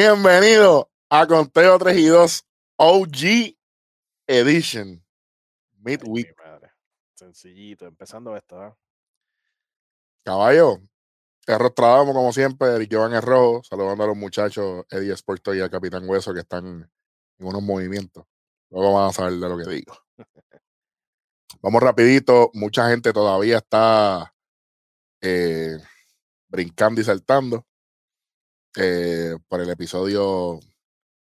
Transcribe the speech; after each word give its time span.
Bienvenido 0.00 0.92
a 1.10 1.26
Conteo 1.26 1.76
3 1.76 1.98
y 1.98 2.06
2 2.06 2.46
OG 2.76 3.56
Edition 4.28 5.04
Midweek. 5.78 6.36
Sencillito, 7.16 7.84
empezando 7.84 8.36
esto. 8.36 8.64
¿eh? 8.64 8.72
Caballo, 10.22 10.78
Errostradamos 11.48 12.14
como 12.14 12.32
siempre, 12.32 12.76
Eric 12.76 12.94
Jovan 12.94 13.14
es 13.14 13.24
rojo, 13.24 13.64
saludando 13.64 14.04
a 14.04 14.06
los 14.06 14.16
muchachos 14.16 14.86
Eddie 14.88 15.16
Sporto 15.16 15.52
y 15.52 15.60
al 15.60 15.68
Capitán 15.68 16.08
Hueso 16.08 16.32
que 16.32 16.40
están 16.42 16.88
en 17.38 17.44
unos 17.44 17.62
movimientos. 17.64 18.24
Luego 18.70 18.94
van 18.94 19.08
a 19.08 19.12
saber 19.12 19.32
de 19.32 19.48
lo 19.48 19.58
que 19.58 19.68
digo. 19.68 19.94
Vamos 21.60 21.82
rapidito, 21.82 22.52
mucha 22.54 22.88
gente 22.88 23.12
todavía 23.12 23.56
está 23.56 24.32
eh, 25.22 25.76
brincando 26.46 27.00
y 27.00 27.04
saltando 27.04 27.67
eh, 28.80 29.34
por 29.48 29.60
el 29.60 29.68
episodio 29.70 30.60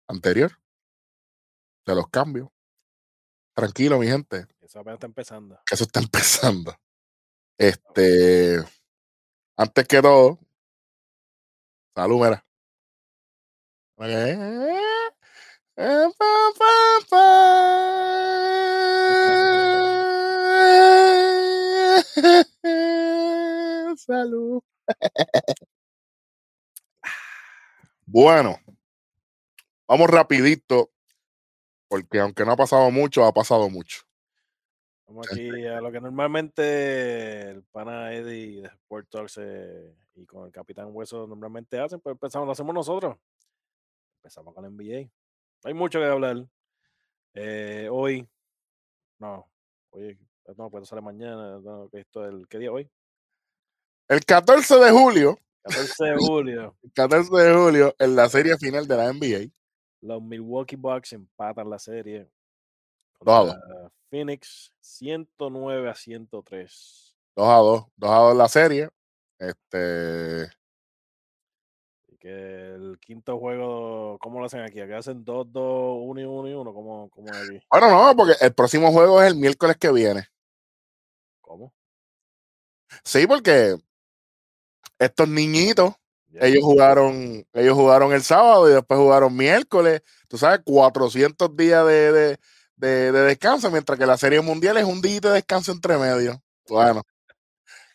anterior 0.08 0.54
de 1.86 1.96
los 1.96 2.08
cambios. 2.08 2.48
Tranquilo, 3.54 4.00
mi 4.00 4.08
gente. 4.08 4.48
Eso 4.62 4.80
apenas 4.80 4.96
está 4.96 5.08
empezando. 5.08 5.60
Eso 5.70 5.84
está 5.84 6.00
empezando. 6.06 6.74
Este, 7.58 8.64
antes 9.58 9.86
que 9.86 10.02
todo, 10.02 10.40
salud, 11.94 12.24
mira. 12.24 12.46
Salud. 23.98 24.64
Bueno, 28.14 28.60
vamos 29.88 30.10
rapidito, 30.10 30.92
porque 31.88 32.20
aunque 32.20 32.44
no 32.44 32.52
ha 32.52 32.58
pasado 32.58 32.92
mucho, 32.92 33.24
ha 33.24 33.32
pasado 33.32 33.70
mucho. 33.70 34.02
Vamos 35.08 35.32
aquí 35.32 35.48
a 35.66 35.80
lo 35.80 35.94
que 35.94 36.02
normalmente 36.02 37.52
el 37.52 37.64
pana 37.72 38.14
Eddie 38.14 38.64
de 38.64 38.68
Sport 38.68 39.10
Talks 39.10 39.40
y 40.16 40.26
con 40.26 40.46
el 40.46 40.52
Capitán 40.52 40.90
Hueso 40.92 41.26
normalmente 41.26 41.80
hacen, 41.80 42.02
pues 42.02 42.12
empezamos, 42.12 42.46
lo 42.48 42.52
hacemos 42.52 42.76
nosotros. 42.76 43.16
Empezamos 44.18 44.54
con 44.54 44.66
el 44.66 44.72
NBA. 44.72 45.10
Hay 45.64 45.74
mucho 45.74 46.00
que 46.00 46.06
hablar. 46.06 46.46
Eh, 47.34 47.88
hoy, 47.90 48.28
no, 49.20 49.50
hoy, 49.92 50.20
no, 50.58 50.70
puede 50.70 50.86
salir 50.86 51.02
mañana, 51.02 51.60
no, 51.60 51.88
esto, 51.94 52.26
el, 52.26 52.46
¿qué 52.50 52.58
día 52.58 52.74
hoy? 52.74 52.92
El 54.10 54.26
14 54.26 54.80
de 54.80 54.92
julio 54.92 55.40
14 55.64 56.06
de 56.06 56.18
julio. 56.18 56.78
14 56.96 57.36
de 57.36 57.54
julio 57.54 57.96
en 58.00 58.16
la 58.16 58.30
serie 58.30 58.58
final 58.58 58.88
de 58.88 58.98
la 58.98 59.14
NBA. 59.14 59.52
Los 60.02 60.22
Milwaukee 60.22 60.76
Bucks 60.76 61.14
empatan 61.14 61.70
la 61.70 61.78
serie. 61.78 62.28
Dos 63.20 63.56
Phoenix 64.10 64.74
109 64.82 65.90
a 65.90 65.96
103. 65.96 67.16
2 67.36 67.48
a 67.48 67.56
2. 67.56 67.86
2 67.96 68.10
a 68.10 68.16
2 68.16 68.36
la 68.36 68.48
serie. 68.48 68.90
Este. 69.40 70.52
Que 72.20 72.76
el 72.76 73.00
quinto 73.00 73.40
juego, 73.40 74.20
¿cómo 74.20 74.40
lo 74.40 74.46
hacen 74.46 74.62
aquí? 74.62 74.80
Aquí 74.80 74.94
hacen 74.94 75.24
2, 75.24 75.52
2, 75.52 75.98
1 76.02 76.22
y 76.22 76.24
1 76.24 76.50
y 76.50 76.54
1. 76.54 76.74
¿Cómo, 76.74 77.10
cómo 77.10 77.28
es 77.30 77.38
aquí? 77.38 77.60
Bueno, 77.72 77.90
no, 77.90 78.16
porque 78.16 78.34
el 78.42 78.54
próximo 78.54 78.92
juego 78.92 79.22
es 79.24 79.32
el 79.32 79.38
miércoles 79.38 79.78
que 79.78 79.92
viene. 79.92 80.28
¿Cómo? 81.42 81.74
Sí, 83.04 83.26
porque 83.26 83.78
estos 85.02 85.28
niñitos, 85.28 85.96
ellos 86.34 86.64
jugaron, 86.64 87.44
ellos 87.54 87.74
jugaron 87.74 88.14
el 88.14 88.22
sábado 88.22 88.70
y 88.70 88.74
después 88.74 89.00
jugaron 89.00 89.36
miércoles. 89.36 90.02
Tú 90.28 90.38
sabes, 90.38 90.62
400 90.64 91.56
días 91.58 91.86
de, 91.88 92.38
descanso, 93.12 93.72
mientras 93.72 93.98
que 93.98 94.06
la 94.06 94.18
Serie 94.18 94.42
Mundial 94.42 94.78
es 94.78 94.86
un 94.86 95.02
día 95.02 95.20
de 95.20 95.30
descanso 95.32 95.72
entre 95.72 95.98
medio. 95.98 96.40
Bueno, 96.70 97.02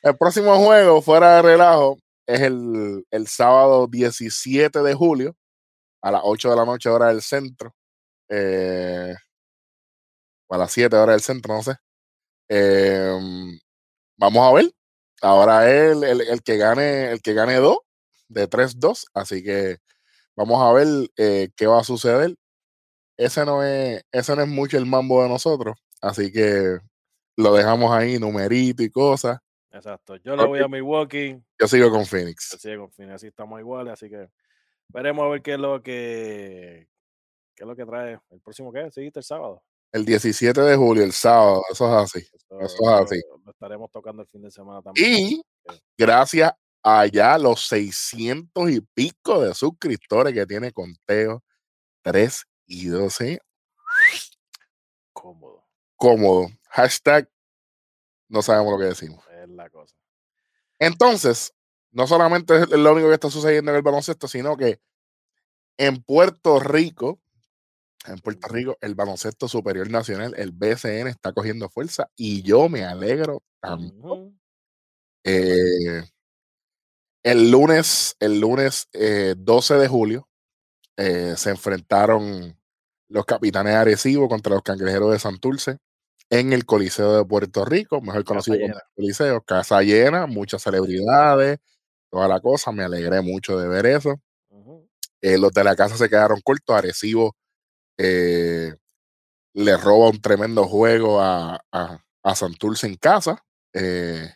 el 0.03 0.17
próximo 0.17 0.57
juego, 0.59 1.01
fuera 1.01 1.37
de 1.37 1.43
relajo, 1.43 1.97
es 2.27 2.41
el, 2.41 3.05
sábado 3.29 3.87
17 3.87 4.83
de 4.83 4.95
julio 4.95 5.37
a 6.03 6.11
las 6.11 6.23
8 6.25 6.51
de 6.51 6.57
la 6.57 6.65
noche, 6.65 6.89
hora 6.89 7.07
del 7.09 7.23
centro. 7.23 7.73
Eh, 8.29 9.15
a 10.49 10.59
las 10.59 10.73
7 10.73 10.95
horas 10.97 11.15
del 11.15 11.23
centro, 11.23 11.55
no 11.55 11.63
sé. 11.63 11.77
Em, 12.49 13.59
vamos 14.17 14.49
a 14.49 14.53
ver 14.53 14.76
ahora 15.23 15.71
es 15.71 16.03
el, 16.03 16.21
el, 16.21 16.43
que 16.43 16.57
gane, 16.57 17.11
el 17.11 17.23
que 17.23 17.35
gane 17.35 17.57
dos, 17.57 17.79
de 18.29 18.49
3-2. 18.49 19.07
Así 19.15 19.43
que 19.43 19.79
vamos 20.35 20.63
a 20.63 20.73
ver 20.73 21.11
eh, 21.17 21.49
qué 21.57 21.67
va 21.67 21.81
a 21.81 21.85
suceder. 21.85 22.35
Ese 23.17 23.45
no 23.45 23.63
es, 23.63 24.03
ese 24.13 24.37
no 24.37 24.43
es 24.43 24.49
mucho 24.49 24.77
el 24.79 24.87
mambo 24.87 25.23
de 25.23 25.29
nosotros. 25.29 25.77
Así 26.01 26.31
que 26.31 26.79
lo 27.37 27.55
dejamos 27.55 27.93
ahí, 27.93 28.19
numerito 28.19 28.83
y 28.83 28.91
cosas. 28.91 29.39
Exacto. 29.71 30.17
Yo 30.17 30.37
le 30.37 30.47
voy 30.47 30.61
a 30.61 30.69
Milwaukee. 30.69 31.39
Yo 31.59 31.69
sigo 31.69 31.91
con 31.91 32.07
Phoenix. 32.07 32.51
Yo 32.53 32.59
sigo 32.59 32.83
con 32.85 32.93
Phoenix. 32.93 33.17
Así 33.17 33.27
estamos 33.27 33.61
iguales. 33.61 33.93
Así 33.93 34.09
que 34.09 34.29
veremos 34.89 35.25
a 35.25 35.29
ver 35.29 35.43
qué 35.43 35.55
es 35.55 35.59
lo 35.59 35.83
que 35.83 36.89
qué 37.55 37.65
es 37.65 37.67
lo 37.67 37.75
que 37.75 37.87
trae 37.87 38.19
el 38.31 38.41
próximo 38.41 38.73
que 38.73 38.87
es, 38.87 38.97
el 38.97 39.23
sábado. 39.23 39.63
El 39.93 40.05
17 40.05 40.61
de 40.61 40.77
julio, 40.77 41.05
el 41.05 41.13
sábado, 41.13 41.63
eso 41.71 41.87
es 41.87 42.15
así. 42.15 42.29
Eso, 42.61 42.61
es 42.61 42.89
así. 42.89 43.21
Lo 43.45 43.51
estaremos 43.51 43.91
tocando 43.91 44.23
el 44.23 44.29
fin 44.29 44.43
de 44.43 44.51
semana 44.51 44.83
también. 44.83 45.13
Y 45.13 45.43
gracias 45.97 46.53
a 46.83 47.07
ya 47.07 47.39
los 47.39 47.67
600 47.67 48.71
y 48.71 48.81
pico 48.81 49.41
de 49.41 49.55
suscriptores 49.55 50.35
que 50.35 50.47
tiene 50.47 50.73
Conteo 50.73 51.43
3 52.03 52.45
y 52.67 52.87
12. 52.87 53.41
Cómodo. 55.13 55.65
Cómodo. 55.97 56.49
Hashtag 56.69 57.29
no 58.29 58.43
sabemos 58.43 58.73
lo 58.73 58.79
que 58.79 58.87
decimos. 58.87 59.25
Es 59.43 59.49
la 59.49 59.71
cosa. 59.71 59.97
Entonces, 60.79 61.55
no 61.91 62.07
solamente 62.07 62.55
es 62.57 62.69
lo 62.71 62.93
único 62.93 63.09
que 63.09 63.15
está 63.15 63.31
sucediendo 63.31 63.71
en 63.71 63.79
el 63.79 63.83
baloncesto, 63.83 64.29
sino 64.29 64.57
que 64.57 64.81
en 65.79 66.03
Puerto 66.03 66.61
Rico 66.61 67.21
en 68.09 68.19
Puerto 68.19 68.49
Rico, 68.49 68.77
el 68.81 68.95
baloncesto 68.95 69.49
superior 69.49 69.91
nacional, 69.91 70.35
el 70.37 70.53
BCN, 70.53 71.09
está 71.09 71.33
cogiendo 71.33 71.69
fuerza 71.69 72.09
y 72.17 72.43
yo 72.43 72.69
me 72.69 72.85
alegro 72.85 73.43
tanto. 73.61 74.33
Eh, 75.25 76.03
el 77.23 77.51
lunes, 77.51 78.17
el 78.21 78.41
lunes 78.41 78.89
12 78.93 79.75
eh, 79.75 79.79
de 79.79 79.89
julio, 79.89 80.29
eh, 80.97 81.35
se 81.37 81.51
enfrentaron 81.51 82.57
los 83.09 83.25
capitanes 83.25 83.75
agresivos 83.75 84.29
contra 84.29 84.55
los 84.55 84.63
cangrejeros 84.63 85.13
de 85.13 85.19
Santurce 85.19 85.79
en 86.31 86.53
el 86.53 86.65
Coliseo 86.65 87.17
de 87.17 87.25
Puerto 87.25 87.65
Rico, 87.65 88.01
mejor 88.01 88.25
conocido 88.25 88.59
como 88.61 88.75
Coliseo, 88.95 89.41
casa 89.43 89.83
llena, 89.83 90.27
muchas 90.27 90.63
celebridades, 90.63 91.59
toda 92.11 92.27
la 92.29 92.41
cosa. 92.41 92.73
Me 92.73 92.85
alegré 92.85 93.21
mucho 93.21 93.59
de 93.59 93.69
ver 93.69 93.87
eso. 93.87 94.21
los 95.23 95.53
de 95.53 95.65
la 95.65 95.77
casa 95.77 95.97
se 95.97 96.09
quedaron 96.09 96.41
cortos, 96.41 96.77
agresivos 96.77 97.33
eh, 97.99 98.75
le 99.55 99.77
roba 99.77 100.11
un 100.11 100.21
tremendo 100.21 100.65
juego 100.65 101.21
a, 101.21 101.61
a, 101.73 102.35
Santurce 102.35 102.87
en 102.87 102.97
casa. 102.97 103.43
Eh, 103.73 104.29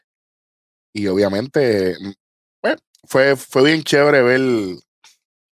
y 0.92 1.06
obviamente, 1.06 1.96
mm, 2.00 2.12
bueno, 2.62 2.78
fue, 3.04 3.36
fue 3.36 3.64
bien 3.64 3.82
chévere 3.82 4.22
ver, 4.22 4.40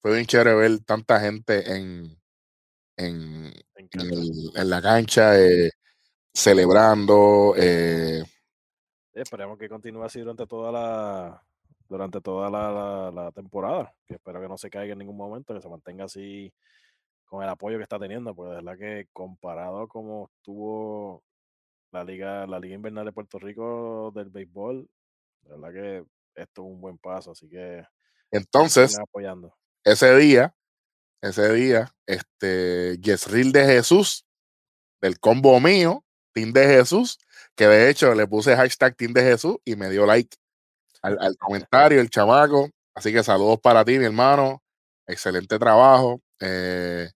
fue 0.02 0.14
bien 0.14 0.26
chévere 0.26 0.56
ver 0.56 0.80
tanta 0.86 1.20
gente 1.20 1.76
en, 1.76 2.18
en, 2.96 3.54
en, 3.76 4.70
la 4.70 4.82
cancha 4.82 5.40
eh, 5.40 5.72
celebrando. 6.34 7.56
Esperemos 9.14 9.58
que 9.58 9.68
continúe 9.68 10.04
así 10.04 10.20
durante 10.20 10.46
toda 10.46 10.72
la 10.72 11.44
durante 11.90 12.22
toda 12.22 12.50
la, 12.50 13.12
la, 13.12 13.32
temporada. 13.32 13.94
Que 14.06 14.16
espero 14.16 14.42
que 14.42 14.48
no 14.48 14.58
se 14.58 14.70
caiga 14.70 14.94
en 14.94 15.00
ningún 15.00 15.18
momento, 15.18 15.54
que 15.54 15.62
se 15.62 15.70
mantenga 15.70 16.06
así 16.06 16.54
con 17.28 17.44
el 17.44 17.50
apoyo 17.50 17.78
que 17.78 17.84
está 17.84 18.00
teniendo, 18.00 18.34
porque 18.34 18.52
de 18.52 18.64
verdad 18.64 18.78
que 18.78 19.08
comparado 19.14 19.82
a 19.82 19.88
cómo 19.88 20.32
estuvo 20.38 21.24
la 21.92 22.04
liga, 22.04 22.48
la 22.48 22.60
liga 22.60 22.76
invernal 22.76 23.06
de 23.06 23.12
Puerto 23.12 23.38
Rico 23.38 24.12
del 24.16 24.30
béisbol, 24.30 24.90
de 25.42 25.50
verdad 25.50 25.74
que 25.74 26.06
esto 26.36 26.62
es 26.62 26.68
un 26.68 26.82
buen 26.82 26.98
paso, 26.98 27.32
así 27.32 27.48
que 27.50 27.84
entonces 28.32 28.98
apoyando. 29.00 29.56
ese 29.84 30.16
día, 30.16 30.56
ese 31.22 31.54
día, 31.54 31.92
este 32.06 32.98
Yesril 33.00 33.52
de 33.52 33.66
Jesús, 33.66 34.26
del 35.02 35.20
combo 35.20 35.60
mío, 35.60 36.04
Team 36.34 36.54
de 36.54 36.66
Jesús, 36.66 37.20
que 37.56 37.68
de 37.68 37.90
hecho 37.90 38.14
le 38.14 38.28
puse 38.28 38.56
hashtag 38.56 38.96
Team 38.96 39.14
de 39.14 39.24
Jesús 39.24 39.58
y 39.66 39.76
me 39.76 39.90
dio 39.90 40.06
like 40.06 40.36
al, 41.02 41.18
al 41.20 41.38
comentario, 41.38 42.00
el 42.00 42.10
chamaco. 42.10 42.70
Así 42.94 43.14
que 43.14 43.24
saludos 43.24 43.60
para 43.62 43.86
ti, 43.86 43.98
mi 44.00 44.06
hermano. 44.06 44.64
Excelente 45.06 45.58
trabajo. 45.60 46.22
Eh, 46.40 47.10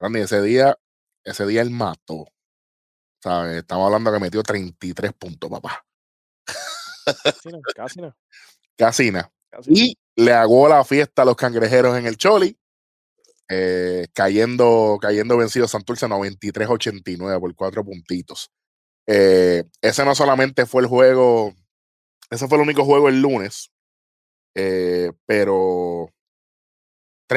Randy, 0.00 0.20
ese 0.20 0.42
día, 0.42 0.78
ese 1.24 1.46
día 1.46 1.62
él 1.62 1.70
mató. 1.70 2.26
¿Sabes? 3.22 3.58
Estamos 3.58 3.86
hablando 3.86 4.12
que 4.12 4.20
metió 4.20 4.42
33 4.42 5.12
puntos, 5.12 5.50
papá. 5.50 5.84
Casi 7.74 8.00
no. 8.00 8.12
Casi 8.76 9.12
y 9.66 9.96
le 10.16 10.32
hago 10.32 10.68
la 10.68 10.84
fiesta 10.84 11.22
a 11.22 11.24
los 11.24 11.36
cangrejeros 11.36 11.96
en 11.96 12.06
el 12.06 12.16
Choli. 12.16 12.56
Eh, 13.50 14.08
cayendo, 14.12 14.98
cayendo 15.00 15.38
vencido 15.38 15.66
Santurce 15.66 16.06
93-89 16.06 17.40
por 17.40 17.54
cuatro 17.54 17.84
puntitos. 17.84 18.50
Eh, 19.06 19.64
ese 19.80 20.04
no 20.04 20.14
solamente 20.14 20.66
fue 20.66 20.82
el 20.82 20.88
juego, 20.88 21.54
ese 22.28 22.46
fue 22.46 22.58
el 22.58 22.64
único 22.64 22.84
juego 22.84 23.08
el 23.08 23.22
lunes, 23.22 23.70
eh, 24.54 25.12
pero 25.24 25.87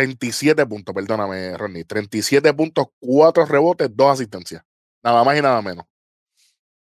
37 0.01 0.65
puntos, 0.65 0.95
perdóname, 0.95 1.55
Ronnie, 1.55 1.83
37 1.83 2.53
puntos, 2.53 2.87
4 2.99 3.45
rebotes, 3.45 3.89
2 3.95 4.11
asistencias. 4.11 4.63
Nada 5.03 5.23
más 5.23 5.37
y 5.37 5.41
nada 5.41 5.61
menos. 5.61 5.85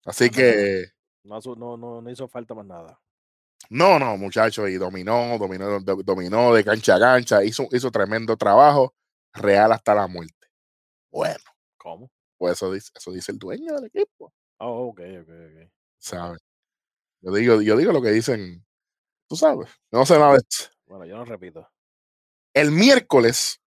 Así 0.03 0.29
que. 0.29 0.87
No, 1.23 1.39
no, 1.55 2.01
no, 2.01 2.09
hizo 2.09 2.27
falta 2.27 2.53
más 2.53 2.65
nada. 2.65 2.99
No, 3.69 3.99
no, 3.99 4.17
muchachos, 4.17 4.67
y 4.69 4.73
dominó, 4.75 5.37
dominó, 5.37 5.79
dominó 5.79 6.53
de 6.53 6.63
cancha 6.63 6.95
a 6.95 6.99
cancha, 6.99 7.43
hizo, 7.43 7.67
hizo 7.71 7.91
tremendo 7.91 8.35
trabajo, 8.35 8.93
real 9.33 9.71
hasta 9.71 9.95
la 9.95 10.07
muerte. 10.07 10.47
Bueno. 11.11 11.43
¿Cómo? 11.77 12.09
Pues 12.37 12.53
eso 12.53 12.71
dice, 12.73 12.91
eso 12.95 13.11
dice 13.11 13.31
el 13.31 13.37
dueño 13.37 13.75
del 13.75 13.85
equipo. 13.85 14.33
Oh, 14.57 14.87
ok, 14.87 15.01
ok, 15.21 15.29
ok. 15.29 15.71
¿Sabes? 15.99 16.41
Yo 17.21 17.31
digo, 17.31 17.61
yo 17.61 17.77
digo 17.77 17.93
lo 17.93 18.01
que 18.01 18.11
dicen, 18.11 18.65
tú 19.27 19.35
sabes, 19.35 19.69
no 19.91 20.05
sé 20.05 20.17
nada 20.17 20.33
de 20.33 20.39
esto. 20.39 20.73
Bueno, 20.87 21.05
yo 21.05 21.15
no 21.15 21.25
repito. 21.25 21.69
El 22.53 22.71
miércoles, 22.71 23.61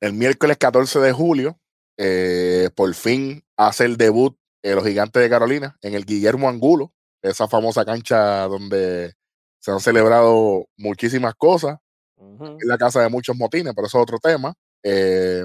el 0.00 0.12
miércoles 0.12 0.58
14 0.58 1.00
de 1.00 1.12
julio, 1.12 1.58
eh, 1.96 2.70
por 2.74 2.92
fin 2.94 3.44
hace 3.56 3.84
el 3.84 3.96
debut 3.96 4.36
eh, 4.62 4.74
los 4.74 4.84
gigantes 4.84 5.22
de 5.22 5.30
Carolina 5.30 5.78
en 5.82 5.94
el 5.94 6.04
Guillermo 6.04 6.48
Angulo, 6.48 6.92
esa 7.22 7.46
famosa 7.48 7.84
cancha 7.84 8.48
donde 8.48 9.14
se 9.58 9.70
han 9.70 9.80
celebrado 9.80 10.66
muchísimas 10.76 11.34
cosas. 11.34 11.78
En 12.20 12.58
la 12.62 12.76
casa 12.76 13.00
de 13.00 13.08
muchos 13.08 13.36
motines, 13.36 13.72
pero 13.76 13.86
eso 13.86 13.98
es 13.98 14.02
otro 14.02 14.18
tema. 14.18 14.52
Eh, 14.82 15.44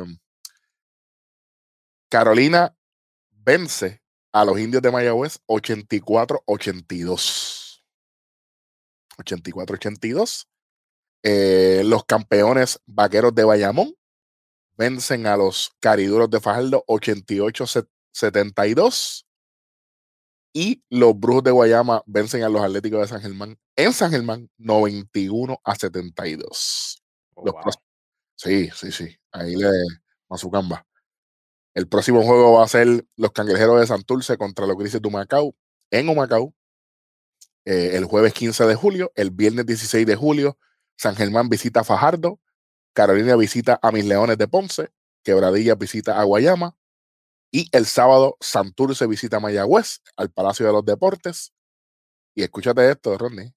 Carolina 2.09 2.75
vence 3.29 4.01
a 4.31 4.43
los 4.43 4.59
indios 4.59 4.81
de 4.81 4.89
Mayagüez 4.89 5.37
84-82. 5.47 7.83
84-82. 9.17 10.47
Eh, 11.23 11.81
los 11.85 12.03
campeones 12.05 12.79
vaqueros 12.85 13.33
de 13.33 13.45
Bayamón 13.45 13.95
vencen 14.77 15.25
a 15.27 15.37
los 15.37 15.71
cariduros 15.79 16.29
de 16.29 16.39
Fajardo 16.39 16.83
88-72. 16.87 19.25
Y 20.55 20.83
los 20.89 21.19
Brujos 21.19 21.43
de 21.43 21.51
Guayama 21.51 22.03
vencen 22.05 22.43
a 22.43 22.49
los 22.49 22.61
Atléticos 22.61 23.01
de 23.01 23.07
San 23.07 23.21
Germán 23.21 23.57
en 23.75 23.91
San 23.91 24.11
Germán 24.11 24.49
91 24.57 25.59
a 25.63 25.75
72. 25.75 27.01
Sí, 28.35 28.69
sí, 28.75 28.91
sí. 28.91 29.17
Ahí 29.31 29.55
le 29.55 29.67
Mazucamba. 30.29 30.85
El 31.73 31.87
próximo 31.87 32.23
juego 32.23 32.53
va 32.53 32.63
a 32.63 32.67
ser 32.67 33.05
los 33.15 33.31
Cangrejeros 33.31 33.79
de 33.79 33.87
Santurce 33.87 34.37
contra 34.37 34.67
los 34.67 34.77
Grises 34.77 35.01
de 35.01 35.07
Humacao 35.07 35.55
en 35.89 36.07
Humacao. 36.07 36.53
Eh, 37.65 37.91
el 37.93 38.05
jueves 38.05 38.33
15 38.33 38.65
de 38.65 38.75
julio, 38.75 39.11
el 39.15 39.31
viernes 39.31 39.65
16 39.65 40.05
de 40.05 40.15
julio, 40.15 40.57
San 41.03 41.17
Germán 41.17 41.49
visita 41.49 41.83
Fajardo, 41.83 42.39
Carolina 42.93 43.35
visita 43.35 43.77
a 43.81 43.91
mis 43.91 44.05
Leones 44.05 44.37
de 44.37 44.47
Ponce, 44.47 44.89
Quebradilla 45.21 45.75
visita 45.75 46.17
a 46.17 46.23
Guayama 46.23 46.77
y 47.51 47.67
el 47.73 47.85
sábado 47.87 48.37
Santurce 48.39 49.05
visita 49.05 49.35
a 49.35 49.39
Mayagüez 49.41 49.99
al 50.15 50.31
Palacio 50.31 50.65
de 50.65 50.71
los 50.71 50.85
Deportes. 50.85 51.51
Y 52.35 52.43
escúchate 52.43 52.89
esto, 52.89 53.17
Ronnie. 53.17 53.53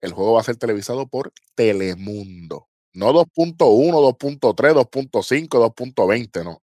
El 0.00 0.12
juego 0.12 0.32
va 0.32 0.40
a 0.40 0.42
ser 0.42 0.56
televisado 0.56 1.06
por 1.06 1.32
Telemundo. 1.54 2.68
No 2.94 3.12
2.1, 3.12 3.56
2.3, 3.56 4.74
2.5, 4.74 5.48
2.20, 5.48 6.42
no. 6.42 6.60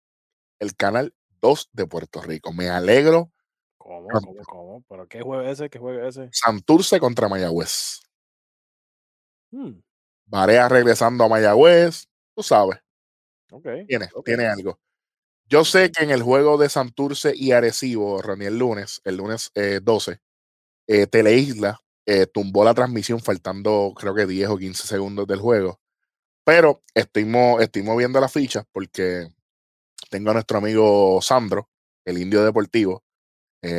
El 0.60 0.74
canal 0.76 1.14
2 1.42 1.68
de 1.74 1.86
Puerto 1.86 2.22
Rico. 2.22 2.54
Me 2.54 2.70
alegro. 2.70 3.30
¿Cómo? 3.76 4.08
¿Cómo? 4.08 4.44
¿Cómo? 4.46 4.84
¿Pero 4.88 5.06
qué 5.08 5.20
juega 5.20 5.50
ese? 5.50 5.68
¿Qué 5.68 5.78
juega 5.78 6.08
ese? 6.08 6.30
Santurce 6.32 6.98
contra 6.98 7.28
Mayagüez. 7.28 8.03
Hmm. 9.54 9.80
Barea 10.26 10.68
regresando 10.68 11.22
a 11.22 11.28
Mayagüez, 11.28 12.08
tú 12.34 12.42
sabes. 12.42 12.80
Okay, 13.52 13.86
tiene, 13.86 14.08
tiene 14.24 14.46
algo. 14.46 14.80
Yo 15.48 15.64
sé 15.64 15.92
que 15.92 16.02
en 16.02 16.10
el 16.10 16.22
juego 16.22 16.58
de 16.58 16.68
Santurce 16.68 17.32
y 17.36 17.52
Arecibo, 17.52 18.20
Ronnie, 18.20 18.48
el 18.48 18.58
lunes, 18.58 19.00
el 19.04 19.16
lunes 19.16 19.52
12, 19.82 20.12
eh, 20.12 20.18
eh, 20.88 21.06
Teleisla 21.06 21.78
eh, 22.06 22.26
tumbó 22.26 22.64
la 22.64 22.74
transmisión 22.74 23.20
faltando 23.20 23.92
creo 23.96 24.14
que 24.14 24.26
10 24.26 24.48
o 24.50 24.58
15 24.58 24.88
segundos 24.88 25.26
del 25.28 25.38
juego. 25.38 25.78
Pero 26.44 26.82
estoy, 26.94 27.26
estoy 27.60 27.82
moviendo 27.82 28.20
la 28.20 28.28
ficha 28.28 28.64
porque 28.72 29.28
tengo 30.10 30.30
a 30.30 30.34
nuestro 30.34 30.58
amigo 30.58 31.20
Sandro, 31.22 31.68
el 32.04 32.18
indio 32.18 32.44
deportivo. 32.44 33.04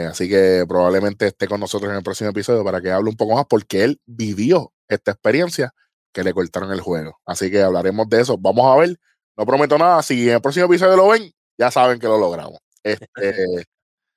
así 0.10 0.30
que 0.30 0.66
probablemente 0.68 1.28
esté 1.28 1.48
con 1.48 1.60
nosotros 1.60 1.92
en 1.92 1.98
el 1.98 2.04
próximo 2.04 2.30
episodio 2.32 2.64
para 2.64 2.82
que 2.82 2.92
hable 2.92 3.10
un 3.10 3.18
poco 3.18 3.36
más 3.36 3.46
porque 3.50 3.84
él 3.84 4.00
vivió 4.06 4.74
esta 4.88 5.12
experiencia 5.12 5.74
que 6.16 6.24
le 6.24 6.34
cortaron 6.34 6.72
el 6.72 6.82
juego. 6.82 7.20
Así 7.26 7.52
que 7.52 7.62
hablaremos 7.62 8.08
de 8.10 8.22
eso. 8.22 8.38
Vamos 8.38 8.66
a 8.66 8.80
ver. 8.80 8.98
No 9.38 9.46
prometo 9.46 9.78
nada. 9.78 10.02
Si 10.02 10.30
en 10.30 10.36
el 10.36 10.42
próximo 10.42 10.66
episodio 10.68 10.96
lo 10.96 11.10
ven, 11.10 11.32
ya 11.58 11.70
saben 11.70 12.00
que 12.00 12.08
lo 12.08 12.18
logramos. 12.18 12.60
Este, 12.82 13.06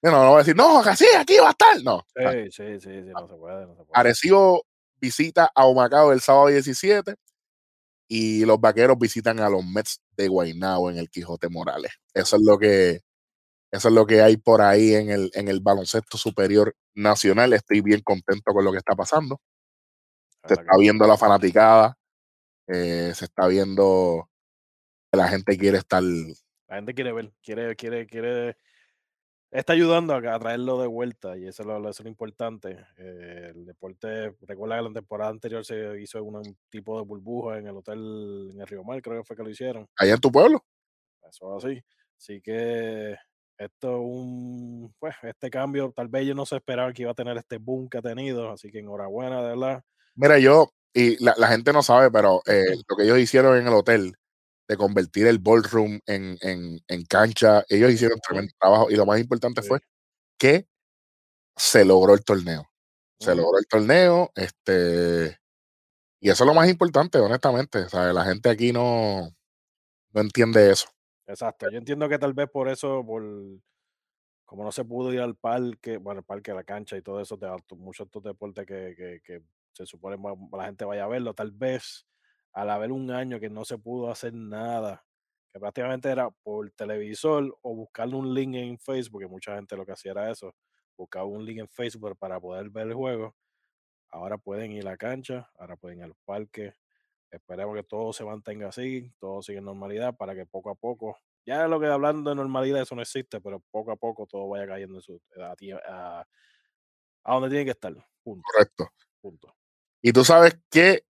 no, 0.03 0.13
no 0.13 0.29
voy 0.29 0.37
a 0.37 0.39
decir, 0.39 0.57
no, 0.57 0.81
que 0.83 0.95
sí, 0.97 1.07
aquí 1.19 1.39
va 1.39 1.49
a 1.49 1.51
estar. 1.51 1.83
No. 1.83 2.07
Sí, 2.15 2.51
sí, 2.53 2.81
sí, 2.81 2.89
no 3.13 3.27
se 3.27 3.35
puede. 3.35 3.67
No 3.67 3.75
se 3.75 3.85
puede. 3.85 3.91
Arecibo 3.93 4.65
visita 5.01 5.51
a 5.53 5.67
Humacao 5.67 6.13
el 6.13 6.21
sábado 6.21 6.47
17 6.49 7.15
y 8.09 8.45
los 8.45 8.61
vaqueros 8.61 8.99
visitan 8.99 9.41
a 9.41 9.51
los 9.51 9.65
Mets 9.65 10.01
de 10.17 10.29
Guaynabo 10.29 10.91
en 10.91 10.99
el 10.99 11.11
Quijote 11.11 11.49
Morales. 11.49 11.93
Eso 12.15 12.37
es 12.37 12.43
lo 12.43 12.59
que, 12.59 13.01
eso 13.73 13.89
es 13.89 13.95
lo 13.95 14.07
que 14.07 14.23
hay 14.23 14.37
por 14.37 14.63
ahí 14.63 14.95
en 14.95 15.11
el, 15.11 15.31
en 15.35 15.49
el 15.49 15.61
baloncesto 15.61 16.17
superior 16.17 16.77
nacional. 16.95 17.53
Estoy 17.53 17.81
bien 17.81 18.03
contento 18.03 18.53
con 18.53 18.65
lo 18.65 18.71
que 18.71 18.79
está 18.79 18.95
pasando 18.95 19.41
se 20.49 20.55
está 20.55 20.77
viendo 20.79 21.07
la 21.07 21.17
fanaticada, 21.17 21.97
eh, 22.67 23.13
se 23.15 23.25
está 23.25 23.47
viendo 23.47 24.29
que 25.11 25.17
la 25.17 25.29
gente 25.29 25.57
quiere 25.57 25.79
estar. 25.79 26.03
La 26.03 26.77
gente 26.77 26.95
quiere 26.95 27.13
ver, 27.13 27.33
quiere, 27.43 27.77
quiere, 27.77 28.07
quiere. 28.07 28.57
Está 29.51 29.73
ayudando 29.73 30.15
a, 30.15 30.39
traerlo 30.39 30.79
de 30.79 30.87
vuelta 30.87 31.39
y 31.39 31.47
eso 31.47 31.63
es 31.63 32.01
lo, 32.01 32.09
importante. 32.09 32.85
Eh, 32.99 33.53
el 33.55 33.65
deporte, 33.65 34.35
recuerda 34.43 34.77
que 34.77 34.83
la 34.83 34.93
temporada 34.93 35.31
anterior 35.31 35.65
se 35.65 35.99
hizo 36.03 36.23
un 36.23 36.57
tipo 36.69 36.99
de 36.99 37.07
burbuja 37.07 37.59
en 37.59 37.67
el 37.67 37.77
hotel 37.77 38.51
en 38.53 38.61
el 38.61 38.67
Río 38.67 38.85
Mar, 38.85 39.01
creo 39.01 39.23
que 39.23 39.27
fue 39.27 39.37
que 39.37 39.43
lo 39.43 39.51
hicieron. 39.51 39.89
Allá 39.97 40.15
en 40.15 40.21
tu 40.21 40.31
pueblo. 40.31 40.63
Eso 41.27 41.57
así. 41.57 41.83
Así 42.19 42.43
que 42.43 43.17
esto 43.59 44.01
un, 44.01 44.95
pues, 44.99 45.15
este 45.23 45.51
cambio, 45.51 45.93
tal 45.95 46.09
vez 46.09 46.27
yo 46.27 46.35
no 46.35 46.47
se 46.47 46.57
esperaba 46.57 46.93
que 46.93 47.03
iba 47.03 47.11
a 47.11 47.15
tener 47.15 47.37
este 47.37 47.59
boom 47.59 47.89
que 47.89 47.99
ha 47.99 48.03
tenido, 48.03 48.51
así 48.51 48.71
que 48.71 48.79
enhorabuena, 48.79 49.43
de 49.43 49.49
verdad. 49.49 49.83
Mira, 50.19 50.41
yo, 50.41 50.73
y 50.93 51.23
la, 51.23 51.47
gente 51.47 51.73
no 51.73 51.81
sabe, 51.81 52.11
pero 52.11 52.43
eh, 52.47 52.75
lo 52.89 52.97
que 52.97 53.05
ellos 53.05 53.19
hicieron 53.19 53.57
en 53.57 53.69
el 53.69 53.73
hotel, 53.73 54.17
de 54.67 54.77
convertir 54.77 55.29
el 55.29 55.39
ballroom 55.39 56.01
en, 56.07 56.37
en, 56.43 57.05
cancha, 57.07 57.65
ellos 57.69 57.93
hicieron 57.93 58.19
tremendo 58.19 58.53
trabajo. 58.59 58.91
Y 58.91 58.97
lo 58.97 59.07
más 59.07 59.21
importante 59.21 59.63
fue 59.63 59.79
que 60.37 60.67
se 61.57 61.85
logró 61.85 62.15
el 62.15 62.25
torneo. 62.25 62.69
Se 63.21 63.35
logró 63.35 63.59
el 63.59 63.67
torneo, 63.67 64.31
este, 64.35 65.39
y 66.21 66.31
eso 66.31 66.45
es 66.45 66.49
lo 66.49 66.55
más 66.55 66.69
importante, 66.69 67.19
honestamente. 67.19 67.87
O 67.93 68.13
la 68.13 68.25
gente 68.25 68.51
aquí 68.51 68.73
no, 68.73 69.31
no 70.13 70.21
entiende 70.21 70.73
eso. 70.73 70.89
Exacto. 71.29 71.71
Yo 71.71 71.79
entiendo 71.79 72.09
que 72.09 72.19
tal 72.19 72.35
vez 72.35 72.51
por 72.51 72.69
eso, 72.69 73.05
por 73.07 73.23
como 74.45 74.65
no 74.65 74.73
se 74.73 74.85
pudo 74.85 75.13
ir 75.13 75.21
al 75.21 75.37
parque, 75.37 75.97
bueno, 75.97 76.21
el 76.21 76.27
parque, 76.27 76.51
a 76.51 76.55
la 76.55 76.65
cancha 76.65 76.97
y 76.97 77.03
todo 77.03 77.21
eso, 77.21 77.37
de 77.37 77.49
muchos 77.77 78.07
estos 78.07 78.23
deportes 78.23 78.67
que, 78.67 79.21
que 79.25 79.43
se 79.79 79.87
supone 79.87 80.17
que 80.17 80.57
la 80.57 80.65
gente 80.67 80.85
vaya 80.85 81.05
a 81.05 81.09
verlo. 81.09 81.35
Tal 81.35 81.53
vez 81.53 82.07
al 82.53 82.71
haber 82.71 82.93
un 82.93 83.11
año 83.11 83.41
que 83.41 83.51
no 83.51 83.65
se 83.65 83.79
pudo 83.79 84.11
hacer 84.11 84.35
nada, 84.35 85.05
que 85.53 85.61
prácticamente 85.61 86.11
era 86.11 86.31
por 86.31 86.71
televisor 86.73 87.57
o 87.63 87.75
buscarle 87.75 88.17
un 88.17 88.35
link 88.35 88.55
en 88.57 88.79
Facebook, 88.79 89.21
que 89.23 89.29
mucha 89.29 89.55
gente 89.57 89.77
lo 89.77 89.87
que 89.87 89.93
hacía 89.93 90.13
era 90.13 90.31
eso, 90.31 90.55
buscaba 90.97 91.25
un 91.27 91.45
link 91.45 91.59
en 91.61 91.69
Facebook 91.69 92.17
para 92.19 92.41
poder 92.41 92.71
ver 92.71 92.89
el 92.89 92.95
juego. 92.95 93.37
Ahora 94.11 94.39
pueden 94.39 94.73
ir 94.73 94.83
a 94.87 94.91
la 94.93 94.97
cancha, 94.97 95.51
ahora 95.59 95.77
pueden 95.77 95.99
ir 95.99 96.05
al 96.05 96.15
parque. 96.25 96.75
Esperemos 97.31 97.77
que 97.77 97.85
todo 97.85 98.13
se 98.13 98.25
mantenga 98.25 98.69
así, 98.69 99.13
todo 99.19 99.43
siga 99.43 99.59
en 99.61 99.67
normalidad 99.67 100.17
para 100.17 100.35
que 100.35 100.47
poco 100.47 100.71
a 100.71 100.75
poco, 100.75 101.17
ya 101.47 101.67
lo 101.69 101.81
que 101.81 101.87
hablando 101.87 102.31
de 102.31 102.37
normalidad, 102.37 102.83
eso 102.83 102.95
no 102.95 103.03
existe, 103.03 103.41
pero 103.41 103.61
poco 103.71 103.93
a 103.93 103.97
poco 103.97 104.27
todo 104.27 104.49
vaya 104.49 104.67
cayendo 104.67 104.97
en 104.97 105.03
su, 105.03 105.21
a, 105.41 106.25
a 107.25 107.35
donde 107.35 107.49
tiene 107.51 107.65
que 107.65 107.71
estar. 107.73 107.95
Punto. 108.23 108.43
Correcto. 108.53 108.89
Punto. 109.21 109.58
Y 110.03 110.13
tú 110.13 110.25
sabes 110.25 110.59
que 110.71 111.05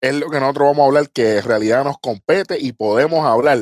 es 0.00 0.14
lo 0.14 0.28
que 0.28 0.40
nosotros 0.40 0.68
vamos 0.68 0.82
a 0.82 0.86
hablar, 0.86 1.10
que 1.10 1.38
en 1.38 1.44
realidad 1.44 1.84
nos 1.84 1.98
compete 1.98 2.58
y 2.58 2.72
podemos 2.72 3.24
hablar. 3.24 3.58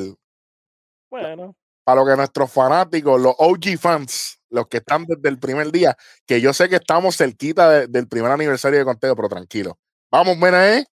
Bueno. 1.10 1.56
Para 1.84 2.00
lo 2.00 2.06
que 2.06 2.16
nuestros 2.16 2.50
fanáticos, 2.50 3.20
los 3.20 3.34
OG 3.38 3.78
fans, 3.78 4.40
los 4.50 4.68
que 4.68 4.78
están 4.78 5.04
desde 5.04 5.28
el 5.28 5.38
primer 5.38 5.70
día, 5.72 5.96
que 6.26 6.40
yo 6.40 6.52
sé 6.52 6.68
que 6.68 6.76
estamos 6.76 7.16
cerquita 7.16 7.86
del 7.86 8.08
primer 8.08 8.30
aniversario 8.30 8.78
de 8.78 8.84
Conteo, 8.84 9.16
pero 9.16 9.28
tranquilo, 9.28 9.78
Vamos, 10.12 10.36
mira, 10.36 10.76
¿eh? 10.76 10.84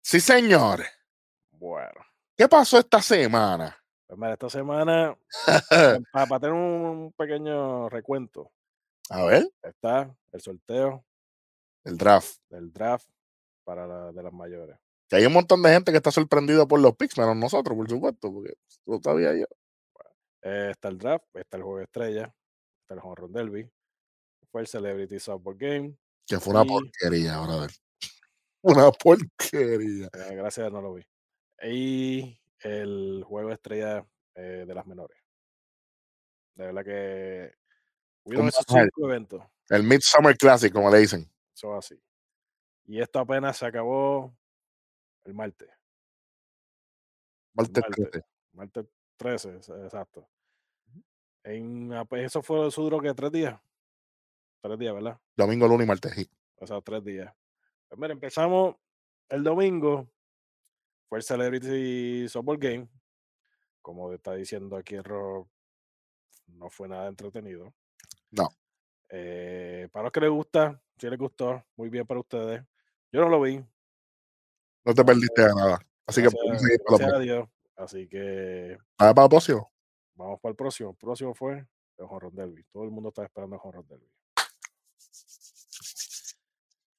Sí, 0.00 0.18
señor. 0.18 0.82
Bueno. 1.50 2.00
¿Qué 2.34 2.48
pasó 2.48 2.78
esta 2.78 3.02
semana? 3.02 3.76
Pues 4.06 4.18
mira, 4.18 4.32
esta 4.32 4.48
semana, 4.48 5.14
para, 6.10 6.40
tener 6.40 6.54
un 6.54 7.12
pequeño 7.12 7.90
recuento. 7.90 8.50
A 9.10 9.24
ver. 9.24 9.46
Está 9.62 10.10
el 10.32 10.40
sorteo. 10.40 11.04
El 11.84 11.96
draft. 11.96 12.38
El 12.50 12.72
draft 12.72 13.08
para 13.64 13.86
la, 13.86 14.12
de 14.12 14.22
las 14.22 14.32
mayores. 14.32 14.76
Que 15.08 15.16
hay 15.16 15.26
un 15.26 15.32
montón 15.32 15.62
de 15.62 15.70
gente 15.70 15.90
que 15.90 15.96
está 15.96 16.10
sorprendido 16.10 16.68
por 16.68 16.80
los 16.80 16.94
picks, 16.96 17.18
menos 17.18 17.36
nosotros, 17.36 17.76
por 17.76 17.88
supuesto, 17.88 18.32
porque 18.32 18.54
no 18.86 19.00
sabía 19.02 19.34
yo. 19.34 19.46
Eh, 20.42 20.68
está 20.70 20.88
el 20.88 20.98
draft, 20.98 21.24
está 21.34 21.56
el 21.56 21.62
juego 21.62 21.80
estrella, 21.80 22.34
está 22.82 22.94
el 22.94 23.00
home 23.02 23.14
run 23.16 23.32
derby, 23.32 23.70
fue 24.50 24.62
el 24.62 24.66
Celebrity 24.66 25.18
Softball 25.18 25.56
Game. 25.56 25.96
Que 26.26 26.38
fue 26.38 26.54
una 26.54 26.64
porquería, 26.64 27.34
ahora 27.34 27.60
ver. 27.62 27.70
Una 28.62 28.90
porquería. 28.92 30.06
Eh, 30.12 30.34
gracias, 30.34 30.70
no 30.70 30.80
lo 30.80 30.94
vi. 30.94 31.02
Y 31.62 32.38
el 32.60 33.24
juego 33.26 33.50
estrella 33.50 34.06
eh, 34.34 34.64
de 34.66 34.74
las 34.74 34.86
menores. 34.86 35.18
De 36.54 36.66
verdad 36.66 36.84
que 36.84 37.54
hubieron 38.24 38.48
esos 38.48 38.64
cinco 38.68 39.08
eventos. 39.08 39.42
El 39.68 39.82
Midsummer 39.82 40.36
Classic, 40.36 40.72
como 40.72 40.90
le 40.90 40.98
dicen. 40.98 41.30
Eso 41.60 41.74
así. 41.74 42.02
Y 42.86 43.02
esto 43.02 43.18
apenas 43.18 43.58
se 43.58 43.66
acabó 43.66 44.34
el 45.24 45.34
martes. 45.34 45.68
Martes, 47.52 47.84
13. 47.84 48.24
Martes 48.52 48.86
13, 49.18 49.56
exacto. 49.56 50.26
En, 51.44 51.92
eso 52.12 52.42
fue, 52.42 52.68
eso 52.68 52.80
duró 52.80 52.98
que 52.98 53.12
tres 53.12 53.30
días. 53.30 53.60
Tres 54.62 54.78
días, 54.78 54.94
¿verdad? 54.94 55.20
Domingo, 55.36 55.68
lunes 55.68 55.84
y 55.84 55.88
martes. 55.88 56.30
O 56.56 56.66
sea, 56.66 56.80
tres 56.80 57.04
días. 57.04 57.30
Pues 57.88 58.00
mira, 58.00 58.14
empezamos 58.14 58.76
el 59.28 59.44
domingo. 59.44 60.08
Fue 61.10 61.18
el 61.18 61.24
Celebrity 61.24 62.26
Softball 62.26 62.56
Game. 62.56 62.88
Como 63.82 64.10
está 64.14 64.32
diciendo 64.34 64.76
aquí 64.76 64.94
el 64.94 65.04
Rock, 65.04 65.50
no 66.46 66.70
fue 66.70 66.88
nada 66.88 67.06
entretenido. 67.08 67.74
No. 68.30 68.48
Eh, 69.10 69.88
para 69.92 70.04
los 70.04 70.12
que 70.12 70.20
les 70.20 70.30
gusta, 70.30 70.80
si 71.00 71.08
les 71.08 71.18
gustó, 71.18 71.64
muy 71.76 71.88
bien 71.88 72.06
para 72.06 72.20
ustedes. 72.20 72.62
Yo 73.10 73.22
no 73.22 73.28
lo 73.28 73.40
vi. 73.40 73.64
No 74.84 74.94
te 74.94 75.04
perdiste 75.04 75.42
de 75.42 75.54
nada. 75.54 75.78
Así 76.06 76.22
que 76.22 76.28
gracias 76.86 77.12
a 77.12 77.18
Dios. 77.18 77.48
Así 77.76 78.06
que. 78.06 78.76
¿Vamos 78.98 79.14
para 79.14 79.24
el 79.24 79.30
próximo? 79.30 79.72
Vamos 80.14 80.40
para 80.40 80.50
el 80.50 80.56
próximo. 80.56 80.90
El 80.90 80.96
próximo 80.96 81.34
fue 81.34 81.66
el 81.96 82.06
Horror 82.08 82.32
Derby. 82.32 82.64
Todo 82.70 82.84
el 82.84 82.90
mundo 82.90 83.08
está 83.08 83.24
esperando 83.24 83.56
el 83.56 83.62
Horror 83.64 83.86
Derby. 83.86 84.10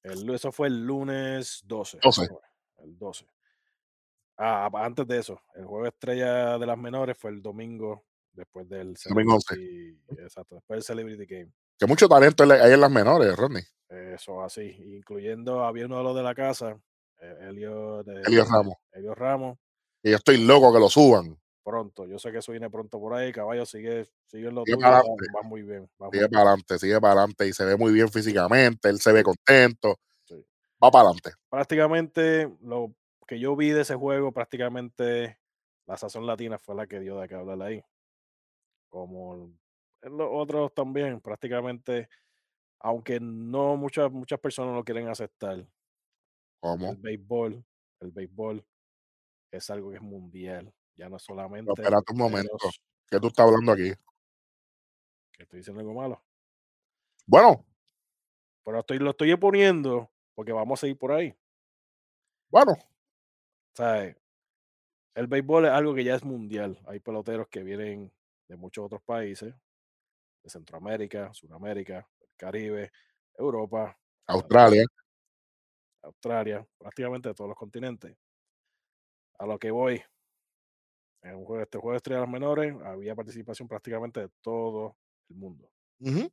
El, 0.02 0.34
eso 0.34 0.50
fue 0.50 0.66
el 0.66 0.84
lunes 0.84 1.62
12. 1.64 1.98
12. 2.02 2.28
El 2.78 2.98
12. 2.98 3.24
Ah, 4.36 4.68
antes 4.74 5.06
de 5.06 5.18
eso, 5.18 5.40
el 5.54 5.64
juego 5.64 5.86
estrella 5.86 6.58
de 6.58 6.66
las 6.66 6.76
menores 6.76 7.16
fue 7.16 7.30
el 7.30 7.40
domingo 7.40 8.04
después 8.32 8.68
del 8.68 8.94
domingo 9.08 9.38
Exacto, 10.18 10.56
después 10.56 10.78
del 10.78 10.82
Celebrity 10.82 11.26
Game. 11.26 11.52
Que 11.78 11.86
mucho 11.86 12.08
talento 12.08 12.42
hay 12.44 12.72
en 12.72 12.80
las 12.80 12.90
menores, 12.90 13.36
Rodney. 13.36 13.62
Eso 13.92 14.42
así, 14.42 14.74
incluyendo 14.96 15.64
había 15.64 15.84
uno 15.84 15.98
de 15.98 16.04
los 16.04 16.16
de 16.16 16.22
la 16.22 16.34
casa, 16.34 16.80
eh, 17.20 17.36
Elio, 17.48 18.02
de, 18.02 18.22
Elio 18.22 18.44
Ramos. 18.44 18.76
Elio 18.92 19.14
Ramos. 19.14 19.58
Y 20.02 20.10
yo 20.10 20.16
estoy 20.16 20.38
loco 20.38 20.72
que 20.72 20.80
lo 20.80 20.88
suban. 20.88 21.38
Pronto, 21.62 22.06
yo 22.06 22.18
sé 22.18 22.32
que 22.32 22.38
eso 22.38 22.52
viene 22.52 22.70
pronto 22.70 22.98
por 22.98 23.14
ahí. 23.14 23.32
Caballo 23.32 23.66
sigue, 23.66 24.08
sigue 24.26 24.48
en 24.48 24.54
lo 24.54 24.64
sigue 24.64 24.76
tuyo, 24.76 24.88
va, 24.88 25.02
va, 25.36 25.42
muy 25.44 25.62
bien. 25.62 25.88
Va 26.02 26.08
sigue 26.10 26.22
muy 26.22 26.30
para 26.30 26.42
adelante, 26.48 26.78
sigue 26.78 27.00
para 27.00 27.12
adelante 27.12 27.46
y 27.46 27.52
se 27.52 27.64
ve 27.64 27.76
muy 27.76 27.92
bien 27.92 28.08
físicamente, 28.08 28.88
él 28.88 28.98
se 28.98 29.12
ve 29.12 29.22
contento. 29.22 29.96
Sí. 30.24 30.44
Va 30.82 30.90
para 30.90 31.04
adelante. 31.04 31.32
Prácticamente 31.50 32.50
lo 32.62 32.94
que 33.26 33.38
yo 33.38 33.54
vi 33.54 33.70
de 33.70 33.82
ese 33.82 33.94
juego, 33.94 34.32
prácticamente 34.32 35.38
la 35.86 35.96
sazón 35.96 36.26
latina 36.26 36.58
fue 36.58 36.74
la 36.74 36.86
que 36.86 36.98
dio 36.98 37.20
de 37.20 37.28
que 37.28 37.34
hablar 37.34 37.60
ahí. 37.62 37.84
Como 38.88 39.52
en 40.02 40.16
los 40.16 40.28
otros 40.32 40.74
también, 40.74 41.20
prácticamente, 41.20 42.08
aunque 42.82 43.20
no 43.20 43.76
muchas, 43.76 44.10
muchas 44.10 44.40
personas 44.40 44.74
lo 44.74 44.84
quieren 44.84 45.08
aceptar. 45.08 45.64
¿Cómo? 46.60 46.90
El 46.90 46.96
béisbol, 46.96 47.64
el 48.00 48.10
béisbol 48.10 48.64
es 49.52 49.70
algo 49.70 49.90
que 49.90 49.96
es 49.96 50.02
mundial, 50.02 50.72
ya 50.96 51.08
no 51.08 51.18
solamente. 51.18 51.68
No, 51.68 51.74
espérate 51.74 52.12
un 52.12 52.18
momento. 52.18 52.56
¿Qué 53.08 53.20
tú 53.20 53.28
estás 53.28 53.46
hablando 53.46 53.72
aquí? 53.72 53.92
Que 55.32 55.44
estoy 55.44 55.58
diciendo 55.58 55.80
algo 55.80 55.94
malo. 55.94 56.22
Bueno. 57.26 57.64
Pero 58.64 58.80
estoy, 58.80 58.98
lo 58.98 59.10
estoy 59.10 59.36
poniendo 59.36 60.10
porque 60.34 60.52
vamos 60.52 60.82
a 60.82 60.86
ir 60.88 60.98
por 60.98 61.12
ahí. 61.12 61.34
Bueno. 62.50 62.72
Sea, 63.74 64.16
el 65.14 65.26
béisbol 65.26 65.66
es 65.66 65.70
algo 65.70 65.94
que 65.94 66.04
ya 66.04 66.16
es 66.16 66.24
mundial. 66.24 66.80
Hay 66.86 66.98
peloteros 67.00 67.48
que 67.48 67.62
vienen 67.62 68.12
de 68.48 68.56
muchos 68.56 68.84
otros 68.84 69.02
países, 69.02 69.54
de 70.42 70.50
Centroamérica, 70.50 71.32
Sudamérica, 71.32 72.08
Caribe, 72.42 72.90
Europa, 73.34 73.96
Australia. 74.26 74.84
Australia, 76.02 76.66
prácticamente 76.76 77.32
todos 77.34 77.48
los 77.48 77.56
continentes. 77.56 78.16
A 79.38 79.46
lo 79.46 79.58
que 79.60 79.70
voy, 79.70 80.02
en 81.22 81.36
un 81.36 81.44
juego, 81.44 81.62
este 81.62 81.78
juego 81.78 81.92
de 81.92 81.96
estrellas 81.98 82.28
menores 82.28 82.74
había 82.84 83.14
participación 83.14 83.68
prácticamente 83.68 84.20
de 84.20 84.28
todo 84.40 84.96
el 85.28 85.36
mundo. 85.36 85.70
Uh 86.00 86.08
-huh. 86.08 86.32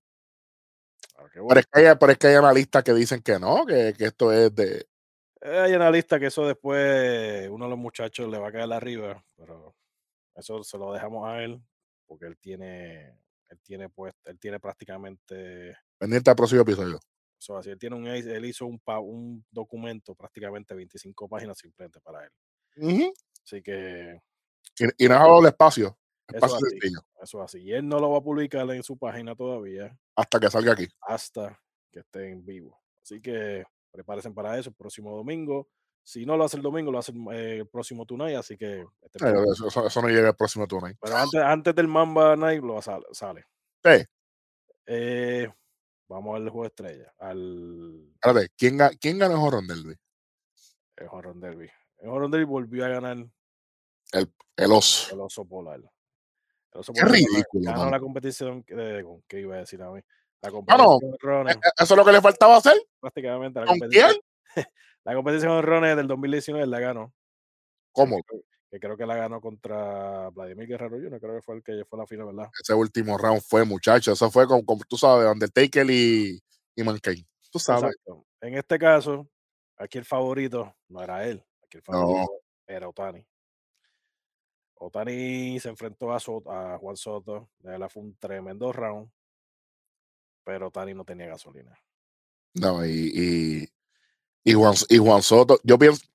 pero, 1.47 1.59
es 1.59 1.67
que 1.67 1.79
hay, 1.79 1.95
pero 1.99 2.11
es 2.11 2.17
que 2.17 2.27
hay 2.27 2.35
analistas 2.35 2.83
que 2.83 2.93
dicen 2.93 3.21
que 3.21 3.37
no, 3.37 3.67
que, 3.67 3.93
que 3.95 4.05
esto 4.05 4.31
es 4.31 4.53
de, 4.55 4.87
hay 5.41 5.73
analistas 5.73 6.19
que 6.19 6.25
eso 6.25 6.45
después 6.45 7.47
uno 7.49 7.65
de 7.65 7.69
los 7.69 7.79
muchachos 7.79 8.27
le 8.29 8.39
va 8.39 8.49
a 8.49 8.51
caer 8.51 8.73
arriba, 8.73 9.23
pero 9.37 9.75
eso 10.35 10.63
se 10.63 10.77
lo 10.77 10.91
dejamos 10.91 11.27
a 11.29 11.43
él 11.43 11.61
porque 12.07 12.25
él 12.25 12.37
tiene, 12.39 13.15
él 13.49 13.59
tiene 13.61 13.89
pues, 13.89 14.13
él 14.25 14.39
tiene 14.39 14.59
prácticamente 14.59 15.75
pendiente 15.97 16.29
al 16.29 16.35
próximo 16.35 16.61
episodio. 16.61 16.99
Eso 17.39 17.57
así, 17.57 17.69
él 17.69 17.79
tiene 17.79 17.95
un, 17.95 18.07
él 18.07 18.45
hizo 18.45 18.65
un, 18.65 18.81
un 19.01 19.45
documento 19.49 20.13
prácticamente 20.13 20.75
25 20.75 21.29
páginas 21.29 21.57
simplemente 21.57 21.99
para 22.01 22.25
él. 22.25 22.31
Uh 22.77 22.89
-huh. 22.89 23.13
Así 23.45 23.61
que 23.61 24.21
y, 24.77 25.05
y 25.05 25.07
no 25.07 25.15
ha 25.15 25.19
dado 25.19 25.39
el 25.39 25.47
espacio. 25.47 25.97
Espacio 26.27 26.57
eso, 26.57 26.65
así, 26.67 26.93
eso 27.21 27.41
así. 27.41 27.59
Y 27.61 27.73
él 27.73 27.87
no 27.87 27.99
lo 27.99 28.11
va 28.11 28.19
a 28.19 28.23
publicar 28.23 28.69
en 28.69 28.83
su 28.83 28.97
página 28.97 29.35
todavía. 29.35 29.97
Hasta 30.15 30.39
que 30.39 30.49
salga 30.49 30.73
aquí. 30.73 30.87
Hasta 31.01 31.59
que 31.91 31.99
esté 31.99 32.29
en 32.29 32.45
vivo. 32.45 32.79
Así 33.01 33.19
que 33.21 33.65
prepárense 33.91 34.29
para 34.31 34.57
eso 34.57 34.69
el 34.69 34.75
próximo 34.75 35.15
domingo. 35.15 35.67
Si 36.03 36.25
no 36.25 36.37
lo 36.37 36.43
hace 36.43 36.57
el 36.57 36.63
domingo, 36.63 36.91
lo 36.91 36.99
hace 36.99 37.11
eh, 37.31 37.57
el 37.59 37.67
próximo 37.67 38.05
Tonight, 38.05 38.37
así 38.37 38.57
que... 38.57 38.85
Este 39.01 39.25
eh, 39.25 39.33
eso, 39.51 39.67
eso, 39.67 39.87
eso, 39.87 40.01
no 40.01 40.07
llega 40.07 40.29
el 40.29 40.35
próximo 40.35 40.67
Tonight. 40.67 40.97
Pero 41.01 41.15
antes, 41.15 41.41
antes 41.41 41.75
del 41.75 41.87
Mamba 41.87 42.35
Night 42.35 42.63
lo 42.63 42.81
sale. 42.81 43.05
sale. 43.11 43.45
Sí. 43.83 44.05
Eh, 44.87 45.47
vamos 46.07 46.35
al 46.35 46.49
juego 46.49 46.65
estrella. 46.65 47.13
Al... 47.19 48.09
Espérate, 48.15 48.49
¿quién, 48.57 48.79
¿quién 48.99 49.19
ganó 49.19 49.35
el 49.35 49.41
Horror 49.41 49.67
Derby? 49.67 49.95
El 50.95 51.07
Horror 51.11 51.35
Derby. 51.35 51.69
El 51.99 52.09
Horror 52.09 52.31
Derby 52.31 52.45
volvió 52.45 52.85
a 52.85 52.89
ganar... 52.89 53.17
El, 54.11 54.33
el 54.57 54.71
oso. 54.71 55.13
El 55.13 55.21
oso 55.21 55.45
polar. 55.45 55.79
El 55.79 56.79
oso 56.79 56.91
Qué 56.91 57.01
polar 57.01 57.15
ridículo. 57.15 57.65
Ganó 57.65 57.81
man. 57.81 57.91
la 57.91 57.99
competición... 57.99 58.65
Eh, 58.67 59.03
¿Qué 59.27 59.41
iba 59.41 59.55
a 59.55 59.59
decir 59.59 59.81
a 59.83 59.91
mí? 59.91 60.01
La 60.41 60.51
bueno, 60.51 60.99
Rones, 61.19 61.57
eso 61.77 61.93
es 61.93 61.97
lo 61.97 62.05
que 62.05 62.13
le 62.13 62.21
faltaba 62.21 62.55
hacer. 62.55 62.75
Prácticamente. 62.99 63.59
La 63.59 63.65
¿Con 63.65 63.79
quién? 63.89 64.11
la 65.03 65.13
competición 65.15 65.55
de 65.55 65.61
Rones 65.61 65.95
del 65.95 66.07
2019 66.07 66.67
la 66.67 66.79
ganó. 66.79 67.13
¿Cómo? 67.91 68.21
Que, 68.23 68.41
que, 68.71 68.79
creo 68.79 68.97
que 68.97 69.05
la 69.05 69.15
ganó 69.15 69.41
contra 69.41 70.29
Vladimir 70.29 70.67
Guerrero 70.67 70.97
Jr., 70.97 71.19
creo 71.19 71.35
que 71.35 71.41
fue 71.41 71.55
el 71.55 71.63
que 71.63 71.83
fue 71.85 71.99
la 71.99 72.05
final, 72.05 72.27
¿verdad? 72.27 72.49
Ese 72.61 72.73
último 72.73 73.17
round 73.17 73.41
fue, 73.41 73.65
muchacho. 73.65 74.11
Eso 74.11 74.29
fue 74.29 74.47
como, 74.47 74.65
como 74.65 74.81
tú 74.87 74.97
sabes, 74.97 75.27
Undertaker 75.27 75.89
y, 75.89 76.39
y 76.75 76.83
Mankind. 76.83 77.25
Tú 77.51 77.59
sabes. 77.59 77.83
Exacto. 77.83 78.25
En 78.41 78.55
este 78.55 78.77
caso, 78.77 79.27
aquí 79.77 79.97
el 79.97 80.05
favorito 80.05 80.75
no 80.87 81.01
era 81.01 81.25
él. 81.25 81.43
Aquí 81.63 81.77
el 81.77 81.83
favorito 81.83 82.31
no. 82.31 82.73
era 82.73 82.87
Otani. 82.87 83.25
Otani 84.75 85.59
se 85.59 85.69
enfrentó 85.69 86.13
a, 86.13 86.19
Soto, 86.19 86.51
a 86.51 86.77
Juan 86.77 86.95
Soto. 86.95 87.49
Fue 87.89 88.03
un 88.03 88.15
tremendo 88.17 88.71
round 88.71 89.11
pero 90.49 90.71
Tani 90.71 90.95
no 90.95 91.05
tenía 91.05 91.27
gasolina. 91.27 91.79
No, 92.55 92.83
y, 92.83 93.11
y, 93.13 93.69
y, 94.43 94.53
Juan, 94.53 94.73
y 94.89 94.97
Juan 94.97 95.21
Soto, 95.21 95.59
yo 95.63 95.77
pienso, 95.77 96.05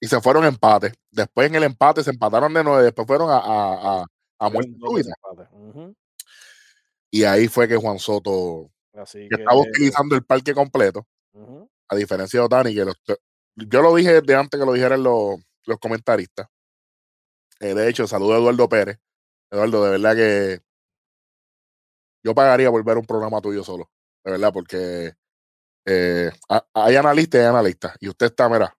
y 0.00 0.06
se 0.06 0.20
fueron 0.20 0.44
empate. 0.44 0.92
Después 1.10 1.48
en 1.48 1.54
el 1.54 1.64
empate 1.64 2.02
se 2.02 2.10
empataron 2.10 2.52
de 2.52 2.64
nueve, 2.64 2.84
después 2.84 3.06
fueron 3.06 3.30
a, 3.30 3.38
a, 3.38 4.00
a, 4.00 4.06
a 4.38 4.50
muerte 4.50 4.72
súbita. 4.78 5.14
Uh 5.52 5.72
-huh. 5.72 5.94
Y 7.10 7.24
ahí 7.24 7.48
fue 7.48 7.68
que 7.68 7.76
Juan 7.76 7.98
Soto 7.98 8.70
Así 8.92 9.28
que, 9.28 9.36
estaba 9.36 9.58
utilizando 9.60 10.14
el 10.14 10.24
parque 10.24 10.54
completo, 10.54 11.06
uh 11.32 11.40
-huh. 11.40 11.70
a 11.88 11.96
diferencia 11.96 12.40
de 12.40 12.46
Otani, 12.46 12.74
que 12.74 12.84
los, 12.84 12.96
yo 13.54 13.82
lo 13.82 13.94
dije 13.94 14.20
de 14.20 14.34
antes 14.34 14.58
que 14.58 14.66
lo 14.66 14.72
dijeran 14.72 15.02
los, 15.02 15.36
los 15.64 15.78
comentaristas. 15.78 16.48
Eh, 17.60 17.74
de 17.74 17.88
hecho, 17.88 18.06
saludo 18.06 18.34
a 18.34 18.38
Eduardo 18.38 18.68
Pérez. 18.68 18.98
Eduardo, 19.50 19.84
de 19.84 19.90
verdad 19.90 20.16
que 20.16 20.60
yo 22.24 22.34
pagaría 22.34 22.70
por 22.70 22.82
ver 22.84 22.98
un 22.98 23.06
programa 23.06 23.40
tuyo 23.40 23.62
solo, 23.62 23.88
de 24.24 24.32
verdad, 24.32 24.52
porque 24.52 25.14
eh, 25.86 26.30
hay 26.72 26.96
analistas 26.96 27.38
y 27.38 27.42
hay 27.42 27.48
analistas. 27.48 27.96
Y 28.00 28.08
usted 28.08 28.26
está, 28.26 28.48
mira, 28.48 28.76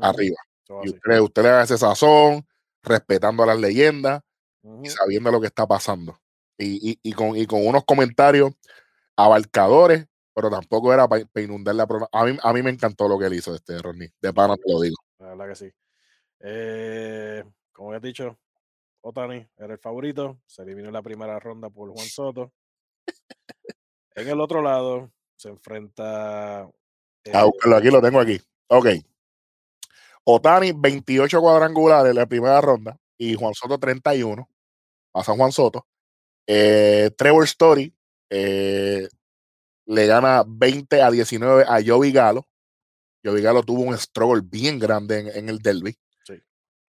arriba. 0.00 0.36
Y 0.82 0.90
usted, 0.90 1.20
usted, 1.20 1.42
le 1.42 1.48
da 1.48 1.62
ese 1.62 1.78
sazón, 1.78 2.46
respetando 2.82 3.42
a 3.42 3.46
las 3.46 3.58
leyendas 3.58 4.22
y 4.82 4.88
sabiendo 4.88 5.30
lo 5.30 5.40
que 5.40 5.46
está 5.46 5.66
pasando. 5.66 6.18
Y, 6.58 6.98
y, 7.02 7.12
con, 7.12 7.36
y 7.36 7.46
con 7.46 7.66
unos 7.66 7.84
comentarios 7.84 8.52
abarcadores, 9.14 10.06
pero 10.34 10.50
tampoco 10.50 10.92
era 10.92 11.08
para 11.08 11.24
inundar 11.36 11.74
la 11.74 11.86
A 12.12 12.24
mí, 12.24 12.38
a 12.42 12.52
mí 12.52 12.62
me 12.62 12.70
encantó 12.70 13.08
lo 13.08 13.18
que 13.18 13.26
él 13.26 13.34
hizo, 13.34 13.54
este 13.54 13.78
Ronnie. 13.78 14.12
De 14.20 14.32
pana 14.32 14.56
te 14.56 14.72
lo 14.72 14.80
digo. 14.80 14.96
La 15.18 15.28
verdad 15.28 15.48
que 15.48 15.54
sí. 15.54 15.72
Eh, 16.40 17.44
como 17.72 17.94
he 17.94 18.00
dicho, 18.00 18.38
Otani 19.00 19.46
era 19.56 19.72
el 19.72 19.78
favorito. 19.78 20.40
Se 20.46 20.62
eliminó 20.62 20.88
en 20.88 20.94
la 20.94 21.02
primera 21.02 21.38
ronda 21.38 21.70
por 21.70 21.90
Juan 21.90 22.06
Soto. 22.06 22.52
en 24.14 24.28
el 24.28 24.40
otro 24.40 24.62
lado 24.62 25.10
se 25.36 25.48
enfrenta. 25.48 26.62
Ah, 27.32 27.46
aquí 27.76 27.90
lo 27.90 28.00
tengo 28.00 28.20
aquí. 28.20 28.40
Ok. 28.68 28.86
Otani, 30.24 30.72
28 30.72 31.40
cuadrangulares 31.40 32.10
en 32.10 32.16
la 32.16 32.26
primera 32.26 32.60
ronda 32.60 32.98
y 33.16 33.34
Juan 33.34 33.54
Soto 33.54 33.78
31. 33.78 34.48
Pasa 35.12 35.32
Juan 35.34 35.52
Soto. 35.52 35.86
Eh, 36.46 37.10
Trevor 37.16 37.44
Story 37.44 37.94
eh, 38.30 39.08
le 39.86 40.06
gana 40.06 40.44
20 40.46 41.02
a 41.02 41.10
19 41.10 41.64
a 41.66 41.80
Joey 41.84 42.12
Galo. 42.12 42.46
Joey 43.24 43.42
Galo 43.42 43.62
tuvo 43.62 43.82
un 43.82 43.96
struggle 43.96 44.42
bien 44.44 44.78
grande 44.78 45.32
en, 45.34 45.48
el 45.48 45.58
Derby. 45.58 45.96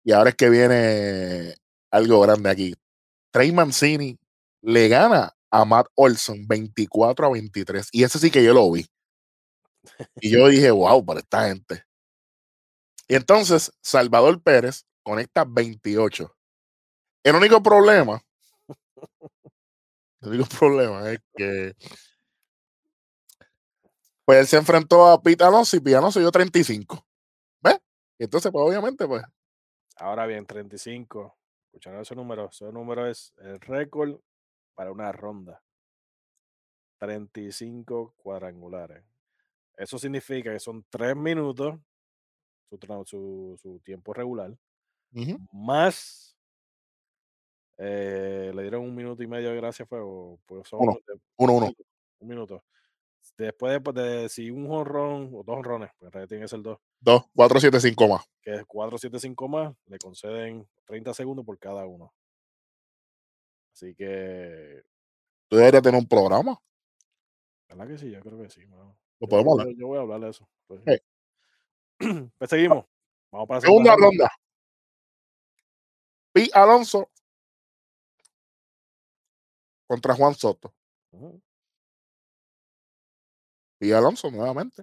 Y 0.04 0.12
ahora 0.12 0.30
es 0.30 0.36
que 0.36 0.48
viene 0.48 1.54
algo 1.90 2.20
grande 2.20 2.48
aquí. 2.48 2.74
Trey 3.30 3.52
Mancini 3.52 4.18
le 4.62 4.88
gana 4.88 5.34
a 5.50 5.64
Matt 5.64 5.86
Olson 5.94 6.46
24 6.46 7.26
a 7.26 7.30
23. 7.30 7.88
Y 7.92 8.04
ese 8.04 8.18
sí 8.18 8.30
que 8.30 8.44
yo 8.44 8.54
lo 8.54 8.70
vi. 8.70 8.86
Y 10.20 10.30
yo 10.30 10.48
dije, 10.48 10.70
wow, 10.70 11.04
para 11.04 11.20
esta 11.20 11.48
gente. 11.48 11.84
Y 13.08 13.14
entonces 13.14 13.72
Salvador 13.80 14.42
Pérez 14.42 14.84
conecta 15.02 15.44
28. 15.46 16.34
El 17.24 17.34
único 17.34 17.62
problema, 17.62 18.22
el 20.20 20.28
único 20.28 20.46
problema 20.58 21.10
es 21.10 21.20
que 21.34 21.74
pues 24.24 24.40
él 24.40 24.46
se 24.46 24.56
enfrentó 24.58 25.06
a 25.06 25.22
Pete 25.22 25.42
Alonso 25.42 25.76
y 25.76 25.80
Pete 25.80 25.96
Alonso 25.96 26.20
dio 26.20 26.30
35. 26.30 27.02
¿Ves? 27.62 27.78
Entonces, 28.18 28.52
pues 28.52 28.62
obviamente, 28.62 29.06
pues. 29.06 29.22
Ahora 29.96 30.26
bien, 30.26 30.44
35. 30.44 31.34
Escucharon 31.64 32.02
ese 32.02 32.14
número. 32.14 32.50
Ese 32.50 32.70
número 32.70 33.06
es 33.06 33.32
el 33.38 33.58
récord 33.60 34.20
para 34.78 34.92
una 34.92 35.10
ronda. 35.10 35.60
35 36.98 38.14
cuadrangulares. 38.16 39.04
Eso 39.76 39.98
significa 39.98 40.52
que 40.52 40.60
son 40.60 40.86
3 40.88 41.16
minutos 41.16 41.80
su, 43.06 43.80
tiempo 43.82 44.12
regular, 44.12 44.56
más 45.52 46.36
eh, 47.78 48.52
le 48.54 48.62
dieron 48.62 48.82
un 48.82 48.94
minuto 48.94 49.22
y 49.22 49.26
medio 49.26 49.50
de 49.50 49.56
gracia, 49.56 49.84
fue 49.86 49.98
pues 50.46 50.72
uno, 50.72 50.98
uno, 51.38 51.72
Un 52.20 52.28
minuto. 52.28 52.62
Después 53.36 53.82
de, 53.82 53.92
de, 54.02 54.28
si 54.28 54.50
un 54.50 54.70
honrón 54.70 55.30
o 55.34 55.42
dos 55.42 55.56
honrones, 55.56 55.90
pues 55.98 56.08
en 56.08 56.12
realidad 56.12 56.28
tiene 56.28 56.44
que 56.44 56.48
ser 56.48 56.62
dos. 56.62 56.78
Dos, 57.00 57.24
cuatro, 57.34 57.58
siete, 57.58 57.80
cinco 57.80 58.06
más. 58.06 58.24
Que 58.42 58.54
es 58.54 58.64
cuatro, 58.64 58.96
siete, 58.96 59.18
cinco 59.18 59.48
más, 59.48 59.74
le 59.86 59.98
conceden 59.98 60.68
30 60.84 61.14
segundos 61.14 61.44
por 61.44 61.58
cada 61.58 61.84
uno. 61.84 62.12
Así 63.78 63.94
que. 63.94 64.82
Tú 65.46 65.56
deberías 65.56 65.84
tener 65.84 66.00
un 66.00 66.08
programa. 66.08 66.60
¿Verdad 67.68 67.86
que 67.86 67.96
sí? 67.96 68.10
Yo 68.10 68.20
creo 68.20 68.42
que 68.42 68.50
sí. 68.50 68.66
Lo 69.20 69.28
podemos 69.28 69.60
hablar. 69.60 69.72
Yo, 69.76 69.86
voy 69.86 69.98
a 69.98 70.00
hablar 70.00 70.20
de 70.20 70.30
eso. 70.30 70.48
Pues. 70.66 70.80
pues 72.38 72.50
seguimos. 72.50 72.86
Vamos 73.30 73.46
para 73.46 73.60
segunda, 73.60 73.94
ronda. 73.94 74.28
Pi 76.32 76.50
Alonso 76.52 77.08
contra 79.86 80.14
Juan 80.14 80.34
Soto. 80.34 80.74
Pi 83.78 83.92
Alonso 83.92 84.28
nuevamente. 84.28 84.82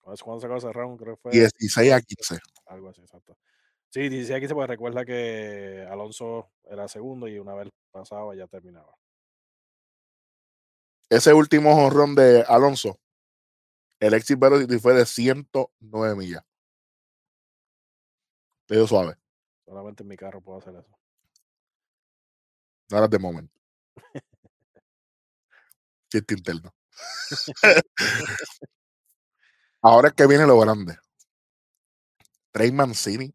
¿Cuándo 0.00 0.40
se 0.40 0.46
acabó 0.46 0.56
ese 0.56 0.72
round? 0.72 0.98
Creo 0.98 1.16
que 1.16 1.20
fue 1.20 1.32
16 1.32 1.92
a 1.92 2.00
15. 2.00 2.38
Algo 2.66 2.88
así, 2.88 3.02
exacto. 3.02 3.36
Sí, 3.92 4.08
16 4.08 4.30
a 4.30 4.40
15, 4.40 4.54
pues 4.54 4.68
recuerda 4.68 5.04
que 5.04 5.86
Alonso 5.90 6.50
era 6.64 6.88
segundo 6.88 7.28
y 7.28 7.38
una 7.38 7.52
vez 7.52 7.68
pasaba 7.90 8.34
ya 8.34 8.46
terminaba. 8.46 8.94
Ese 11.10 11.34
último 11.34 11.76
honrón 11.76 12.14
de 12.14 12.42
Alonso 12.48 12.98
el 14.00 14.14
exit 14.14 14.38
velocity 14.38 14.78
fue 14.78 14.94
de 14.94 15.04
109 15.04 16.16
millas. 16.16 16.42
Te 18.66 18.84
suave. 18.86 19.16
Solamente 19.64 20.02
en 20.02 20.08
mi 20.08 20.16
carro 20.16 20.40
puedo 20.40 20.58
hacer 20.58 20.74
eso. 20.74 20.98
Nada 22.90 23.06
de 23.06 23.18
momento. 23.18 23.60
Chiste 26.10 26.34
interno. 26.34 26.74
Ahora 29.82 30.08
es 30.08 30.14
que 30.14 30.26
viene 30.26 30.46
lo 30.46 30.58
grande. 30.58 30.96
Trey 32.50 32.72
Mancini 32.72 33.32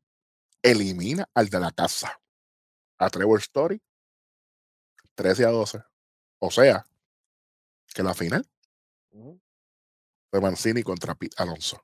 elimina 0.61 1.29
al 1.33 1.49
de 1.49 1.59
la 1.59 1.71
casa. 1.71 2.19
A 2.97 3.09
Trevor 3.09 3.39
Story. 3.39 3.81
13 5.15 5.45
a 5.45 5.49
12. 5.49 5.83
O 6.39 6.51
sea, 6.51 6.85
que 7.93 8.03
la 8.03 8.13
final 8.13 8.47
de 10.31 10.41
Mancini 10.41 10.83
contra 10.83 11.15
Pete 11.15 11.35
Alonso. 11.41 11.81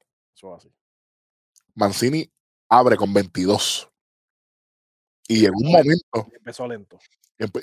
Mancini 1.76 2.32
abre 2.70 2.98
con 2.98 3.14
22. 3.14 3.90
Y 5.28 5.42
llegó 5.42 5.58
un 5.58 5.72
momento. 5.72 6.28
Empezó 6.34 6.68
lento. 6.68 7.00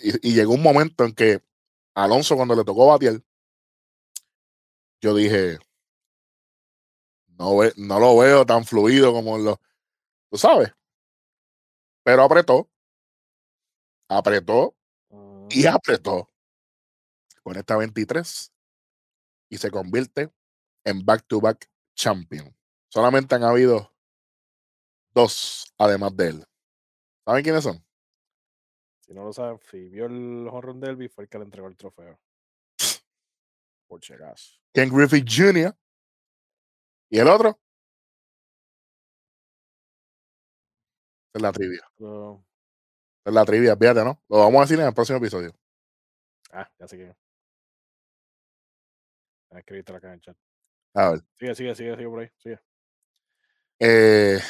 Y, 0.02 0.34
llegó 0.34 0.54
un 0.54 0.62
momento 0.62 1.04
en 1.04 1.14
que 1.14 1.42
Alonso, 1.94 2.36
cuando 2.36 2.56
le 2.56 2.64
tocó 2.64 2.86
batear, 2.86 3.20
yo 5.00 5.14
dije, 5.14 5.58
no, 7.28 7.56
no 7.76 8.00
lo 8.00 8.18
veo 8.18 8.44
tan 8.44 8.64
fluido 8.64 9.12
como 9.12 9.38
lo. 9.38 9.60
Tú 10.30 10.38
sabes. 10.38 10.72
Pero 12.10 12.24
apretó. 12.24 12.68
Apretó. 14.08 14.76
Y 15.48 15.64
ah. 15.66 15.74
apretó. 15.74 16.28
Con 17.44 17.56
esta 17.56 17.76
23. 17.76 18.52
Y 19.48 19.58
se 19.58 19.70
convierte 19.70 20.32
en 20.82 21.04
back-to-back 21.04 21.70
champion. 21.94 22.52
Solamente 22.88 23.36
han 23.36 23.44
habido 23.44 23.94
dos, 25.14 25.72
además 25.78 26.16
de 26.16 26.26
él. 26.30 26.44
¿Saben 27.24 27.44
quiénes 27.44 27.62
son? 27.62 27.86
Si 29.02 29.14
no 29.14 29.22
lo 29.22 29.32
saben, 29.32 29.60
si 29.70 29.88
vio 29.88 30.06
el 30.06 30.48
Horror 30.50 30.80
Derby, 30.80 31.06
fue 31.06 31.22
el 31.22 31.30
que 31.30 31.38
le 31.38 31.44
entregó 31.44 31.68
el 31.68 31.76
trofeo. 31.76 32.18
Por 33.86 34.00
Ken 34.00 34.88
Griffith 34.88 35.28
Jr. 35.28 35.76
¿Y 37.08 37.20
el 37.20 37.28
otro? 37.28 37.60
Es 41.32 41.42
la 41.42 41.52
trivia. 41.52 41.80
Es 43.24 43.32
la 43.32 43.44
trivia, 43.44 43.76
fíjate, 43.76 44.04
¿no? 44.04 44.22
Lo 44.28 44.38
vamos 44.38 44.58
a 44.58 44.60
decir 44.62 44.80
en 44.80 44.86
el 44.86 44.94
próximo 44.94 45.18
episodio. 45.18 45.54
Ah, 46.52 46.68
ya 46.78 46.88
sé 46.88 46.96
que. 46.96 47.16
Escribiste 49.50 49.92
acá 49.92 50.08
en 50.08 50.14
el 50.14 50.20
chat. 50.20 50.36
A 50.94 51.10
ver. 51.10 51.20
Sigue, 51.38 51.54
sigue, 51.54 51.74
sigue, 51.74 51.96
sigue 51.96 52.08
por 52.08 52.20
ahí. 52.20 52.30
Sigue. 52.38 52.60
Eh, 53.78 54.40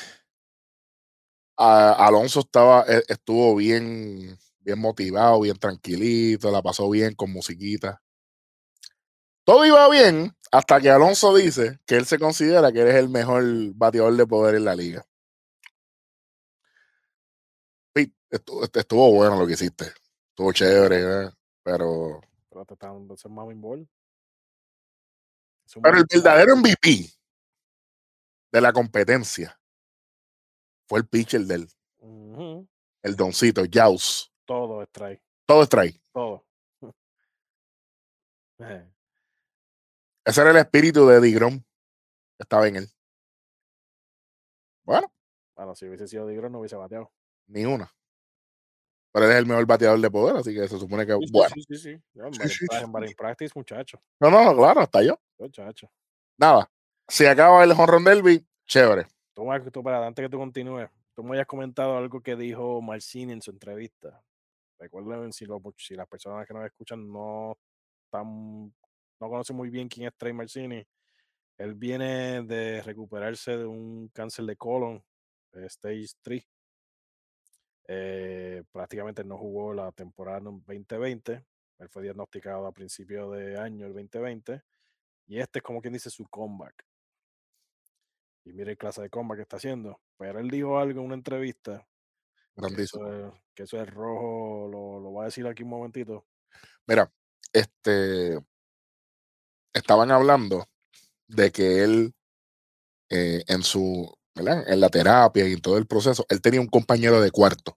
Alonso 1.57 2.41
estaba, 2.41 2.85
e, 2.89 3.03
estuvo 3.09 3.55
bien, 3.57 4.39
bien 4.61 4.79
motivado, 4.79 5.41
bien 5.41 5.57
tranquilito, 5.57 6.51
la 6.51 6.63
pasó 6.63 6.89
bien 6.89 7.15
con 7.15 7.31
musiquita. 7.31 8.03
Todo 9.45 9.67
iba 9.67 9.89
bien 9.91 10.35
hasta 10.53 10.81
que 10.81 10.91
Alonso 10.91 11.35
dice 11.35 11.79
que 11.87 11.97
él 11.97 12.07
se 12.07 12.19
considera 12.19 12.73
que 12.73 12.81
eres 12.81 12.97
el 12.97 13.09
mejor 13.09 13.45
bateador 13.75 14.17
de 14.17 14.27
poder 14.27 14.55
en 14.57 14.65
la 14.65 14.75
liga. 14.75 15.07
Estuvo, 18.31 18.65
estuvo 18.65 19.13
bueno 19.13 19.39
lo 19.39 19.47
que 19.47 19.55
hiciste. 19.55 19.87
Estuvo 20.29 20.53
chévere, 20.53 21.27
¿eh? 21.27 21.31
pero. 21.63 22.21
Pero 22.49 22.65
te 22.65 22.75
están 22.75 23.07
más 23.35 23.47
pero 25.83 25.99
el 25.99 26.07
verdadero 26.11 26.57
MVP 26.57 27.07
de 28.53 28.61
la 28.61 28.73
competencia 28.73 29.57
fue 30.89 30.99
el 30.99 31.07
pitcher 31.07 31.43
del 31.43 31.69
el 33.03 33.17
doncito, 33.17 33.63
Jaws. 33.71 34.33
Todo 34.45 34.83
es 34.83 34.89
strike. 34.89 35.23
Todo 35.47 35.63
es 35.63 35.67
strike. 35.67 36.03
Todo. 36.13 36.45
Eh. 38.63 38.87
Ese 40.23 40.43
era 40.43 40.51
el 40.51 40.59
espíritu 40.59 41.07
de 41.07 41.19
Digrom. 41.19 41.63
Estaba 42.39 42.69
en 42.69 42.77
él. 42.77 42.91
Bueno. 44.85 45.11
Bueno, 45.57 45.75
si 45.75 45.87
hubiese 45.87 46.07
sido 46.07 46.27
Digrom 46.27 46.53
no 46.53 46.59
hubiese 46.59 46.77
bateado. 46.77 47.11
Ni 47.51 47.65
una. 47.65 47.93
Pero 49.13 49.27
él 49.27 49.33
es 49.33 49.39
el 49.39 49.47
mejor 49.47 49.67
bateador 49.67 50.01
de 50.01 50.11
poder, 50.11 50.37
así 50.37 50.55
que 50.55 50.69
se 50.69 50.79
supone 50.79 51.05
que, 51.05 51.15
Sí, 51.15 51.27
bueno. 51.33 51.53
sí, 51.55 51.63
sí, 51.69 51.77
sí. 51.77 52.03
En 52.15 52.93
batting 52.93 53.15
practice, 53.17 53.53
muchacho. 53.57 54.01
No, 54.21 54.31
no, 54.31 54.55
claro, 54.57 54.81
hasta 54.83 55.03
yo. 55.03 55.19
Muchacho. 55.39 55.91
Nada. 56.39 56.71
Si 57.09 57.27
acaba 57.27 57.65
el 57.65 57.73
Honron 57.73 58.05
Derby, 58.05 58.47
chévere. 58.67 59.07
Marco, 59.37 59.71
tú, 59.71 59.83
para, 59.83 60.07
antes 60.07 60.23
que 60.25 60.29
tú 60.29 60.39
continúes, 60.39 60.89
tú 61.15 61.25
me 61.25 61.31
habías 61.31 61.47
comentado 61.47 61.97
algo 61.97 62.21
que 62.21 62.37
dijo 62.37 62.81
Marcini 62.83 63.33
en 63.33 63.41
su 63.43 63.51
entrevista. 63.51 64.23
Recuerden, 64.79 65.33
si, 65.33 65.47
lo- 65.47 65.63
si 65.77 65.95
las 65.95 66.07
personas 66.07 66.47
que 66.47 66.55
nos 66.55 66.65
escuchan 66.67 67.11
no 67.11 67.57
están, 68.05 68.67
no 69.19 69.29
conocen 69.29 69.57
muy 69.57 69.71
bien 69.71 69.89
quién 69.89 70.07
es 70.07 70.15
Trey 70.17 70.33
Marcini, 70.35 70.87
él 71.59 71.75
viene 71.75 72.43
de 72.43 72.83
recuperarse 72.83 73.57
de 73.57 73.65
un 73.67 74.09
cáncer 74.09 74.45
de 74.45 74.57
colon, 74.57 75.03
de 75.53 75.67
stage 75.67 76.13
3. 76.23 76.45
Eh, 77.93 78.63
prácticamente 78.71 79.25
no 79.25 79.37
jugó 79.37 79.75
la 79.75 79.91
temporada 79.91 80.39
no- 80.39 80.63
2020. 80.65 81.45
Él 81.79 81.89
fue 81.89 82.05
diagnosticado 82.05 82.65
a 82.67 82.73
principio 82.73 83.31
de 83.33 83.59
año, 83.59 83.87
el 83.87 83.93
2020. 83.95 84.63
Y 85.27 85.41
este 85.41 85.59
es 85.59 85.63
como 85.65 85.81
quien 85.81 85.95
dice 85.95 86.09
su 86.09 86.25
comeback. 86.29 86.85
Y 88.45 88.53
mire 88.53 88.73
el 88.73 88.79
clase 88.79 89.03
de 89.03 89.11
comeback 89.11 89.39
que 89.39 89.43
está 89.43 89.57
haciendo. 89.57 90.01
Pero 90.17 90.39
él 90.39 90.49
dijo 90.51 90.79
algo 90.79 91.01
en 91.01 91.07
una 91.07 91.15
entrevista. 91.17 91.85
Que 92.55 92.61
Grandísimo. 92.63 93.09
eso, 93.09 93.27
es, 93.29 93.35
que 93.55 93.63
eso 93.65 93.81
es 93.83 93.91
rojo, 93.93 94.69
lo, 94.71 95.01
lo 95.01 95.11
voy 95.11 95.23
a 95.23 95.25
decir 95.27 95.47
aquí 95.49 95.63
un 95.65 95.71
momentito. 95.71 96.27
Mira, 96.87 97.13
este. 97.53 98.39
Estaban 99.73 100.11
hablando 100.11 100.67
de 101.27 101.51
que 101.51 101.83
él, 101.83 102.15
eh, 103.09 103.43
en 103.49 103.63
su. 103.63 104.17
En 104.37 104.81
la 104.81 104.89
terapia 104.89 105.47
y 105.47 105.53
en 105.53 105.61
todo 105.61 105.77
el 105.77 105.87
proceso, 105.87 106.25
él 106.29 106.41
tenía 106.41 106.61
un 106.61 106.69
compañero 106.69 107.21
de 107.21 107.31
cuarto. 107.31 107.77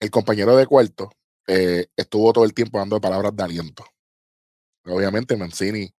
El 0.00 0.10
compañero 0.10 0.56
de 0.56 0.66
cuarto 0.66 1.10
eh, 1.46 1.86
estuvo 1.96 2.32
todo 2.32 2.44
el 2.44 2.54
tiempo 2.54 2.78
dando 2.78 3.00
palabras 3.00 3.34
de 3.34 3.42
aliento. 3.42 3.84
Obviamente, 4.84 5.36
Mancini 5.36 5.92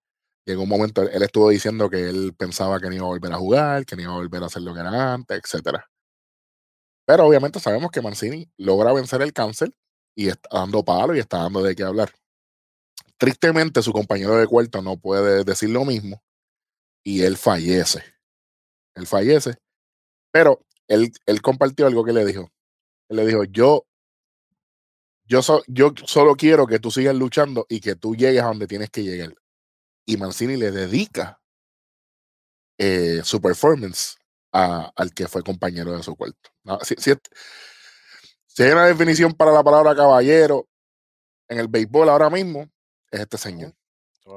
llegó 0.46 0.62
un 0.62 0.68
momento, 0.68 1.02
él 1.02 1.22
estuvo 1.22 1.50
diciendo 1.50 1.90
que 1.90 2.08
él 2.08 2.34
pensaba 2.36 2.80
que 2.80 2.88
no 2.88 2.94
iba 2.94 3.04
a 3.04 3.08
volver 3.08 3.32
a 3.32 3.36
jugar, 3.36 3.84
que 3.84 3.96
no 3.96 4.02
iba 4.02 4.12
a 4.12 4.16
volver 4.16 4.42
a 4.42 4.46
hacer 4.46 4.62
lo 4.62 4.72
que 4.74 4.80
era 4.80 5.12
antes, 5.12 5.40
etcétera. 5.44 5.86
Pero 7.06 7.26
obviamente 7.26 7.60
sabemos 7.60 7.90
que 7.90 8.00
Mancini 8.00 8.50
logra 8.56 8.92
vencer 8.92 9.20
el 9.22 9.32
cáncer 9.32 9.72
y 10.14 10.28
está 10.28 10.48
dando 10.52 10.84
palo 10.84 11.14
y 11.14 11.18
está 11.18 11.38
dando 11.38 11.62
de 11.62 11.74
qué 11.74 11.82
hablar. 11.82 12.10
Tristemente, 13.18 13.82
su 13.82 13.92
compañero 13.92 14.36
de 14.36 14.46
cuarto 14.46 14.80
no 14.80 14.96
puede 14.96 15.44
decir 15.44 15.70
lo 15.70 15.84
mismo 15.84 16.22
y 17.04 17.22
él 17.22 17.36
fallece. 17.36 18.02
Él 18.94 19.06
fallece, 19.06 19.54
pero 20.32 20.64
él, 20.88 21.12
él 21.26 21.42
compartió 21.42 21.86
algo 21.86 22.04
que 22.04 22.12
le 22.12 22.24
dijo. 22.24 22.50
Él 23.08 23.16
le 23.18 23.26
dijo, 23.26 23.44
yo, 23.44 23.86
yo, 25.24 25.42
so- 25.42 25.62
yo 25.66 25.92
solo 26.06 26.34
quiero 26.36 26.66
que 26.66 26.78
tú 26.80 26.90
sigas 26.90 27.14
luchando 27.14 27.66
y 27.68 27.80
que 27.80 27.94
tú 27.96 28.14
llegues 28.16 28.42
a 28.42 28.46
donde 28.46 28.66
tienes 28.66 28.90
que 28.90 29.02
llegar. 29.02 29.34
Y 30.06 30.16
Mancini 30.16 30.56
le 30.56 30.70
dedica 30.72 31.40
eh, 32.78 33.20
su 33.24 33.40
performance 33.40 34.16
a- 34.52 34.90
al 34.96 35.12
que 35.12 35.28
fue 35.28 35.42
compañero 35.42 35.96
de 35.96 36.02
su 36.02 36.16
cuarto. 36.16 36.50
No, 36.64 36.78
si, 36.80 36.94
si 36.96 38.62
hay 38.62 38.70
una 38.72 38.86
definición 38.86 39.32
para 39.32 39.52
la 39.52 39.62
palabra 39.62 39.94
caballero 39.94 40.68
en 41.48 41.58
el 41.58 41.68
béisbol 41.68 42.08
ahora 42.08 42.30
mismo, 42.30 42.70
es 43.10 43.20
este 43.20 43.38
señor. 43.38 43.74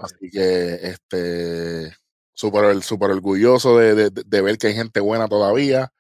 Así 0.02 0.30
que, 0.32 0.76
este, 0.76 1.96
súper 2.34 2.82
súper 2.84 3.12
orgulloso 3.12 3.78
de, 3.78 3.96
de- 3.96 4.10
de 4.26 4.42
ver 4.42 4.58
que 4.58 4.68
hay 4.68 4.74
gente 4.76 5.00
buena 5.00 5.28
todavía, 5.28 5.92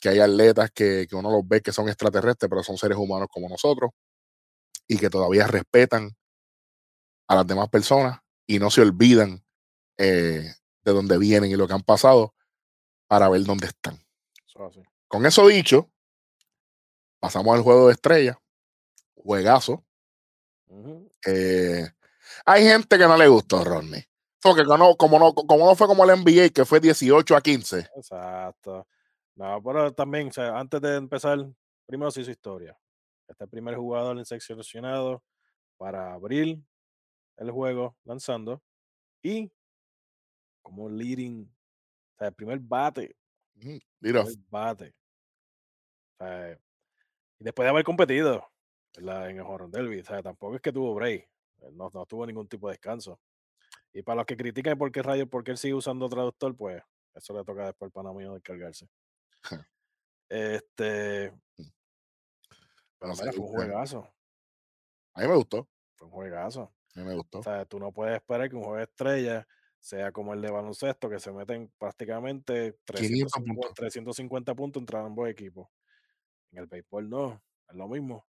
que 0.00 0.08
hay 0.10 0.20
atletas 0.20 0.70
que, 0.72 1.06
que 1.08 1.16
uno 1.16 1.30
los 1.30 1.46
ve 1.46 1.60
que 1.62 1.72
son 1.72 1.88
extraterrestres, 1.88 2.48
pero 2.50 2.62
son 2.62 2.76
seres 2.76 2.98
humanos 2.98 3.28
como 3.30 3.48
nosotros, 3.48 3.90
y 4.88 4.98
que 4.98 5.08
todavía 5.10 5.46
respetan 5.46 6.10
a 7.28 7.36
las 7.36 7.46
demás 7.46 7.68
personas 7.68 8.18
y 8.46 8.58
no 8.58 8.70
se 8.70 8.82
olvidan 8.82 9.42
eh, 9.98 10.44
de 10.84 10.92
dónde 10.92 11.18
vienen 11.18 11.50
y 11.50 11.56
lo 11.56 11.66
que 11.66 11.74
han 11.74 11.82
pasado 11.82 12.34
para 13.06 13.28
ver 13.28 13.44
dónde 13.44 13.66
están. 13.68 13.98
Eso 14.46 14.66
así. 14.66 14.82
Con 15.08 15.24
eso 15.26 15.46
dicho, 15.46 15.90
pasamos 17.20 17.56
al 17.56 17.62
juego 17.62 17.86
de 17.88 17.94
estrella, 17.94 18.38
juegazo. 19.14 19.84
Eh, 21.26 21.86
hay 22.44 22.64
gente 22.64 22.98
que 22.98 23.06
no 23.06 23.16
le 23.16 23.28
gustó, 23.28 23.62
Rodney. 23.64 24.02
Porque 24.42 24.64
como, 24.64 25.18
no, 25.18 25.34
como 25.34 25.66
no 25.66 25.76
fue 25.76 25.86
como 25.86 26.04
el 26.04 26.20
NBA, 26.20 26.50
que 26.52 26.64
fue 26.64 26.80
18 26.80 27.36
a 27.36 27.40
15. 27.40 27.90
Exacto. 27.96 28.86
No, 29.36 29.62
pero 29.62 29.92
también, 29.94 30.28
o 30.28 30.32
sea, 30.32 30.58
antes 30.58 30.80
de 30.80 30.96
empezar, 30.96 31.38
primero 31.86 32.10
se 32.10 32.22
hizo 32.22 32.30
historia. 32.32 32.76
Este 33.28 33.46
primer 33.46 33.76
jugador 33.76 34.18
en 34.18 34.24
seleccionado 34.24 35.22
para 35.78 36.12
abrir 36.12 36.60
el 37.36 37.50
juego 37.50 37.96
lanzando 38.04 38.60
y 39.22 39.50
como 40.60 40.88
leading, 40.88 41.48
o 42.14 42.18
sea, 42.18 42.28
el 42.28 42.34
primer 42.34 42.58
bate, 42.58 43.16
primer 44.00 44.24
bate. 44.50 44.94
O 46.18 46.24
sea, 46.24 46.58
y 47.38 47.44
después 47.44 47.64
de 47.64 47.70
haber 47.70 47.84
competido 47.84 48.46
¿verdad? 48.96 49.30
en 49.30 49.36
el 49.36 49.42
Horror 49.42 49.70
Derby, 49.70 50.00
o 50.00 50.04
sea, 50.04 50.22
tampoco 50.22 50.56
es 50.56 50.62
que 50.62 50.72
tuvo 50.72 50.94
break, 50.94 51.22
eh, 51.60 51.70
no, 51.72 51.90
no 51.92 52.06
tuvo 52.06 52.26
ningún 52.26 52.48
tipo 52.48 52.68
de 52.68 52.74
descanso. 52.74 53.20
Y 53.92 54.02
para 54.02 54.16
los 54.16 54.26
que 54.26 54.36
critican 54.36 54.78
por 54.78 54.90
qué 54.90 55.02
rayos, 55.02 55.28
por 55.28 55.44
qué 55.44 55.52
él 55.52 55.58
sigue 55.58 55.74
usando 55.74 56.08
traductor, 56.08 56.56
pues 56.56 56.82
eso 57.14 57.36
le 57.36 57.44
toca 57.44 57.66
después 57.66 57.88
al 57.88 57.92
pana 57.92 58.12
mío 58.12 58.34
descargarse. 58.34 58.88
Este, 60.28 61.30
pero 62.98 63.14
sé, 63.14 63.22
mira, 63.22 63.32
fue 63.32 63.44
un 63.44 63.50
eh, 63.50 63.56
juegazo, 63.56 64.14
a 65.14 65.20
mí 65.20 65.28
me 65.28 65.34
gustó. 65.34 65.68
fue 65.94 66.06
un 66.06 66.12
juegazo. 66.12 66.72
A 66.94 67.00
mí 67.00 67.06
me 67.06 67.14
gustó. 67.14 67.40
O 67.40 67.42
sea, 67.42 67.64
tú 67.64 67.78
no 67.78 67.92
puedes 67.92 68.14
esperar 68.14 68.48
que 68.48 68.56
un 68.56 68.62
juego 68.62 68.78
de 68.78 68.84
estrella 68.84 69.46
sea 69.78 70.12
como 70.12 70.32
el 70.32 70.40
de 70.40 70.50
baloncesto, 70.50 71.10
que 71.10 71.18
se 71.18 71.32
meten 71.32 71.72
prácticamente 71.78 72.78
500 72.86 73.32
350, 73.32 73.52
puntos. 73.52 73.74
350 73.74 74.54
puntos 74.54 74.80
entre 74.80 74.98
ambos 74.98 75.28
equipos. 75.28 75.68
En 76.50 76.58
el 76.58 76.66
béisbol 76.66 77.10
no, 77.10 77.42
es 77.68 77.74
lo 77.74 77.88
mismo. 77.88 78.26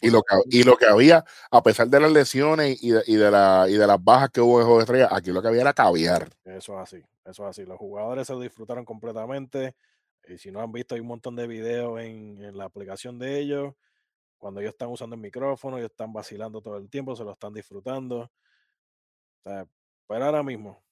Y 0.00 0.10
lo, 0.10 0.22
que, 0.22 0.36
y 0.50 0.62
lo 0.62 0.76
que 0.76 0.86
había, 0.86 1.24
a 1.50 1.62
pesar 1.62 1.88
de 1.88 2.00
las 2.00 2.12
lesiones 2.12 2.82
y 2.82 2.90
de, 2.90 3.02
y 3.06 3.16
de, 3.16 3.30
la, 3.30 3.66
y 3.68 3.74
de 3.74 3.86
las 3.86 4.02
bajas 4.02 4.30
que 4.30 4.40
hubo 4.40 4.60
en 4.60 4.66
juego 4.66 4.78
de 4.78 4.84
estrella, 4.84 5.08
aquí 5.10 5.30
lo 5.30 5.40
que 5.40 5.48
había 5.48 5.62
era 5.62 5.72
caviar. 5.72 6.28
Eso 6.44 6.74
es 6.74 6.80
así, 6.80 7.02
eso 7.24 7.44
es 7.44 7.50
así. 7.50 7.64
Los 7.64 7.78
jugadores 7.78 8.26
se 8.26 8.32
lo 8.34 8.40
disfrutaron 8.40 8.84
completamente. 8.84 9.74
Y 10.26 10.36
si 10.36 10.50
no 10.50 10.60
han 10.60 10.72
visto, 10.72 10.94
hay 10.94 11.00
un 11.00 11.06
montón 11.06 11.36
de 11.36 11.46
videos 11.46 12.00
en, 12.00 12.42
en 12.44 12.56
la 12.56 12.64
aplicación 12.64 13.18
de 13.18 13.38
ellos. 13.38 13.74
Cuando 14.36 14.60
ellos 14.60 14.72
están 14.72 14.90
usando 14.90 15.16
el 15.16 15.22
micrófono, 15.22 15.78
ellos 15.78 15.90
están 15.90 16.12
vacilando 16.12 16.60
todo 16.60 16.76
el 16.76 16.88
tiempo, 16.88 17.16
se 17.16 17.24
lo 17.24 17.32
están 17.32 17.54
disfrutando. 17.54 18.20
O 18.20 18.30
sea, 19.42 19.66
pero 20.06 20.24
ahora 20.24 20.42
mismo 20.42 20.82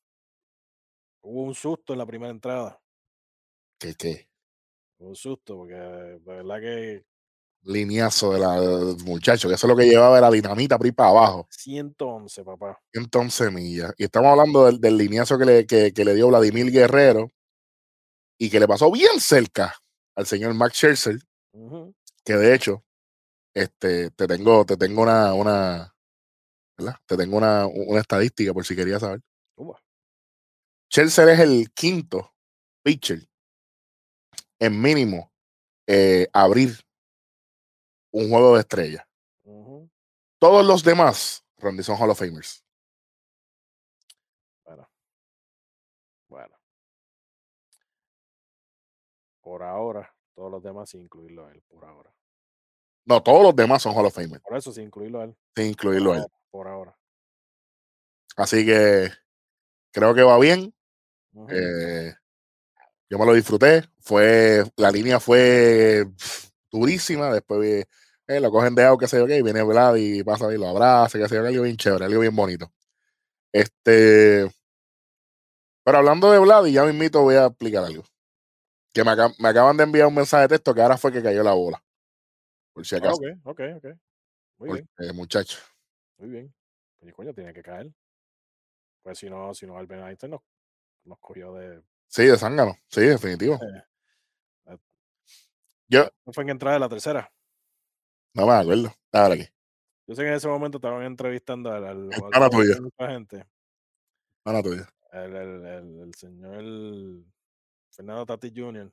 hubo 1.23 1.43
un 1.43 1.55
susto 1.55 1.93
en 1.93 1.99
la 1.99 2.07
primera 2.07 2.31
entrada. 2.31 2.81
Que 3.79 3.95
Hubo 4.99 5.11
un 5.11 5.17
susto, 5.17 5.57
porque 5.57 5.75
de 5.75 6.19
verdad 6.19 6.61
que 6.61 7.05
lineazo 7.63 8.33
de 8.33 8.41
la 8.41 8.61
del 8.61 8.97
muchacho, 9.05 9.49
que 9.49 9.55
eso 9.55 9.67
es 9.67 9.71
lo 9.71 9.77
que 9.77 9.87
llevaba 9.89 10.19
era 10.19 10.31
dinamita 10.31 10.77
por 10.79 10.87
ahí 10.87 10.93
para 10.93 11.11
abajo. 11.11 11.47
111, 11.51 12.45
papá. 12.45 12.79
111 12.93 13.51
millas. 13.51 13.93
Y 13.99 14.05
estamos 14.05 14.31
hablando 14.31 14.67
del, 14.67 14.81
del 14.81 14.97
lineazo 14.97 15.39
que 15.39 15.45
le, 15.45 15.67
que, 15.67 15.93
que 15.93 16.05
le 16.05 16.15
dio 16.15 16.29
Vladimir 16.29 16.71
Guerrero 16.71 17.31
y 18.39 18.51
que 18.51 18.61
le 18.61 18.69
pasó 18.69 18.91
bien 18.91 19.21
cerca 19.21 19.75
al 20.15 20.27
señor 20.27 20.55
Max 20.55 20.77
Scherzer, 20.77 21.19
que 22.25 22.35
de 22.35 22.55
hecho, 22.55 22.85
este, 23.55 24.11
te 24.11 24.27
tengo, 24.27 24.65
te 24.67 24.77
tengo 24.77 25.03
una, 25.03 25.35
una, 25.35 25.95
¿verdad? 26.79 26.97
Te 27.07 27.17
tengo 27.17 27.37
una, 27.39 27.67
una 27.67 28.01
estadística 28.01 28.53
por 28.55 28.65
si 28.65 28.77
querías 28.77 29.01
saber. 29.01 29.21
Scherzer 30.91 31.29
es 31.29 31.41
el 31.41 31.71
quinto 31.73 32.33
pitcher 32.83 33.21
en 34.59 34.81
mínimo 34.81 35.33
eh, 35.87 36.29
abrir 36.33 36.79
un 38.19 38.31
juego 38.31 38.55
de 38.55 38.61
estrella. 38.61 39.07
Todos 40.39 40.65
los 40.67 40.83
demás, 40.83 41.45
Randy, 41.59 41.83
son 41.83 41.97
Hall 42.01 42.11
of 42.11 42.19
Famers. 42.19 42.65
Bueno. 44.65 44.89
Bueno. 46.29 46.57
Por 49.41 49.63
ahora, 49.63 50.15
todos 50.35 50.51
los 50.51 50.63
demás 50.63 50.91
sin 50.91 51.03
incluirlo 51.03 51.47
a 51.47 51.53
él, 51.53 51.63
por 51.69 51.85
ahora. 51.85 52.13
No, 53.05 53.23
todos 53.23 53.43
los 53.43 53.55
demás 53.55 53.83
son 53.83 53.95
Hall 53.95 54.07
of 54.07 54.15
Famers, 54.15 54.43
Por 54.43 54.57
eso 54.57 54.73
sin 54.73 54.85
incluirlo 54.85 55.21
a 55.21 55.25
él. 55.25 55.37
sin 55.55 55.65
Por 55.65 55.65
incluirlo 55.65 56.13
a 56.13 56.17
él. 56.17 56.21
ahora. 56.23 56.35
Por 56.51 56.69
ahora. 56.69 56.99
Así 58.37 58.65
que 58.67 59.11
creo 59.93 60.15
que 60.15 60.23
va 60.23 60.39
bien. 60.39 60.75
Eh, 61.51 62.15
yo 63.11 63.19
me 63.19 63.27
lo 63.27 63.35
disfruté. 63.35 63.85
Fue, 64.01 64.65
la 64.77 64.91
línea 64.91 65.21
fue 65.21 66.05
durísima. 66.71 67.33
Después 67.33 67.61
vi- 67.61 67.85
eh, 68.29 68.41
lo 68.41 68.51
cogen 68.51 68.75
de 68.75 68.85
agua, 68.85 68.99
que 68.99 69.07
sé 69.09 69.19
yo 69.19 69.27
qué, 69.27 69.39
y 69.39 69.43
viene 69.43 69.63
Vlad 69.63 69.97
y 69.97 70.23
pasa 70.25 70.53
y 70.53 70.59
lo 70.59 70.69
abraza, 70.69 71.19
que 71.19 71.29
sé 71.29 71.35
yo 71.37 71.43
qué, 71.43 71.49
algo 71.49 71.63
bien 71.63 71.77
chévere, 71.77 72.05
algo 72.07 72.21
bien 72.21 72.35
bonito. 72.35 72.73
Este, 73.53 74.51
pero 75.85 75.99
hablando 75.99 76.31
de 76.33 76.39
Vlad, 76.41 76.67
y 76.67 76.73
ya 76.73 76.85
mismito 76.85 77.23
voy 77.23 77.37
a 77.37 77.47
explicar 77.47 77.85
algo. 77.85 78.05
Que 78.93 79.05
me, 79.05 79.13
me 79.39 79.49
acaban 79.49 79.77
de 79.77 79.85
enviar 79.85 80.07
un 80.09 80.15
mensaje 80.15 80.43
de 80.43 80.49
texto 80.49 80.75
que 80.75 80.83
ahora 80.83 80.97
fue 80.97 81.13
que 81.13 81.23
cayó 81.23 81.43
la 81.43 81.53
bola. 81.53 81.83
por 82.73 82.85
si 82.87 82.97
Ah, 82.97 82.99
acaso. 82.99 83.17
ok, 83.17 83.23
ok, 83.45 83.61
ok. 83.77 83.85
Muy 84.59 84.71
bien, 84.73 84.89
porque, 84.97 85.13
muchacho. 85.13 85.59
muy 86.19 86.31
bien. 86.31 86.55
Oye, 87.01 87.13
coño, 87.13 87.35
tiene 87.35 87.53
que 87.53 87.63
caer. 87.63 87.93
Pues 89.03 89.19
si 89.19 89.29
no, 89.29 89.53
si 89.55 89.67
no, 89.67 89.77
Albert 89.79 90.03
Einstein 90.09 90.31
nos, 90.33 90.41
nos 91.05 91.19
cogió 91.21 91.53
de. 91.55 91.83
Sí, 92.09 92.25
de 92.25 92.37
zángano. 92.39 92.75
Sí, 92.89 93.03
definitivo. 93.03 93.61
eh, 94.67 94.77
Yo 95.89 96.09
no 96.25 96.33
fue 96.33 96.43
en 96.45 96.51
entrada 96.51 96.75
de 96.75 96.81
la 96.81 96.89
tercera. 96.89 97.31
No 98.37 98.47
me 98.47 98.53
acuerdo. 98.53 98.95
Ahora 99.13 99.35
aquí. 99.35 99.47
Yo 100.07 100.15
sé 100.15 100.23
que 100.23 100.29
en 100.29 100.35
ese 100.35 100.47
momento 100.49 100.79
estaban 100.79 101.03
entrevistando 101.05 101.73
al, 101.73 101.85
al 101.85 102.11
pana 102.31 102.49
tuyo. 102.49 102.81
mucha 102.81 103.09
gente. 103.11 103.45
Mala 104.45 104.63
tuya. 104.63 104.89
El, 105.13 105.35
el, 105.37 105.67
el, 105.67 106.01
el 106.03 106.15
señor 106.15 107.25
Fernando 107.91 108.27
Tati 108.27 108.53
Jr. 108.55 108.93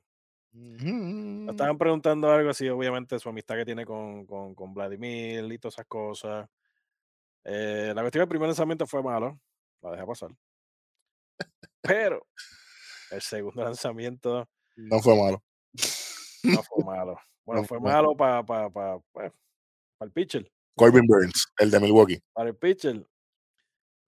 Ujú. 0.54 1.50
estaban 1.50 1.76
preguntando 1.78 2.30
algo 2.30 2.50
así, 2.50 2.68
obviamente, 2.68 3.18
su 3.18 3.28
amistad 3.28 3.56
que 3.56 3.64
tiene 3.64 3.84
con, 3.84 4.24
con, 4.26 4.54
con 4.54 4.72
Vladimir 4.74 5.44
y 5.52 5.58
todas 5.58 5.74
esas 5.74 5.86
cosas. 5.86 6.48
Eh, 7.44 7.92
la 7.94 8.00
cuestión 8.02 8.22
del 8.22 8.28
primer 8.28 8.48
lanzamiento 8.48 8.86
fue 8.86 9.02
malo, 9.02 9.38
la 9.82 9.90
dejé 9.92 10.06
pasar. 10.06 10.30
Pero 11.82 12.26
el 13.10 13.20
segundo 13.20 13.62
lanzamiento 13.64 14.48
No 14.76 15.00
fue 15.00 15.16
malo. 15.16 15.42
no 16.44 16.62
fue 16.62 16.84
malo. 16.84 17.18
Bueno, 17.44 17.62
No 17.62 17.68
fue 17.68 17.78
fue. 17.78 17.90
malo 17.90 18.16
para 18.16 18.42
pa, 18.44 18.70
pa, 18.70 18.98
pues, 19.12 19.32
el 20.00 20.10
pitcher. 20.12 20.50
Corbin 20.76 21.06
Burns, 21.06 21.46
el 21.58 21.70
de 21.70 21.80
Milwaukee. 21.80 22.20
Para 22.32 22.48
el 22.50 22.56
pitcher. 22.56 23.06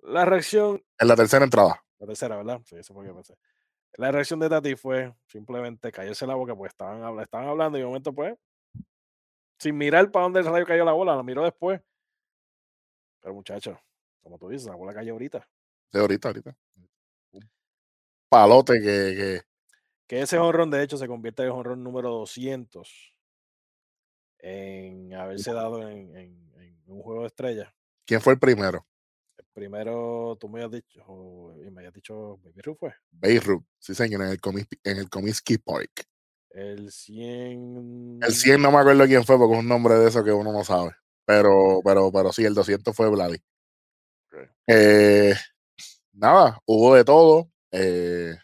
La 0.02 0.26
reacción, 0.26 0.82
En 0.98 1.08
la 1.08 1.16
tercera 1.16 1.44
entrada. 1.46 1.84
la 2.00 2.08
tercera, 2.08 2.38
¿verdad? 2.38 2.62
Sí, 2.66 2.76
eso 2.78 2.94
fue 2.94 3.04
lo 3.06 3.12
que 3.12 3.16
pensé. 3.16 3.36
La 3.98 4.12
reacción 4.12 4.40
de 4.40 4.50
Tati 4.50 4.76
fue 4.76 5.14
simplemente 5.28 5.92
callarse 5.92 6.26
la 6.28 6.36
boca, 6.36 6.56
pues 6.56 6.72
estaban, 6.72 7.20
estaban 7.20 7.48
hablando 7.48 7.78
y 7.78 7.82
de 7.82 7.88
momento, 7.88 8.14
pues, 8.14 8.36
sin 9.58 9.78
mirar 9.78 10.10
para 10.12 10.24
dónde 10.24 10.40
el 10.40 10.46
rayo 10.46 10.66
cayó 10.66 10.86
la 10.86 10.94
bola, 10.94 11.16
la 11.16 11.24
miró 11.24 11.44
después. 11.44 11.82
Pero 13.22 13.34
muchacho, 13.34 13.78
como 14.22 14.38
tú 14.38 14.48
dices, 14.48 14.68
la 14.68 14.76
bola 14.76 14.94
cayó 14.94 15.14
ahorita. 15.14 15.48
Sí, 15.92 15.98
ahorita, 15.98 16.30
ahorita. 16.30 16.56
Un 17.34 17.50
palote 18.30 18.74
que, 18.80 18.82
que 18.86 19.42
Que 20.08 20.22
ese 20.22 20.38
honrón, 20.38 20.72
de 20.72 20.84
hecho, 20.84 20.98
se 20.98 21.08
convierte 21.08 21.42
en 21.42 21.48
el 21.50 21.54
honrón 21.56 21.84
número 21.84 22.10
200 22.12 23.14
en 24.40 25.14
haberse 25.14 25.52
dado 25.54 25.88
en, 25.88 26.16
en- 26.16 26.52
en 26.58 26.82
un 26.88 27.02
juego 27.02 27.22
de 27.22 27.28
estrellas. 27.28 27.72
¿Quién 28.06 28.22
fue 28.22 28.34
el 28.34 28.40
primero? 28.40 28.86
El 29.38 29.46
primero, 29.54 30.38
tú 30.40 30.50
me 30.50 30.64
habías 30.64 30.82
dicho, 30.84 31.04
o- 31.08 31.54
y 31.64 31.70
me 31.70 31.82
habías 31.82 31.94
dicho, 31.94 32.38
Baby 32.44 32.62
Ruth 32.62 32.78
fue. 32.80 32.94
Beirut. 33.12 33.64
Sí, 33.80 33.94
señor, 33.96 34.22
en 34.24 34.30
el, 34.30 34.42
Comis- 34.42 34.68
en 34.84 34.98
el 34.98 35.10
Comiskey 35.10 35.58
Park. 35.58 36.06
El 36.52 36.92
100. 36.92 38.20
El 38.24 38.34
100 38.34 38.62
no 38.62 38.72
me 38.72 38.78
acuerdo 38.80 39.06
quién 39.06 39.24
fue 39.24 39.38
porque 39.38 39.54
es 39.56 39.60
un 39.60 39.68
nombre 39.68 39.96
de 39.96 40.10
eso 40.10 40.24
que 40.24 40.32
uno 40.32 40.52
no 40.52 40.64
sabe. 40.64 40.92
Pero, 41.26 41.80
pero, 41.84 42.12
pero 42.12 42.32
sí, 42.34 42.44
el 42.44 42.56
200 42.56 42.96
fue 42.96 43.10
Vladi. 43.10 43.38
Eh, 44.68 45.34
nada, 46.14 46.60
hubo 46.66 46.96
de 46.96 47.04
todo. 47.04 47.52
Eh, 47.72 48.36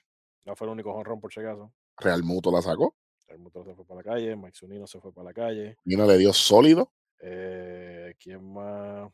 No 0.46 0.56
fue 0.56 0.68
el 0.68 0.74
único 0.74 0.92
honrón, 0.94 1.20
por 1.20 1.34
si 1.34 1.40
acaso. 1.40 1.74
Real 1.98 2.24
Muto 2.24 2.52
la 2.52 2.62
sacó. 2.62 2.96
El 3.28 3.40
motor 3.40 3.66
se 3.66 3.74
fue 3.76 3.86
para 3.86 3.98
la 3.98 4.04
calle, 4.04 4.36
Mike 4.36 4.56
Zunino 4.58 4.86
se 4.88 5.00
fue 5.00 5.12
para 5.14 5.26
la 5.26 5.34
calle. 5.34 5.78
Vino 5.84 6.06
le 6.06 6.18
dio 6.18 6.32
sólido. 6.34 6.92
Eh, 7.20 8.14
¿Quién 8.20 8.54
más? 8.54 9.12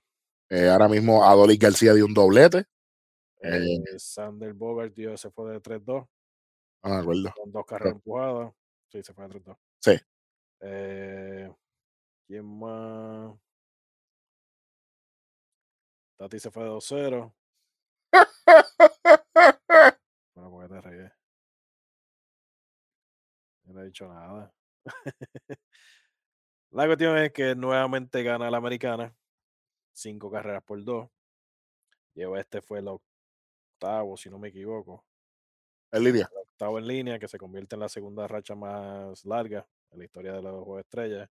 Eh, 0.50 0.67
ahora 0.69 0.89
mismo 0.89 1.24
Adolis 1.24 1.58
García 1.60 1.93
dio 1.93 2.06
un 2.06 2.13
doblete. 2.13 2.65
Eh, 3.39 3.78
Eh, 3.93 4.00
Sander 4.00 4.54
Bogart 4.54 4.93
dio, 4.93 5.15
se 5.17 5.32
fue 5.32 5.52
de 5.54 5.60
3-2, 5.62 6.08
no 6.84 6.89
me 6.89 6.95
acuerdo. 6.97 7.34
con 7.36 7.52
dos 7.52 7.65
carreras 7.65 7.93
empujadas. 7.95 8.54
Sí, 8.91 9.02
se 9.02 9.13
fue 9.13 9.28
de 9.28 9.30
3-2. 9.39 9.58
Sí. 9.80 9.91
Eh, 10.60 11.52
¿Quién 12.28 12.45
más? 12.60 13.34
Tati 16.17 16.39
se 16.39 16.52
fue 16.52 16.63
de 16.63 16.69
2-0. 16.69 17.34
Bueno, 20.34 20.50
porque 20.52 20.69
te 20.74 20.82
regué. 20.82 21.12
No 23.71 23.81
he 23.81 23.86
dicho 23.86 24.07
nada. 24.07 24.53
la 26.71 26.86
cuestión 26.86 27.17
es 27.17 27.31
que 27.31 27.55
nuevamente 27.55 28.23
gana 28.23 28.49
la 28.49 28.57
americana. 28.57 29.15
Cinco 29.93 30.31
carreras 30.31 30.63
por 30.63 30.84
dos. 30.84 31.10
Lleva 32.13 32.39
este 32.39 32.62
fue 32.62 32.79
el 32.79 32.88
octavo, 32.88 34.17
si 34.17 34.29
no 34.29 34.38
me 34.39 34.49
equivoco. 34.49 35.05
En 35.91 36.03
línea. 36.03 36.29
el 36.31 36.38
octavo 36.38 36.79
en 36.79 36.88
línea, 36.88 37.19
que 37.19 37.27
se 37.27 37.38
convierte 37.38 37.75
en 37.75 37.81
la 37.81 37.89
segunda 37.89 38.27
racha 38.27 38.55
más 38.55 39.25
larga 39.25 39.67
en 39.91 39.99
la 39.99 40.05
historia 40.05 40.34
de 40.34 40.41
los 40.41 40.63
Juegos 40.63 40.77
de 40.77 40.81
Estrellas. 40.81 41.29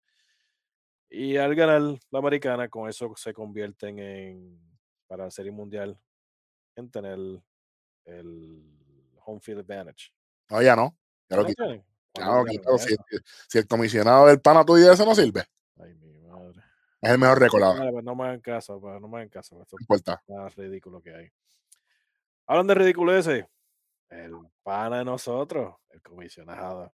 Y 1.08 1.36
al 1.36 1.54
ganar 1.54 1.80
la 2.10 2.18
americana, 2.18 2.68
con 2.68 2.88
eso 2.88 3.12
se 3.16 3.32
convierten 3.32 3.98
en, 3.98 4.60
para 5.06 5.24
la 5.24 5.30
Serie 5.30 5.50
Mundial, 5.50 5.98
en 6.76 6.90
tener 6.90 7.18
el 8.04 8.80
home 9.24 9.40
field 9.40 9.60
advantage. 9.60 10.12
No, 10.50 10.62
ya 10.62 10.76
no. 10.76 10.96
Ya 12.14 12.24
¿Cuándo 12.24 12.38
lo 12.38 12.44
tienen 12.44 12.60
quitó. 12.60 12.78
Si, 13.48 13.58
el 13.58 13.66
comisionado 13.68 14.26
del 14.26 14.40
pana 14.40 14.64
tuyo 14.64 14.92
ese 14.92 15.04
no 15.04 15.14
sirve, 15.14 15.44
Ay, 15.80 15.94
mi 15.94 16.12
madre. 16.28 16.60
es 17.00 17.10
el 17.10 17.18
mejor 17.18 17.38
recordado. 17.38 17.74
Mira, 17.74 17.90
pues 17.92 18.04
no 18.04 18.14
me 18.16 18.24
hagan 18.24 18.40
caso, 18.40 18.80
pues, 18.80 19.00
no 19.00 19.08
me 19.08 19.18
hagan 19.18 19.28
caso. 19.28 19.60
Esto 19.62 19.76
No 19.78 19.82
importa. 19.82 20.22
es 20.26 20.34
más 20.34 20.54
ridículo 20.56 21.00
que 21.00 21.14
hay. 21.14 21.28
Hablan 22.46 22.66
de 22.66 22.74
ridiculeces. 22.74 23.46
El 24.08 24.34
pana 24.64 24.98
de 24.98 25.04
nosotros, 25.04 25.76
el 25.90 26.02
comisionado. 26.02 26.92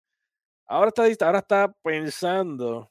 Ahora 0.66 0.88
está, 0.88 1.26
ahora 1.26 1.38
está 1.38 1.72
pensando. 1.82 2.90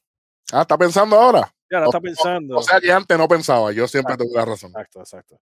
Ah, 0.50 0.62
está 0.62 0.78
pensando 0.78 1.16
ahora. 1.16 1.54
Y 1.68 1.74
ahora 1.74 1.88
O- 1.88 1.90
está 1.90 2.00
pensando. 2.00 2.56
O 2.56 2.62
sea 2.62 2.80
que 2.80 2.90
antes 2.90 3.18
no 3.18 3.28
pensaba. 3.28 3.70
Yo 3.72 3.86
siempre 3.86 4.16
tuve 4.16 4.30
la 4.32 4.46
razón. 4.46 4.70
Exacto, 4.70 5.00
exacto. 5.00 5.40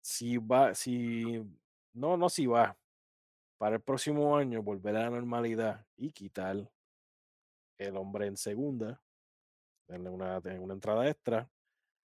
Si 0.00 0.38
va, 0.38 0.74
si. 0.74 1.44
No, 1.92 2.16
no 2.16 2.30
si 2.30 2.46
va. 2.46 2.74
Para 3.58 3.76
el 3.76 3.82
próximo 3.82 4.36
año 4.36 4.62
volver 4.62 4.96
a 4.96 5.02
la 5.02 5.10
normalidad 5.10 5.86
y 5.96 6.12
quitar 6.12 6.70
el 7.78 7.96
hombre 7.96 8.26
en 8.26 8.36
segunda, 8.36 9.02
darle 9.88 10.10
una, 10.10 10.38
una 10.38 10.74
entrada 10.74 11.08
extra 11.08 11.50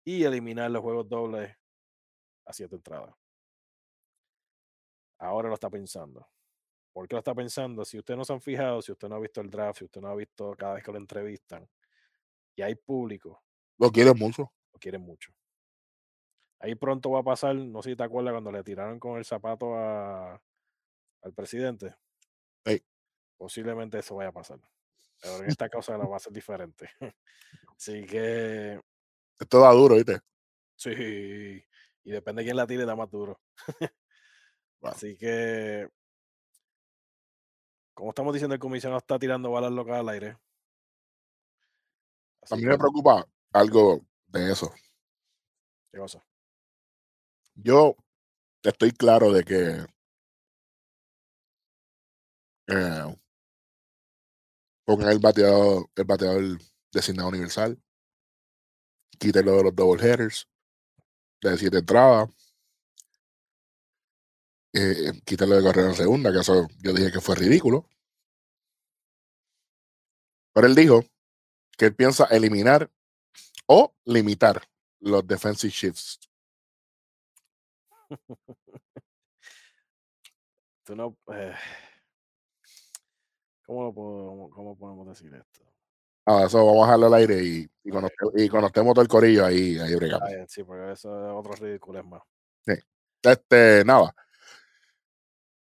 y 0.05 0.24
eliminar 0.24 0.70
los 0.70 0.83
juegos 0.83 1.09
dobles 1.09 1.57
a 2.46 2.53
siete 2.53 2.76
entradas. 2.76 3.14
Ahora 5.18 5.48
lo 5.48 5.55
está 5.55 5.70
pensando. 5.70 6.26
¿Por 6.92 7.07
qué 7.09 7.14
lo 7.14 7.20
está 7.20 7.35
pensando? 7.35 7.85
Si 7.85 7.98
ustedes 7.98 8.18
no 8.18 8.24
se 8.24 8.33
han 8.33 8.40
fijado, 8.40 8.83
si 8.83 8.92
usted 8.92 9.09
no 9.09 9.16
ha 9.16 9.20
visto 9.20 9.40
el 9.40 9.50
draft, 9.50 9.79
si 9.79 9.85
usted 9.85 10.00
no 10.00 10.09
ha 10.09 10.14
visto 10.14 10.55
cada 10.57 10.74
vez 10.74 10.85
que 10.85 10.92
lo 10.92 10.98
entrevistan 10.98 11.68
y 12.57 12.62
hay 12.62 12.74
público, 12.74 13.42
Lo 13.79 13.90
quieres 13.90 14.14
mucho. 14.16 14.53
lo 14.72 14.79
quieren 14.81 15.03
mucho. 15.03 15.33
Ahí 16.59 16.74
pronto 16.74 17.11
va 17.11 17.20
a 17.20 17.22
pasar, 17.22 17.55
no 17.55 17.83
sé 17.83 17.90
si 17.90 17.96
te 17.96 18.03
acuerdas 18.03 18.33
cuando 18.33 18.53
le 18.53 18.62
tiraron 18.62 18.98
con 18.98 19.16
el 19.18 19.24
zapato 19.24 19.74
a, 19.76 20.40
al 21.22 21.33
presidente. 21.33 21.94
Posiblemente 23.40 23.98
eso 23.98 24.16
vaya 24.16 24.28
a 24.28 24.33
pasar. 24.33 24.61
Pero 25.22 25.38
en 25.38 25.48
esta 25.59 25.70
cosa 25.70 25.96
la 25.96 26.06
va 26.06 26.18
a 26.18 26.20
ser 26.20 26.33
diferente. 26.33 26.90
Así 27.76 28.04
que 28.04 28.78
Esto 29.38 29.61
da 29.61 29.72
duro, 29.72 29.94
¿viste? 29.94 30.20
sí. 30.76 31.64
Y 32.02 32.11
depende 32.11 32.42
de 32.42 32.46
quién 32.46 32.56
la 32.56 32.66
tire, 32.66 32.85
da 32.85 32.94
más 32.94 33.11
duro. 33.11 33.40
Wow. 34.83 34.92
Así 34.92 35.14
que, 35.18 35.87
como 37.92 38.12
estamos 38.12 38.33
diciendo, 38.33 38.54
el 38.54 38.61
comisionado 38.61 38.96
está 38.96 39.18
tirando 39.18 39.50
balas 39.50 39.70
locas 39.72 39.96
al 39.96 40.09
aire. 40.09 40.38
A 42.50 42.56
mí 42.56 42.62
que, 42.62 42.66
me 42.66 42.78
preocupa 42.78 43.26
algo 43.52 44.00
de 44.28 44.50
eso. 44.50 44.72
¿qué 45.92 45.98
cosa? 45.98 46.24
Yo 47.56 47.94
estoy 48.62 48.92
claro 48.92 49.33
de 49.35 49.44
que 49.44 49.85
eh, 52.70 53.16
pongan 54.85 55.11
el 55.11 55.18
bateador, 55.18 55.88
el 55.94 56.04
bateador 56.04 56.59
designado 56.92 57.28
universal, 57.28 57.80
quítenlo 59.18 59.56
de 59.56 59.62
los 59.64 59.74
double 59.76 60.02
headers 60.02 60.48
de 61.42 61.56
siete 61.59 61.78
entradas, 61.78 62.30
eh, 64.74 65.12
quítenlo 65.24 65.56
de 65.56 65.62
correr 65.62 65.87
en 65.87 65.94
segunda, 65.94 66.33
que 66.33 66.40
eso 66.40 66.68
yo 66.83 66.92
dije 66.92 67.12
que 67.12 67.20
fue 67.20 67.37
ridículo. 67.37 67.87
Pero 70.52 70.66
él 70.66 70.74
dijo 70.74 71.04
que 71.78 71.87
él 71.87 71.94
piensa 71.94 72.24
eliminar 72.26 72.90
o 73.66 73.94
limitar 74.04 74.62
los 75.00 75.26
defensive 75.26 75.72
shifts. 75.72 76.20
Tú 80.85 80.96
no. 80.96 81.16
eh, 81.33 81.54
¿cómo, 83.70 83.85
lo 83.85 83.92
puedo- 83.92 84.50
cómo 84.50 84.76
podemos 84.76 85.06
decir 85.06 85.33
esto? 85.33 85.61
Ah, 86.26 86.42
eso 86.46 86.59
vamos 86.66 86.83
a 86.83 86.87
dejarlo 86.87 87.06
al 87.06 87.14
aire 87.14 87.40
y, 87.42 87.70
y, 87.85 87.90
cuando, 87.90 88.11
y 88.35 88.48
cuando 88.48 88.66
estemos 88.66 88.94
todo 88.94 89.02
el 89.02 89.09
corillo 89.09 89.46
ahí, 89.46 89.78
ahí 89.78 89.94
bregamos. 89.94 90.28
Ah, 90.28 90.44
sí, 90.48 90.64
porque 90.64 90.92
eso 90.92 91.09
es 91.24 91.33
otro 91.33 91.52
ridículo 91.52 92.02
más. 92.02 92.22
Este, 93.22 93.85
nada. 93.85 94.14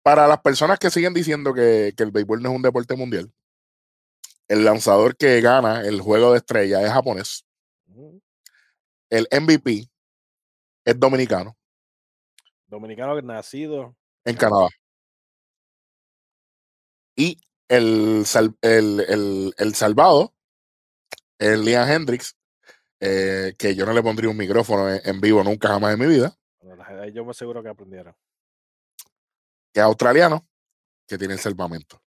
Para 0.03 0.27
las 0.27 0.41
personas 0.41 0.79
que 0.81 0.91
siguen 0.91 1.15
diciendo 1.15 1.55
que, 1.55 1.93
que 1.97 2.03
el 2.03 2.11
béisbol 2.11 2.43
no 2.43 2.51
es 2.51 2.57
un 2.57 2.63
deporte 2.63 2.97
mundial, 2.97 3.33
El 4.49 4.65
lanzador 4.65 5.17
que 5.17 5.41
gana 5.41 5.83
el 5.83 6.01
juego 6.01 6.33
de 6.33 6.39
estrella 6.39 6.83
es 6.83 6.91
japonés. 6.91 7.47
El 9.11 9.29
MVP 9.31 9.89
es 10.85 10.99
dominicano. 10.99 11.57
Dominicano 12.67 13.21
nacido 13.23 13.95
en 14.25 14.37
Canadá. 14.37 14.69
Y 17.15 17.39
el, 17.73 18.25
el, 18.61 19.55
el, 19.57 19.75
salvado, 19.75 20.35
el 21.39 21.65
Liam 21.65 21.89
Hendrix, 21.89 22.37
eh, 23.01 23.55
que 23.59 23.75
yo 23.75 23.87
no 23.87 23.95
le 23.95 24.03
pondría 24.03 24.29
un 24.29 24.37
micrófono 24.37 24.91
en, 24.91 25.21
vivo 25.21 25.43
nunca 25.43 25.69
jamás 25.69 25.95
en 25.95 26.01
mi 26.01 26.07
vida. 26.07 26.37
yo 27.15 27.25
me 27.25 27.31
aseguro 27.31 27.63
que 27.63 27.71
aprendiera. 27.71 28.15
Que 29.73 29.81
es 29.81 29.85
australiano, 29.85 30.47
que 31.07 31.17
tiene 31.17 31.35
el 31.35 31.41
salvamento. 31.41 32.03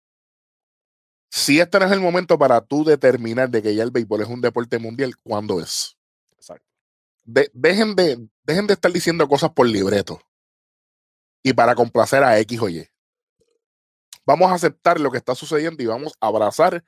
Si 1.31 1.59
este 1.59 1.79
no 1.79 1.87
es 1.87 1.93
el 1.93 2.01
momento 2.01 2.39
para 2.39 2.61
tú 2.61 2.85
determinar 2.85 3.49
de 3.49 3.63
que 3.63 3.75
ya 3.75 3.83
el 3.83 3.91
béisbol 3.91 4.21
es 4.21 4.29
un 4.29 4.43
deporte 4.43 4.79
mundial, 4.79 5.17
¿cuándo 5.23 5.61
es? 5.61 5.97
Exacto. 6.37 6.67
dejen, 7.25 7.97
de, 7.97 8.29
dejen 8.45 8.67
de 8.67 8.75
estar 8.75 8.93
diciendo 8.93 9.27
cosas 9.29 9.51
por 9.51 9.67
libreto 9.67 10.21
y 11.43 11.55
para 11.55 11.75
complacer 11.75 12.23
a 12.23 12.39
X 12.39 12.61
o 12.61 12.69
Y. 12.69 12.87
Vamos 14.27 14.51
a 14.51 14.55
aceptar 14.55 15.01
lo 15.01 15.11
que 15.11 15.19
está 15.19 15.35
sucediendo 15.35 15.83
y 15.83 15.87
vamos 15.87 16.15
a 16.21 16.27
abrazar 16.29 16.85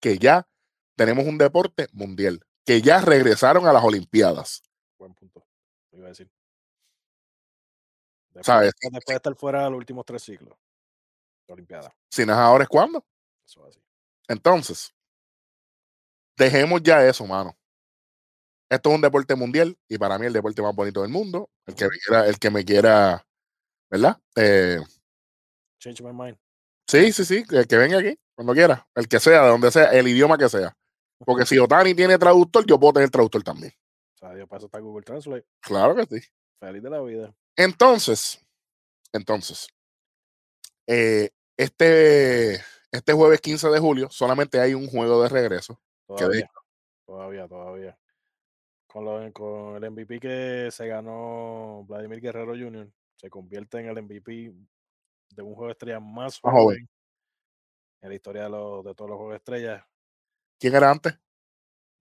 que 0.00 0.18
ya 0.18 0.48
tenemos 0.96 1.24
un 1.24 1.38
deporte 1.38 1.88
mundial, 1.92 2.44
que 2.64 2.82
ya 2.82 3.00
regresaron 3.00 3.66
a 3.66 3.72
las 3.72 3.84
Olimpiadas. 3.84 4.62
Buen 4.98 5.14
punto, 5.14 5.46
iba 5.92 6.06
a 6.06 6.08
decir. 6.08 6.30
Después, 8.32 8.46
¿Sabes? 8.46 8.72
Después 8.80 9.04
de 9.06 9.14
estar 9.14 9.34
fuera 9.36 9.64
de 9.64 9.70
los 9.70 9.78
últimos 9.78 10.04
tres 10.04 10.22
siglos 10.22 10.56
de 11.46 11.54
Olimpiada. 11.54 11.94
Si 12.10 12.24
no 12.26 12.32
es 12.32 12.38
ahora, 12.38 12.64
es 12.64 12.68
cuándo. 12.68 13.04
Eso 13.46 13.64
así. 13.66 13.80
Entonces, 14.28 14.94
dejemos 16.36 16.82
ya 16.82 17.04
eso, 17.06 17.26
mano. 17.26 17.56
Esto 18.68 18.90
es 18.90 18.94
un 18.94 19.00
deporte 19.00 19.34
mundial 19.34 19.76
y 19.88 19.98
para 19.98 20.16
mí 20.18 20.26
el 20.26 20.32
deporte 20.32 20.62
más 20.62 20.74
bonito 20.74 21.02
del 21.02 21.10
mundo. 21.10 21.50
El 21.66 21.74
que 21.74 21.84
me 21.86 21.98
quiera, 21.98 22.26
el 22.28 22.38
que 22.38 22.50
me 22.50 22.64
quiera 22.64 23.26
¿verdad? 23.90 24.16
Eh, 24.36 24.80
Change 25.80 26.02
my 26.02 26.12
mind. 26.12 26.38
Sí, 26.90 27.12
sí, 27.12 27.24
sí, 27.24 27.44
el 27.50 27.68
que 27.68 27.76
venga 27.76 27.98
aquí, 27.98 28.18
cuando 28.34 28.52
quiera, 28.52 28.84
el 28.96 29.06
que 29.06 29.20
sea, 29.20 29.44
de 29.44 29.48
donde 29.50 29.70
sea, 29.70 29.92
el 29.92 30.08
idioma 30.08 30.36
que 30.36 30.48
sea. 30.48 30.76
Porque 31.24 31.46
si 31.46 31.56
Otani 31.56 31.94
tiene 31.94 32.18
traductor, 32.18 32.66
yo 32.66 32.80
puedo 32.80 32.94
tener 32.94 33.10
traductor 33.10 33.44
también. 33.44 33.72
O 34.14 34.18
sea, 34.18 34.34
Dios, 34.34 34.48
para 34.48 34.58
eso 34.58 34.66
está 34.66 34.80
Google 34.80 35.04
Translate. 35.04 35.46
Claro 35.60 35.94
que 35.94 36.06
sí. 36.06 36.28
Feliz 36.58 36.82
de 36.82 36.90
la 36.90 37.00
vida. 37.00 37.32
Entonces, 37.54 38.44
entonces, 39.12 39.68
eh, 40.88 41.30
este 41.56 42.60
este 42.90 43.12
jueves 43.12 43.40
15 43.40 43.68
de 43.68 43.78
julio 43.78 44.10
solamente 44.10 44.58
hay 44.58 44.74
un 44.74 44.88
juego 44.88 45.22
de 45.22 45.28
regreso. 45.28 45.80
Todavía, 46.06 46.50
todavía, 47.06 47.46
todavía. 47.46 47.98
Con, 48.88 49.04
lo, 49.04 49.32
con 49.32 49.76
el 49.76 49.90
MVP 49.92 50.18
que 50.18 50.68
se 50.72 50.88
ganó 50.88 51.84
Vladimir 51.86 52.20
Guerrero 52.20 52.54
Jr., 52.56 52.90
se 53.14 53.30
convierte 53.30 53.78
en 53.78 53.86
el 53.86 54.02
MVP 54.02 54.52
de 55.30 55.42
un 55.42 55.54
juego 55.54 55.66
de 55.66 55.72
estrellas 55.72 56.02
más 56.02 56.40
joven, 56.40 56.88
en 58.02 58.08
la 58.08 58.14
historia 58.14 58.44
de, 58.44 58.50
los, 58.50 58.84
de 58.84 58.94
todos 58.94 59.10
los 59.10 59.16
juegos 59.16 59.32
de 59.32 59.38
estrellas. 59.38 59.84
¿Quién 60.58 60.74
era 60.74 60.90
antes? 60.90 61.18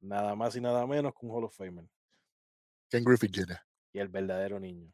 Nada 0.01 0.35
más 0.35 0.55
y 0.55 0.61
nada 0.61 0.85
menos 0.87 1.13
que 1.13 1.25
un 1.25 1.31
Hall 1.31 1.45
of 1.45 1.55
Famer. 1.55 1.85
Ken 2.89 3.03
Griffith 3.03 3.35
Jr. 3.35 3.59
Y 3.93 3.99
el 3.99 4.07
verdadero 4.07 4.59
niño. 4.59 4.91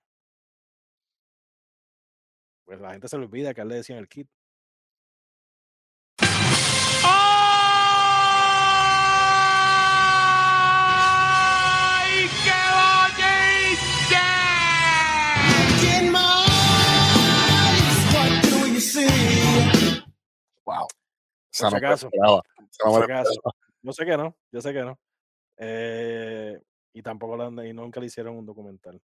Pues 2.65 2.81
la 2.81 2.91
gente 2.91 3.07
se 3.07 3.17
le 3.17 3.25
olvida 3.25 3.53
que 3.53 3.61
él 3.61 3.67
le 3.67 3.75
decían 3.75 3.99
el 3.99 4.09
kit. 4.09 4.27
Wow. 7.03 7.25
No, 21.61 22.41
no 23.81 23.93
sé 23.93 24.05
que 24.05 24.17
no, 24.17 24.35
yo 24.51 24.61
sé 24.61 24.73
que 24.73 24.81
no. 24.81 24.99
Eh, 25.57 26.59
y 26.93 27.01
tampoco 27.01 27.37
la, 27.37 27.67
y 27.67 27.73
nunca 27.73 27.99
le 27.99 28.07
hicieron 28.07 28.35
un 28.35 28.45
documental. 28.45 29.01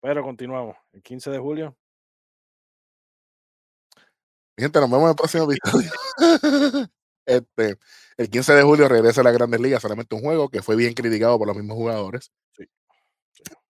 Pero 0.00 0.22
continuamos. 0.22 0.76
El 0.92 1.02
15 1.02 1.30
de 1.30 1.38
julio. 1.38 1.76
Gente, 4.56 4.80
nos 4.80 4.90
vemos 4.90 5.04
en 5.04 5.10
el 5.10 5.16
próximo 5.16 5.50
episodio. 5.50 5.90
este, 7.26 7.76
el 8.16 8.30
15 8.30 8.54
de 8.54 8.62
julio 8.62 8.88
regresa 8.88 9.20
a 9.20 9.24
la 9.24 9.32
Grandes 9.32 9.60
Ligas, 9.60 9.82
solamente 9.82 10.14
un 10.14 10.22
juego 10.22 10.48
que 10.48 10.62
fue 10.62 10.74
bien 10.74 10.94
criticado 10.94 11.38
por 11.38 11.46
los 11.46 11.56
mismos 11.56 11.76
jugadores. 11.76 12.32
Sí. 12.56 12.64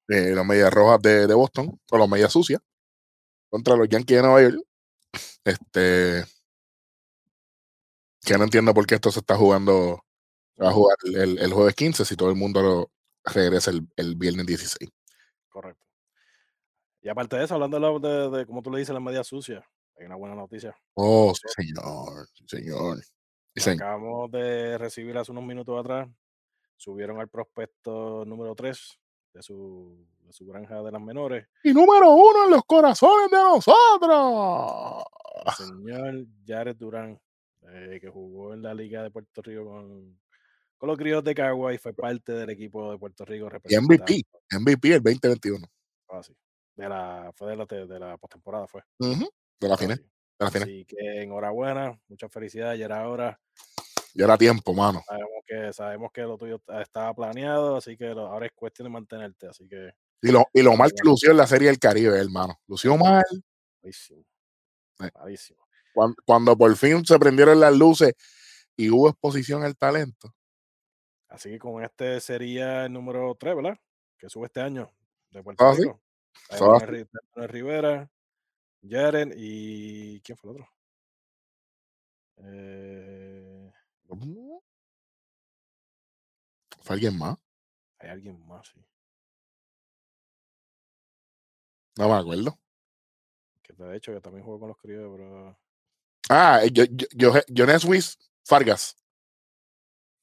Eh, 0.09 0.35
los 0.35 0.47
medias 0.47 0.73
rojas 0.73 1.03
de, 1.03 1.27
de, 1.27 1.35
Boston, 1.35 1.79
o 1.91 1.99
los 1.99 2.09
medias 2.09 2.33
sucias, 2.33 2.61
contra 3.51 3.77
los 3.77 3.89
Yankees 3.89 4.17
de 4.17 4.23
Nueva 4.23 4.43
York. 4.43 4.63
Este, 5.45 6.25
que 8.25 8.37
no 8.37 8.45
entiendo 8.45 8.75
por 8.75 8.87
qué 8.87 8.97
esto 8.97 9.11
se 9.11 9.21
está 9.21 9.37
jugando, 9.37 10.05
va 10.61 10.69
a 10.69 10.73
jugar 10.73 10.97
el, 11.05 11.39
el, 11.39 11.53
jueves 11.53 11.75
15 11.75 12.05
si 12.05 12.17
todo 12.17 12.31
el 12.31 12.37
mundo 12.37 12.63
lo 12.63 12.91
regresa 13.25 13.71
el, 13.71 13.87
el, 13.97 14.17
viernes 14.17 14.47
16. 14.47 14.91
Correcto. 15.49 15.85
Y 17.01 17.09
aparte 17.09 17.37
de 17.37 17.45
eso, 17.45 17.55
hablando 17.55 17.99
de, 18.01 18.39
de, 18.39 18.47
como 18.47 18.63
tú 18.63 18.71
le 18.71 18.79
dices, 18.79 18.93
la 18.93 19.01
media 19.01 19.25
sucia, 19.25 19.65
hay 19.99 20.07
una 20.07 20.17
buena 20.17 20.35
noticia. 20.35 20.77
Oh, 20.95 21.33
señor, 21.57 22.29
señor. 22.47 22.99
Acabamos 23.67 24.31
de 24.31 24.79
recibir 24.79 25.17
hace 25.19 25.33
unos 25.33 25.45
minutos 25.45 25.79
atrás, 25.79 26.09
subieron 26.77 27.19
al 27.21 27.29
prospecto 27.29 28.25
número 28.25 28.55
3 28.55 28.99
de 29.35 29.43
su, 29.43 30.07
de 30.21 30.33
su 30.33 30.47
granja 30.47 30.83
de 30.83 30.93
las 30.93 31.01
menores. 31.01 31.47
Y 31.65 31.73
número 31.73 32.13
uno 32.13 32.45
en 32.45 32.51
los 32.51 32.63
corazones 32.65 33.31
de 33.31 33.37
nosotros. 33.37 35.05
El 35.45 35.67
señor 35.67 36.27
Jared 36.47 36.77
Durán. 36.77 37.21
Eh, 37.71 37.99
que 38.01 38.09
jugó 38.09 38.55
en 38.55 38.63
la 38.63 38.73
Liga 38.73 39.03
de 39.03 39.11
Puerto 39.11 39.43
Rico 39.43 39.65
con, 39.65 40.19
con 40.79 40.89
los 40.89 40.97
críos 40.97 41.23
de 41.23 41.35
Cagua 41.35 41.75
y 41.75 41.79
fue 41.79 41.93
parte 41.93 42.33
del 42.33 42.51
equipo 42.51 42.93
de 42.93 42.99
Puerto 42.99 43.25
Rico. 43.25 43.49
Y 43.69 43.77
MVP, 43.77 44.23
MVP 44.53 44.95
el 44.95 45.03
2021. 45.03 45.67
Ah, 46.09 46.23
sí. 46.23 46.35
De 46.75 46.89
la, 46.89 47.31
fue 47.35 47.51
de 47.51 47.57
la, 47.57 47.67
de 47.67 47.99
la 47.99 48.17
postemporada, 48.17 48.67
fue. 48.67 48.83
De 48.99 49.69
la 49.69 49.77
final. 49.77 50.03
Así 50.39 50.85
que 50.85 51.23
enhorabuena, 51.23 51.99
muchas 52.07 52.33
felicidades, 52.33 52.79
ya 52.79 52.87
era 52.87 53.09
hora. 53.09 53.41
Ya 54.15 54.25
era 54.25 54.39
tiempo, 54.39 54.73
mano. 54.73 55.03
Sabemos 55.07 55.45
que, 55.45 55.73
sabemos 55.73 56.13
que 56.13 56.23
lo 56.23 56.39
tuyo 56.39 56.63
estaba 56.81 57.13
planeado, 57.13 57.77
así 57.77 57.97
que 57.97 58.09
ahora 58.09 58.47
es 58.47 58.53
cuestión 58.53 58.87
de 58.87 58.91
mantenerte, 58.91 59.49
así 59.49 59.69
que. 59.69 59.93
Y 60.23 60.31
lo, 60.31 60.47
y 60.53 60.63
lo 60.63 60.77
mal 60.77 60.93
que 60.93 61.03
lució 61.05 61.33
en 61.33 61.37
la 61.37 61.47
Serie 61.47 61.69
del 61.69 61.79
Caribe, 61.79 62.19
hermano. 62.19 62.61
Lució 62.67 62.97
mal. 62.97 63.25
Malísimo. 63.83 64.25
Malísimo 65.15 65.68
cuando, 66.25 66.57
por 66.57 66.75
fin 66.77 67.05
se 67.05 67.19
prendieron 67.19 67.61
las 67.61 67.75
luces 67.75 68.15
y 68.77 68.91
hubo 68.91 69.09
exposición 69.09 69.63
al 69.63 69.77
talento. 69.77 70.35
Así 71.29 71.51
que 71.51 71.59
con 71.59 71.83
este 71.83 72.21
sería 72.21 72.87
el 72.87 72.93
número 72.93 73.35
3, 73.39 73.57
¿verdad? 73.57 73.79
Que 74.17 74.29
sube 74.29 74.47
este 74.47 74.61
año 74.61 74.91
de 75.31 75.43
Puerto 75.43 75.65
¿Ah, 75.65 75.75
Rico. 75.75 76.01
¿Ah, 77.37 77.47
Rivera, 77.47 78.11
Jaren 78.83 79.35
y. 79.37 80.21
¿Quién 80.21 80.39
fue 80.39 80.51
el 80.51 80.57
otro? 80.57 80.71
Eh... 82.39 83.73
¿Fue 86.83 86.95
alguien 86.95 87.19
más? 87.19 87.37
Hay 87.99 88.09
alguien 88.09 88.47
más, 88.47 88.67
sí. 88.69 88.83
No 91.99 92.09
me 92.09 92.15
acuerdo. 92.15 92.59
Que 93.63 93.73
de 93.75 93.97
hecho 93.97 94.13
que 94.13 94.21
también 94.21 94.45
jugó 94.45 94.61
con 94.61 94.69
los 94.69 94.79
criollos, 94.79 95.13
pero. 95.15 95.59
Ah, 96.29 96.63
yo, 96.71 96.85
yo, 97.15 97.33
yo, 97.49 97.67
Fargas. 98.45 98.97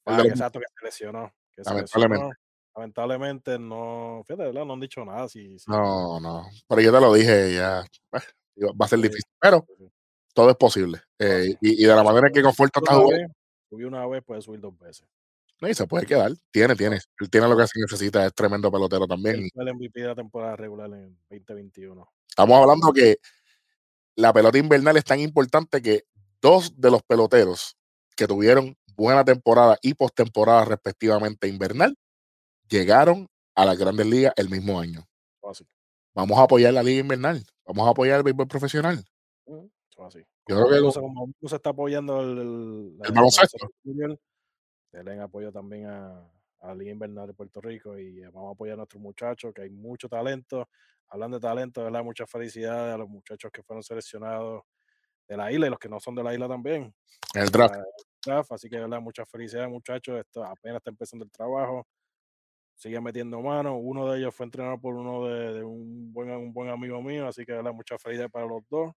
Ah, 0.04 0.22
exacto, 0.24 0.60
que 0.60 0.66
se 0.78 0.84
lesionó. 0.84 1.32
Que 1.54 1.62
lamentablemente. 1.62 2.36
Lamentablemente 2.74 3.58
no, 3.58 4.22
fíjate, 4.26 4.44
¿verdad? 4.44 4.64
no 4.66 4.74
han 4.74 4.80
dicho 4.80 5.04
nada. 5.04 5.28
Si, 5.28 5.56
No, 5.66 6.20
no, 6.20 6.46
pero 6.68 6.82
yo 6.82 6.92
te 6.92 7.00
lo 7.00 7.14
dije, 7.14 7.54
ya 7.54 7.84
va 8.60 8.86
a 8.86 8.88
ser 8.88 8.98
difícil, 8.98 9.30
pero 9.40 9.66
todo 10.34 10.50
es 10.50 10.56
posible. 10.56 11.00
Eh, 11.18 11.56
y, 11.60 11.82
y, 11.82 11.86
de 11.86 11.94
la 11.94 12.04
manera 12.04 12.26
en 12.26 12.32
que 12.34 12.42
Conforto 12.42 12.80
está 12.80 12.94
jugando. 12.94 13.32
Subió 13.70 13.88
una 13.88 14.06
vez, 14.06 14.22
puede 14.22 14.42
subir 14.42 14.60
dos 14.60 14.78
veces. 14.78 15.06
No, 15.60 15.68
y 15.68 15.74
se 15.74 15.86
puede 15.86 16.04
quedar. 16.06 16.32
Tiene, 16.50 16.76
tiene. 16.76 16.96
Él 16.96 17.30
tiene 17.30 17.48
lo 17.48 17.56
que 17.56 17.66
se 17.66 17.80
necesita, 17.80 18.26
es 18.26 18.34
tremendo 18.34 18.70
pelotero 18.70 19.06
también. 19.06 19.48
fue 19.54 19.64
el 19.64 19.74
MVP 19.74 20.00
de 20.00 20.08
la 20.08 20.14
temporada 20.14 20.56
regular 20.56 20.90
en 20.92 21.18
2021. 21.30 22.06
Estamos 22.28 22.60
hablando 22.60 22.92
que 22.92 23.16
la 24.16 24.32
pelota 24.32 24.58
invernal 24.58 24.96
es 24.96 25.04
tan 25.04 25.20
importante 25.20 25.80
que 25.82 26.04
dos 26.40 26.80
de 26.80 26.90
los 26.90 27.02
peloteros 27.02 27.76
que 28.16 28.26
tuvieron 28.26 28.76
buena 28.96 29.24
temporada 29.24 29.78
y 29.82 29.94
postemporada 29.94 30.64
respectivamente 30.64 31.48
invernal 31.48 31.96
llegaron 32.68 33.28
a 33.54 33.64
las 33.64 33.78
grandes 33.78 34.06
ligas 34.06 34.32
el 34.36 34.48
mismo 34.48 34.80
año. 34.80 35.06
Vamos 36.14 36.38
a 36.38 36.42
apoyar 36.42 36.72
la 36.72 36.82
liga 36.82 37.00
invernal, 37.00 37.44
vamos 37.66 37.86
a 37.86 37.90
apoyar 37.90 38.18
el 38.18 38.22
béisbol 38.22 38.48
profesional. 38.48 39.04
Yo 40.48 40.66
creo 40.66 40.92
que 40.92 41.48
se 41.48 41.56
está 41.56 41.70
apoyando 41.70 42.20
el, 42.20 42.98
el 43.02 43.12
baloncesto. 43.12 43.68
denle 44.92 45.20
apoyo 45.20 45.52
también 45.52 45.86
a, 45.86 46.30
a 46.60 46.68
la 46.68 46.74
Liga 46.74 46.92
Invernal 46.92 47.26
de 47.26 47.34
Puerto 47.34 47.60
Rico 47.60 47.98
y 47.98 48.20
vamos 48.20 48.50
a 48.50 48.52
apoyar 48.52 48.74
a 48.74 48.76
nuestros 48.78 49.02
muchachos, 49.02 49.52
que 49.52 49.62
hay 49.62 49.70
mucho 49.70 50.08
talento. 50.08 50.68
Hablando 51.08 51.38
de 51.38 51.40
talento, 51.40 51.84
¿verdad? 51.84 52.02
Muchas 52.02 52.30
felicidades 52.30 52.94
a 52.94 52.98
los 52.98 53.08
muchachos 53.08 53.50
que 53.52 53.62
fueron 53.62 53.82
seleccionados 53.82 54.62
de 55.28 55.36
la 55.36 55.52
isla 55.52 55.66
y 55.66 55.70
los 55.70 55.78
que 55.78 55.88
no 55.88 56.00
son 56.00 56.14
de 56.14 56.22
la 56.22 56.32
isla 56.32 56.48
también. 56.48 56.94
El 57.34 57.48
draft. 57.50 57.74
para 57.74 57.84
el 57.84 58.04
draft. 58.24 58.52
Así 58.52 58.68
que, 58.68 58.78
¿verdad? 58.78 59.00
Muchas 59.00 59.28
felicidades, 59.28 59.70
muchachos. 59.70 60.18
Esto 60.18 60.44
apenas 60.44 60.78
está 60.78 60.90
empezando 60.90 61.24
el 61.24 61.30
trabajo. 61.30 61.86
Siguen 62.74 63.02
metiendo 63.02 63.40
mano. 63.40 63.76
Uno 63.76 64.10
de 64.10 64.18
ellos 64.18 64.34
fue 64.34 64.44
entrenado 64.44 64.78
por 64.80 64.94
uno 64.94 65.26
de, 65.26 65.54
de 65.54 65.64
un, 65.64 66.12
buen, 66.12 66.30
un 66.30 66.52
buen 66.52 66.70
amigo 66.70 67.00
mío. 67.02 67.26
Así 67.26 67.44
que, 67.44 67.52
¿verdad? 67.52 67.72
Muchas 67.72 68.00
felicidades 68.02 68.30
para 68.30 68.46
los 68.46 68.62
dos. 68.68 68.92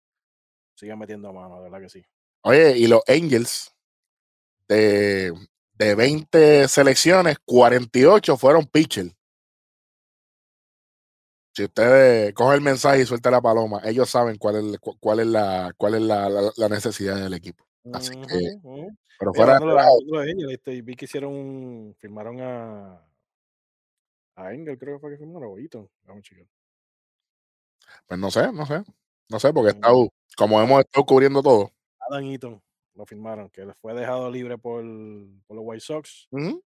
Siguen 0.76 0.99
metiendo 0.99 1.32
mano, 1.34 1.57
de 1.57 1.64
¿verdad 1.64 1.82
que 1.82 1.89
sí? 1.89 2.05
Oye, 2.41 2.78
y 2.78 2.88
los 2.88 3.01
Angels 3.07 3.76
de, 4.68 5.34
de 5.74 5.95
20 5.95 6.68
selecciones, 6.68 7.38
48 7.43 8.38
fueron 8.38 8.66
pitcher. 8.66 9.12
Si 11.60 11.66
ustedes 11.66 12.34
cogen 12.36 12.53
el 12.55 12.62
mensaje 12.62 13.01
y 13.01 13.05
suelta 13.05 13.30
la 13.30 13.41
paloma, 13.41 13.82
ellos 13.84 14.10
saben 14.10 14.38
cuál 14.38 14.55
es, 14.74 14.80
cu- 14.80 14.95
cuál 14.97 15.20
es, 15.20 15.28
la, 15.28 15.74
cuál 15.76 15.95
es 15.95 16.01
la, 16.03 16.30
la- 16.30 16.51
la 16.55 16.70
necesidad 16.70 17.18
del 17.18 17.34
equipo. 17.34 17.66
Así 17.91 18.12
que, 18.22 18.62
pero 19.20 19.34
fuera 19.34 19.57
Angel, 20.22 20.51
este, 20.51 20.82
vi 20.82 20.95
que 20.95 21.03
hicieron 21.03 21.34
un. 21.34 21.95
Firmaron 21.99 22.39
a. 22.39 23.05
A 24.38 24.53
Engel, 24.53 24.78
creo 24.78 24.95
que 24.95 25.01
fue 25.01 25.12
que 25.12 25.18
firmaron, 25.18 25.49
o 25.51 25.57
Eaton. 25.57 25.89
Vamos 26.03 26.22
a 26.22 26.30
checar. 26.30 26.45
pues 28.07 28.18
no 28.18 28.32
sé, 28.32 28.53
no 28.53 28.66
sé. 28.66 28.82
No 29.30 29.38
sé, 29.38 29.51
porque 29.51 29.72
estado- 29.72 30.07
como 30.38 30.62
hemos 30.62 30.80
estado 30.80 31.05
cubriendo 31.05 31.43
todo. 31.43 31.74
Adam 32.10 32.24
Eaton 32.24 32.64
lo 32.95 33.05
firmaron, 33.05 33.49
que 33.49 33.66
fue 33.82 33.93
dejado 33.93 34.32
libre 34.32 34.57
por, 34.57 34.82
por 35.45 35.57
los 35.57 35.66
White 35.68 35.82
Sox. 35.82 36.30
Ujú. 36.32 36.64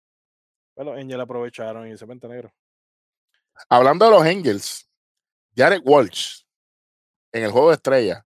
Pero 0.73 0.91
los 0.93 0.99
Angels 0.99 1.21
aprovecharon 1.21 1.87
y 1.91 1.95
se 1.95 2.05
vente 2.07 2.27
negro. 2.27 2.51
Hablando 3.67 4.05
de 4.05 4.11
los 4.11 4.21
Angels, 4.23 4.87
Jared 5.55 5.81
Walsh 5.83 6.43
en 7.31 7.43
el 7.43 7.51
juego 7.51 7.69
de 7.69 7.75
estrella, 7.75 8.25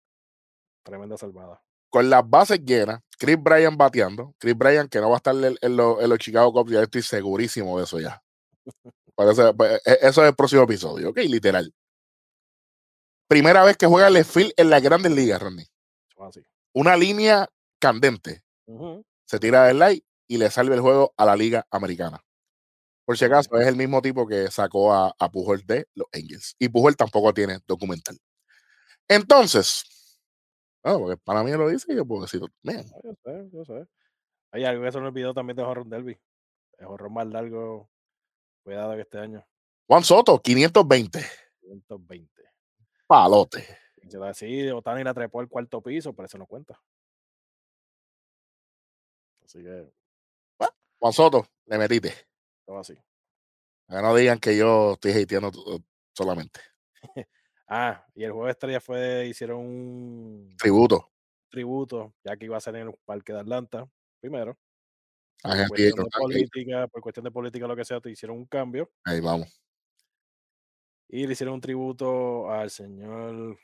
Tremenda 0.83 1.17
salvada. 1.17 1.63
con 1.89 2.09
las 2.11 2.29
bases 2.29 2.61
llenas, 2.65 3.01
Chris 3.19 3.37
Bryan 3.41 3.77
bateando, 3.77 4.35
Chris 4.39 4.57
Bryan 4.57 4.89
que 4.89 4.99
no 5.01 5.09
va 5.11 5.17
a 5.17 5.19
estar 5.19 5.35
en, 5.35 5.57
en 5.61 5.77
los, 5.77 6.03
en 6.03 6.09
los 6.09 6.19
Chicago 6.19 6.53
Cubs, 6.53 6.73
ya 6.73 6.83
estoy 6.83 7.03
segurísimo 7.03 7.79
de 7.79 7.85
eso 7.85 8.01
ya. 8.01 8.23
Parece- 9.15 9.55
pues, 9.55 9.81
e- 9.87 9.99
eso 10.03 10.23
es 10.23 10.29
el 10.31 10.35
próximo 10.35 10.63
episodio, 10.63 11.11
ok, 11.11 11.19
literal. 11.19 11.73
Primera 13.29 13.63
vez 13.63 13.77
que 13.77 13.87
juega 13.87 14.09
el 14.09 14.25
field 14.25 14.53
en 14.57 14.71
las 14.71 14.83
grandes 14.83 15.13
ligas, 15.13 15.41
Randy. 15.41 15.65
Así. 16.19 16.43
Una 16.75 16.97
línea 16.97 17.49
candente. 17.79 18.43
Se 19.25 19.39
tira 19.39 19.65
del 19.67 19.79
light 19.79 20.05
y 20.29 20.39
le 20.39 20.51
salve 20.51 20.75
el 20.75 20.81
juego 20.81 21.13
a 21.17 21.25
la 21.25 21.37
liga 21.37 21.67
americana. 21.71 22.23
Por 23.11 23.19
si 23.19 23.25
acaso, 23.25 23.59
es 23.59 23.67
el 23.67 23.75
mismo 23.75 24.01
tipo 24.01 24.25
que 24.25 24.53
sacó 24.53 24.93
a, 24.93 25.13
a 25.19 25.29
Pujol 25.33 25.67
de 25.67 25.89
los 25.97 26.07
Angels. 26.13 26.55
Y 26.61 26.69
Pujol 26.69 26.95
tampoco 26.95 27.35
tiene 27.35 27.59
documental. 27.67 28.17
Entonces, 29.09 30.21
porque 30.81 31.17
para 31.17 31.43
mí 31.43 31.51
lo 31.51 31.69
dice 31.69 31.93
y 31.93 31.97
yo 31.97 32.07
puedo 32.07 32.23
decir, 32.23 32.41
"Man, 32.63 32.85
Ah, 32.95 33.01
yo 33.03 33.15
sé, 33.25 33.51
yo 33.53 33.65
sé. 33.65 33.89
Hay 34.53 34.65
algo 34.65 34.85
que 34.85 34.93
se 34.93 35.01
me 35.01 35.09
olvidó 35.09 35.35
también 35.35 35.57
de 35.57 35.65
Horror 35.65 35.89
Derby. 35.89 36.21
El 36.79 36.87
horror 36.87 37.11
más 37.11 37.27
largo. 37.27 37.91
Cuidado 38.63 38.95
que 38.95 39.01
este 39.01 39.19
año. 39.19 39.45
Juan 39.89 40.05
Soto, 40.05 40.41
520. 40.41 41.21
120. 41.63 42.43
Palote. 43.09 43.77
Así, 44.23 44.69
Otani 44.69 45.03
la 45.03 45.15
trepó 45.15 45.41
al 45.41 45.49
cuarto 45.49 45.83
piso, 45.83 46.13
pero 46.13 46.27
eso 46.27 46.39
no 46.39 46.47
cuenta. 46.47 46.81
Así 49.45 49.65
que, 49.65 49.93
Juan 51.01 51.13
Soto, 51.13 51.49
le 51.67 51.77
metiste. 51.77 52.30
Todo 52.71 52.79
así. 52.79 52.95
Que 52.95 53.97
no 53.97 54.15
digan 54.15 54.39
que 54.39 54.57
yo 54.57 54.93
estoy 54.93 55.11
hateando 55.23 55.51
tu- 55.51 55.85
solamente. 56.17 56.61
Ah, 57.73 58.05
y 58.17 58.25
el 58.25 58.33
de 58.33 58.51
estrella 58.51 58.81
fue, 58.81 59.29
hicieron 59.29 59.59
un 59.61 60.57
Tributo. 60.59 61.13
tributo, 61.49 62.13
ya 62.25 62.37
que 62.37 62.47
iba 62.47 62.57
a 62.57 62.61
ser 62.61 62.75
en 62.75 62.89
el 62.89 62.95
parque 63.05 63.33
de 63.33 63.39
Atlanta, 63.39 63.89
primero. 64.21 64.59
Por 65.41 65.69
cuestión 65.69 65.95
de 66.05 66.11
política, 66.19 66.89
por 66.89 67.01
cuestión 67.01 67.25
de 67.25 67.31
política, 67.31 67.69
lo 67.69 67.77
que 67.77 67.85
sea, 67.85 68.01
te 68.01 68.11
hicieron 68.11 68.39
un 68.39 68.47
cambio 68.47 68.91
Ahí 69.05 69.21
vamos. 69.21 69.63
y 71.09 71.29
le 71.29 71.33
hicieron 71.33 71.55
un 71.55 71.61
tributo 71.61 72.51
al 72.51 72.71
señor 72.71 73.57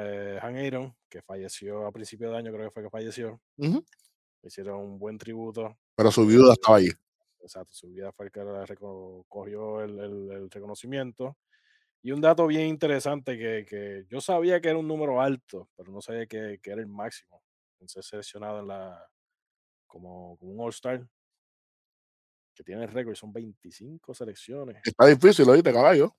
eh, 0.00 0.38
Han 0.42 0.56
Aaron, 0.58 0.94
que 1.08 1.22
falleció 1.22 1.86
a 1.86 1.92
principio 1.92 2.30
de 2.30 2.36
año, 2.36 2.52
creo 2.52 2.66
que 2.66 2.70
fue 2.74 2.82
que 2.82 2.90
falleció. 2.90 3.40
Le 3.56 3.80
hicieron 4.42 4.78
un 4.78 4.98
buen 4.98 5.16
tributo. 5.16 5.74
Pero 5.96 6.10
su 6.12 6.24
eh, 6.24 6.26
viuda 6.26 6.52
estaba 6.52 6.76
allí. 6.76 6.90
Exacto, 7.42 7.72
su 7.74 7.88
vida 7.88 8.12
fue 8.12 8.26
el 8.26 8.32
que 8.32 8.40
cogió 9.28 9.80
el, 9.82 9.98
el- 9.98 10.30
el 10.32 10.50
reconocimiento. 10.50 11.36
Y 12.02 12.10
un 12.12 12.20
dato 12.20 12.46
bien 12.46 12.66
interesante 12.66 13.36
que, 13.38 13.64
que 13.68 14.06
yo 14.08 14.20
sabía 14.20 14.60
que 14.60 14.68
era 14.68 14.78
un 14.78 14.88
número 14.88 15.20
alto, 15.20 15.68
pero 15.76 15.92
no 15.92 16.00
sabía 16.00 16.26
que, 16.26 16.58
que 16.62 16.70
era 16.70 16.80
el 16.80 16.88
máximo 16.88 17.42
en 17.80 17.88
ser 17.88 18.02
seleccionado 18.02 18.60
en 18.60 18.68
la, 18.68 19.08
como, 19.86 20.36
como 20.38 20.52
un 20.52 20.60
All-Star, 20.60 21.06
que 22.54 22.62
tiene 22.64 22.84
el 22.84 22.90
récord, 22.92 23.12
y 23.12 23.16
son 23.16 23.32
25 23.32 24.14
selecciones. 24.14 24.80
Está 24.84 25.06
difícil, 25.06 25.46
lo 25.46 25.52
viste, 25.52 25.72
caballo. 25.72 26.14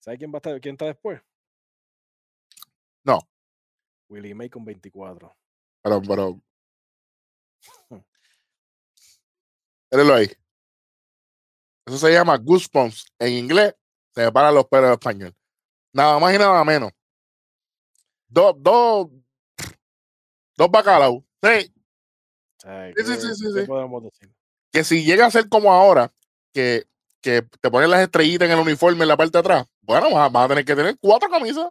¿Sabe 0.00 0.18
quién 0.18 0.30
va 0.32 0.36
a 0.36 0.38
estar, 0.38 0.60
quién 0.60 0.74
está 0.74 0.86
después? 0.86 1.20
No, 3.04 3.20
Willie 4.08 4.34
May 4.34 4.50
con 4.50 4.64
24. 4.64 5.34
pero, 5.82 6.02
pero. 6.02 6.40
Mírenlo 9.90 10.14
ahí. 10.14 10.26
Eso 11.88 11.96
se 11.98 12.12
llama 12.12 12.36
goosebumps 12.36 13.06
en 13.18 13.32
inglés. 13.32 13.74
Se 14.14 14.22
me 14.22 14.30
paran 14.32 14.54
los 14.54 14.66
pelos 14.66 14.86
en 14.88 14.92
español. 14.92 15.34
Nada 15.92 16.18
más 16.18 16.34
y 16.34 16.38
nada 16.38 16.62
menos. 16.64 16.92
Dos, 18.28 18.54
dos, 18.58 19.08
dos 20.56 20.70
bacalaos. 20.70 21.22
Sí, 21.42 21.72
Sí, 22.60 22.68
sí, 22.96 23.04
¿qué- 23.04 23.04
sí, 23.04 23.34
sí, 23.34 23.44
qué 23.54 23.60
sí. 23.62 23.66
podemos 23.66 24.02
decir? 24.02 24.34
que 24.70 24.84
si 24.84 25.02
llega 25.02 25.24
a 25.24 25.30
ser 25.30 25.48
como 25.48 25.72
ahora, 25.72 26.12
que, 26.52 26.84
que 27.22 27.40
te 27.42 27.70
ponen 27.70 27.88
las 27.90 28.00
estrellitas 28.00 28.46
en 28.46 28.52
el 28.54 28.60
uniforme 28.60 29.02
en 29.02 29.08
la 29.08 29.16
parte 29.16 29.32
de 29.32 29.38
atrás, 29.38 29.66
bueno, 29.80 30.10
vas 30.10 30.26
a, 30.26 30.28
vas 30.28 30.44
a 30.44 30.48
tener 30.48 30.64
que 30.64 30.76
tener 30.76 30.98
cuatro 31.00 31.30
camisas, 31.30 31.70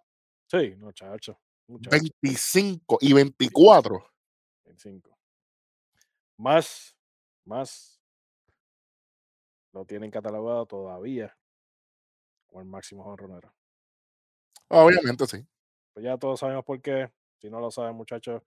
Sí, 0.49 0.73
no, 0.77 0.91
chacho. 0.93 1.37
muchacho, 1.67 1.91
25 1.91 2.97
y 3.01 3.13
24. 3.13 4.09
25. 4.65 5.15
Más, 6.37 6.95
más 7.45 7.96
lo 9.77 9.85
tienen 9.85 10.11
catalogado 10.11 10.65
todavía 10.65 11.37
como 12.47 12.61
el 12.61 12.67
máximo 12.67 13.03
jonronero. 13.03 13.53
Obviamente 14.69 15.25
sí. 15.27 15.45
Pues 15.93 16.03
ya 16.03 16.17
todos 16.17 16.39
sabemos 16.39 16.65
por 16.65 16.81
qué. 16.81 17.11
Si 17.39 17.49
no 17.49 17.59
lo 17.59 17.69
saben, 17.69 17.95
muchachos, 17.95 18.41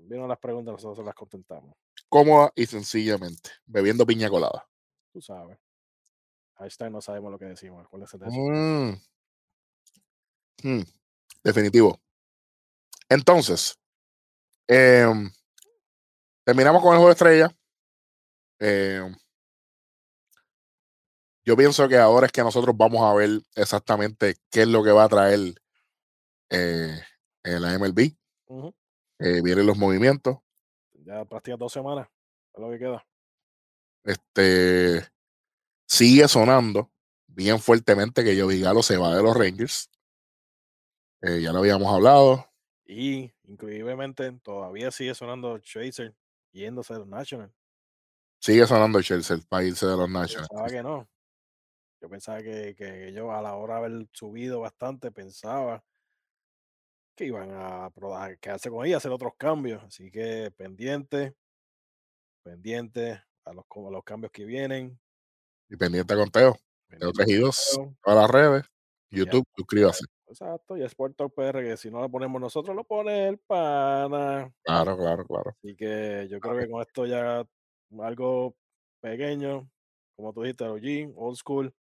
vieron 0.00 0.28
las 0.28 0.38
preguntas, 0.38 0.72
nosotros 0.72 0.98
se 0.98 1.04
las 1.04 1.14
contentamos. 1.14 1.74
Cómoda 2.08 2.52
y 2.54 2.66
sencillamente, 2.66 3.50
bebiendo 3.64 4.06
piña 4.06 4.28
colada. 4.28 4.68
Tú 5.12 5.20
sabes. 5.22 5.58
Hashtag 6.56 6.92
no 6.92 7.00
sabemos 7.00 7.32
lo 7.32 7.38
que 7.38 7.46
decimos. 7.46 7.84
Acuérdense 7.84 8.18
de 8.18 8.26
eso. 8.26 8.36
Mm. 8.36 9.00
Mm, 10.62 10.84
Definitivo. 11.42 12.00
Entonces, 13.08 13.78
em, 14.68 15.30
terminamos 16.44 16.82
con 16.82 16.92
el 16.92 16.98
juego 16.98 17.08
de 17.08 17.12
estrella. 17.12 17.56
Em, 18.58 19.14
yo 21.44 21.56
pienso 21.56 21.88
que 21.88 21.98
ahora 21.98 22.26
es 22.26 22.32
que 22.32 22.42
nosotros 22.42 22.74
vamos 22.76 23.02
a 23.02 23.14
ver 23.14 23.42
exactamente 23.54 24.36
qué 24.50 24.62
es 24.62 24.68
lo 24.68 24.82
que 24.82 24.92
va 24.92 25.04
a 25.04 25.08
traer 25.08 25.54
eh, 26.50 27.00
la 27.42 27.78
MLB. 27.78 28.16
Ujú. 28.46 28.74
Eh, 29.18 29.42
vienen 29.42 29.66
los 29.66 29.76
movimientos. 29.76 30.38
Ya 30.92 31.24
prácticamente 31.24 31.64
dos 31.64 31.72
semanas. 31.72 32.08
Es 32.54 32.60
lo 32.60 32.70
que 32.70 32.78
queda. 32.78 33.06
Este 34.04 35.06
sigue 35.86 36.26
sonando 36.28 36.90
bien 37.26 37.58
fuertemente 37.60 38.24
que 38.24 38.40
Joey 38.40 38.60
Galo 38.60 38.82
se 38.82 38.96
va 38.96 39.14
de 39.14 39.22
los 39.22 39.36
Rangers. 39.36 39.90
Eh, 41.22 41.40
ya 41.42 41.52
lo 41.52 41.60
habíamos 41.60 41.92
hablado. 41.92 42.46
Y 42.86 43.32
increíblemente 43.44 44.30
todavía 44.42 44.90
sigue 44.90 45.14
sonando 45.14 45.58
Chaser 45.58 46.14
yéndose 46.52 46.94
de 46.94 47.00
los 47.00 47.08
Nationals. 47.08 47.52
Sigue 48.40 48.66
sonando 48.66 49.00
Chelsea 49.00 49.38
para 49.48 49.64
irse 49.64 49.86
de 49.86 49.96
los 49.96 50.08
Nationals. 50.08 50.48
pensaba 50.48 50.68
que 50.68 50.82
no. 50.82 51.08
Yo 52.04 52.10
pensaba 52.10 52.42
que, 52.42 52.74
que 52.74 53.08
ellos 53.08 53.30
a 53.30 53.40
la 53.40 53.56
hora 53.56 53.76
de 53.76 53.86
haber 53.86 54.08
subido 54.12 54.60
bastante 54.60 55.10
pensaba 55.10 55.82
que 57.16 57.24
iban 57.24 57.50
a, 57.50 57.86
a 57.86 58.36
quedarse 58.38 58.68
con 58.68 58.84
ella, 58.84 58.98
hacer 58.98 59.10
otros 59.10 59.32
cambios. 59.38 59.82
Así 59.84 60.10
que 60.10 60.52
pendiente, 60.54 61.34
pendiente 62.42 63.22
a 63.46 63.54
los, 63.54 63.64
a 63.74 63.90
los 63.90 64.04
cambios 64.04 64.30
que 64.32 64.44
vienen. 64.44 65.00
Y 65.70 65.76
pendiente 65.76 66.14
con 66.14 66.30
Teo. 66.30 66.58
Teo 66.90 67.10
pendiente 67.14 67.24
3 67.24 67.28
y 67.28 67.40
con 67.40 67.40
2. 67.46 67.70
Teo. 67.74 67.96
Todas 68.04 68.20
las 68.20 68.30
redes. 68.30 68.62
Ya. 69.08 69.18
YouTube, 69.20 69.44
suscríbase. 69.56 70.04
Exacto, 70.26 70.76
y 70.76 70.82
Sport 70.82 71.16
Talk 71.16 71.32
PR, 71.34 71.62
que 71.62 71.78
si 71.78 71.90
no 71.90 72.02
lo 72.02 72.10
ponemos 72.10 72.38
nosotros, 72.38 72.76
lo 72.76 72.84
pone 72.84 73.28
el 73.28 73.38
pana. 73.38 74.52
Claro, 74.62 74.98
claro, 74.98 75.24
claro. 75.24 75.56
Así 75.56 75.74
que 75.74 76.28
yo 76.28 76.38
creo 76.38 76.58
que 76.58 76.68
con 76.68 76.82
esto 76.82 77.06
ya 77.06 77.46
algo 77.98 78.54
pequeño, 79.00 79.70
como 80.16 80.34
tú 80.34 80.42
dijiste, 80.42 80.64
OG, 80.64 81.16
old 81.16 81.36
school. 81.36 81.74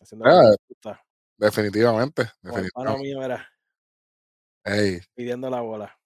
Haciendo 0.00 0.24
Ah, 0.26 0.42
le 0.50 0.56
gusta. 0.68 1.00
definitivamente, 1.36 2.24
definitivamente. 2.42 3.02
mío 3.02 3.22
era 3.22 3.48
Ey, 4.64 5.00
pidiendo 5.14 5.48
la 5.48 5.60
bola. 5.60 5.96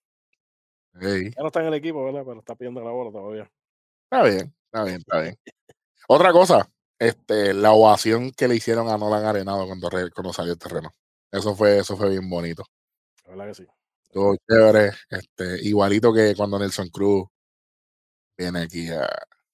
ey. 1.01 1.30
Ya 1.30 1.41
no 1.43 1.47
está 1.47 1.61
en 1.61 1.66
el 1.68 1.74
equipo, 1.74 2.05
¿verdad? 2.05 2.22
Pero 2.26 2.41
está 2.41 2.55
pidiendo 2.55 2.82
la 2.82 2.91
bola 2.91 3.11
todavía. 3.11 3.51
Está 4.05 4.22
bien, 4.24 4.55
está 4.66 4.84
bien, 4.84 4.97
está 4.99 5.20
bien. 5.20 5.36
Otra 6.09 6.32
cosa, 6.32 6.68
este, 6.99 7.55
la 7.55 7.72
ovación 7.72 8.32
que 8.32 8.49
le 8.49 8.57
hicieron 8.57 8.88
a 8.88 8.99
Nolan 8.99 9.24
Arenado 9.24 9.66
cuando, 9.66 9.88
re- 9.88 10.11
cuando 10.11 10.32
salió 10.32 10.53
el 10.53 10.59
terreno. 10.59 10.95
Eso 11.32 11.55
fue, 11.55 11.78
eso 11.78 11.97
fue 11.97 12.11
bien 12.11 12.28
bonito. 12.28 12.64
La 13.24 13.30
verdad 13.30 13.47
que 13.47 13.55
sí. 13.55 13.66
Estuvo 14.03 14.36
chévere. 14.49 14.91
Este, 15.09 15.62
igualito 15.68 16.12
que 16.12 16.34
cuando 16.36 16.59
Nelson 16.59 16.88
Cruz 16.88 17.28
viene 18.36 18.62
aquí 18.62 18.88
a- 18.91 19.09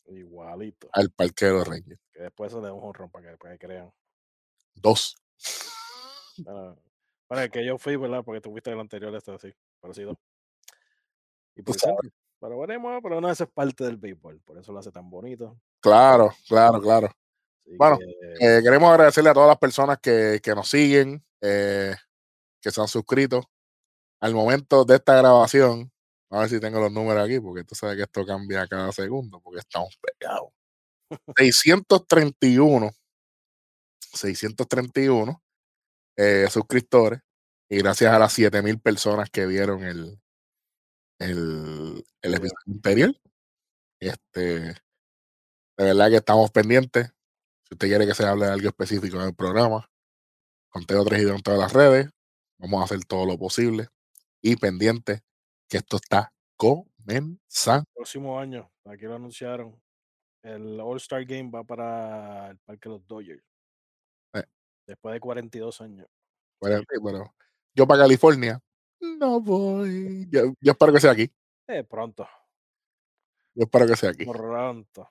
Igualito. 0.06 0.88
al 0.92 1.10
parque 1.10 1.44
de 1.46 1.52
los 1.52 1.68
Rangers. 1.68 2.00
Que 2.12 2.22
después 2.22 2.50
se 2.50 2.58
le 2.58 2.64
da 2.68 2.72
un 2.72 2.82
honrón 2.82 3.10
para 3.10 3.30
que, 3.32 3.36
para 3.36 3.52
que 3.58 3.66
crean. 3.66 3.92
Dos. 4.76 5.16
Bueno, 6.38 6.76
bueno, 7.28 7.42
el 7.42 7.50
que 7.50 7.66
yo 7.66 7.78
fui, 7.78 7.96
¿verdad? 7.96 8.22
Porque 8.24 8.40
tuviste 8.40 8.70
el 8.70 8.80
anterior, 8.80 9.14
este 9.14 9.32
así, 9.32 9.52
parecido. 9.80 10.16
Y 11.56 11.62
centro. 11.72 12.10
Pero 12.38 12.60
veremos, 12.60 13.00
pero 13.02 13.20
no, 13.20 13.30
eso 13.30 13.44
es 13.44 13.50
parte 13.50 13.84
del 13.84 13.96
béisbol, 13.96 14.40
por 14.40 14.58
eso 14.58 14.72
lo 14.72 14.78
hace 14.78 14.92
tan 14.92 15.08
bonito. 15.08 15.58
Claro, 15.80 16.32
claro, 16.46 16.80
claro. 16.80 17.06
Así 17.06 17.76
Bueno, 17.76 17.98
que, 17.98 18.58
Eh, 18.58 18.62
queremos 18.62 18.90
agradecerle 18.90 19.30
a 19.30 19.34
todas 19.34 19.48
las 19.48 19.58
personas 19.58 19.98
que, 19.98 20.38
que 20.42 20.54
nos 20.54 20.68
siguen, 20.68 21.24
eh, 21.40 21.94
que 22.60 22.70
se 22.70 22.80
han 22.80 22.88
suscrito. 22.88 23.42
Al 24.20 24.34
momento 24.34 24.84
de 24.84 24.96
esta 24.96 25.16
grabación, 25.16 25.90
a 26.30 26.40
ver 26.40 26.48
si 26.48 26.60
tengo 26.60 26.78
los 26.78 26.92
números 26.92 27.24
aquí, 27.24 27.40
porque 27.40 27.64
tú 27.64 27.74
sabes 27.74 27.96
que 27.96 28.02
esto 28.02 28.26
cambia 28.26 28.66
cada 28.66 28.92
segundo, 28.92 29.40
porque 29.40 29.60
estamos 29.60 29.98
pegados. 30.00 30.50
631, 31.36 32.90
631 34.16 35.42
eh, 36.16 36.48
suscriptores, 36.50 37.20
y 37.68 37.78
gracias 37.78 38.12
a 38.12 38.18
las 38.18 38.32
7000 38.32 38.80
personas 38.80 39.28
que 39.30 39.46
vieron 39.46 39.84
el, 39.84 40.18
el, 41.18 42.04
el 42.22 42.34
episodio 42.34 42.58
anterior. 42.66 43.14
Este, 44.00 44.40
de 44.40 44.74
verdad 45.76 46.08
que 46.08 46.16
estamos 46.16 46.50
pendientes. 46.50 47.12
Si 47.64 47.74
usted 47.74 47.88
quiere 47.88 48.06
que 48.06 48.14
se 48.14 48.24
hable 48.24 48.46
de 48.46 48.52
algo 48.52 48.68
específico 48.68 49.16
en 49.16 49.28
el 49.28 49.34
programa, 49.34 49.90
Conteo 50.70 51.04
3 51.04 51.22
y 51.22 51.28
en 51.28 51.42
todas 51.42 51.58
las 51.58 51.72
redes. 51.72 52.10
Vamos 52.58 52.80
a 52.80 52.84
hacer 52.84 53.04
todo 53.04 53.26
lo 53.26 53.38
posible. 53.38 53.88
Y 54.42 54.56
pendiente 54.56 55.22
que 55.68 55.78
esto 55.78 55.96
está 55.96 56.32
comenzando. 56.56 57.84
próximo 57.94 58.38
año, 58.38 58.70
aquí 58.84 59.04
lo 59.04 59.16
anunciaron, 59.16 59.80
el 60.42 60.78
All-Star 60.80 61.24
Game 61.24 61.50
va 61.50 61.64
para 61.64 62.50
el 62.50 62.58
Parque 62.58 62.88
de 62.88 62.94
los 62.94 63.06
Dodgers. 63.06 63.42
Después 64.86 65.14
de 65.14 65.20
42 65.20 65.80
años. 65.80 66.06
Bueno, 66.60 66.82
pero 66.88 67.34
yo 67.74 67.86
para 67.86 68.02
California 68.02 68.60
no 69.00 69.40
voy. 69.40 70.26
Yo, 70.30 70.54
yo 70.60 70.72
espero 70.72 70.92
que 70.92 71.00
sea 71.00 71.10
aquí. 71.12 71.30
Eh, 71.68 71.84
pronto, 71.84 72.26
Yo 73.54 73.64
espero 73.64 73.86
que 73.86 73.96
sea 73.96 74.10
aquí. 74.10 74.24
pronto. 74.24 75.10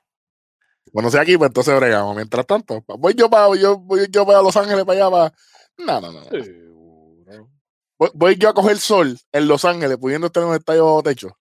Bueno, 0.93 1.09
sea 1.09 1.21
aquí, 1.21 1.37
pues 1.37 1.49
entonces 1.49 1.75
bregamos. 1.75 2.15
Mientras 2.15 2.45
tanto, 2.45 2.83
voy 2.97 3.13
yo 3.15 3.29
para 3.29 3.55
yo, 3.55 3.77
voy 3.77 4.07
yo 4.09 4.25
para 4.25 4.41
Los 4.41 4.55
Ángeles 4.55 4.85
para 4.85 4.99
allá 5.05 5.11
para. 5.11 5.33
No, 5.77 6.01
no, 6.01 6.11
no. 6.11 6.21
no. 6.21 7.49
Voy, 7.97 8.09
voy 8.13 8.35
yo 8.35 8.49
a 8.49 8.53
coger 8.53 8.77
sol 8.77 9.17
en 9.31 9.47
Los 9.47 9.65
Ángeles, 9.65 9.97
pudiendo 9.97 10.31
en 10.33 10.43
un 10.43 10.55
estadio 10.55 10.85
bajo 10.85 11.03
techo. 11.03 11.37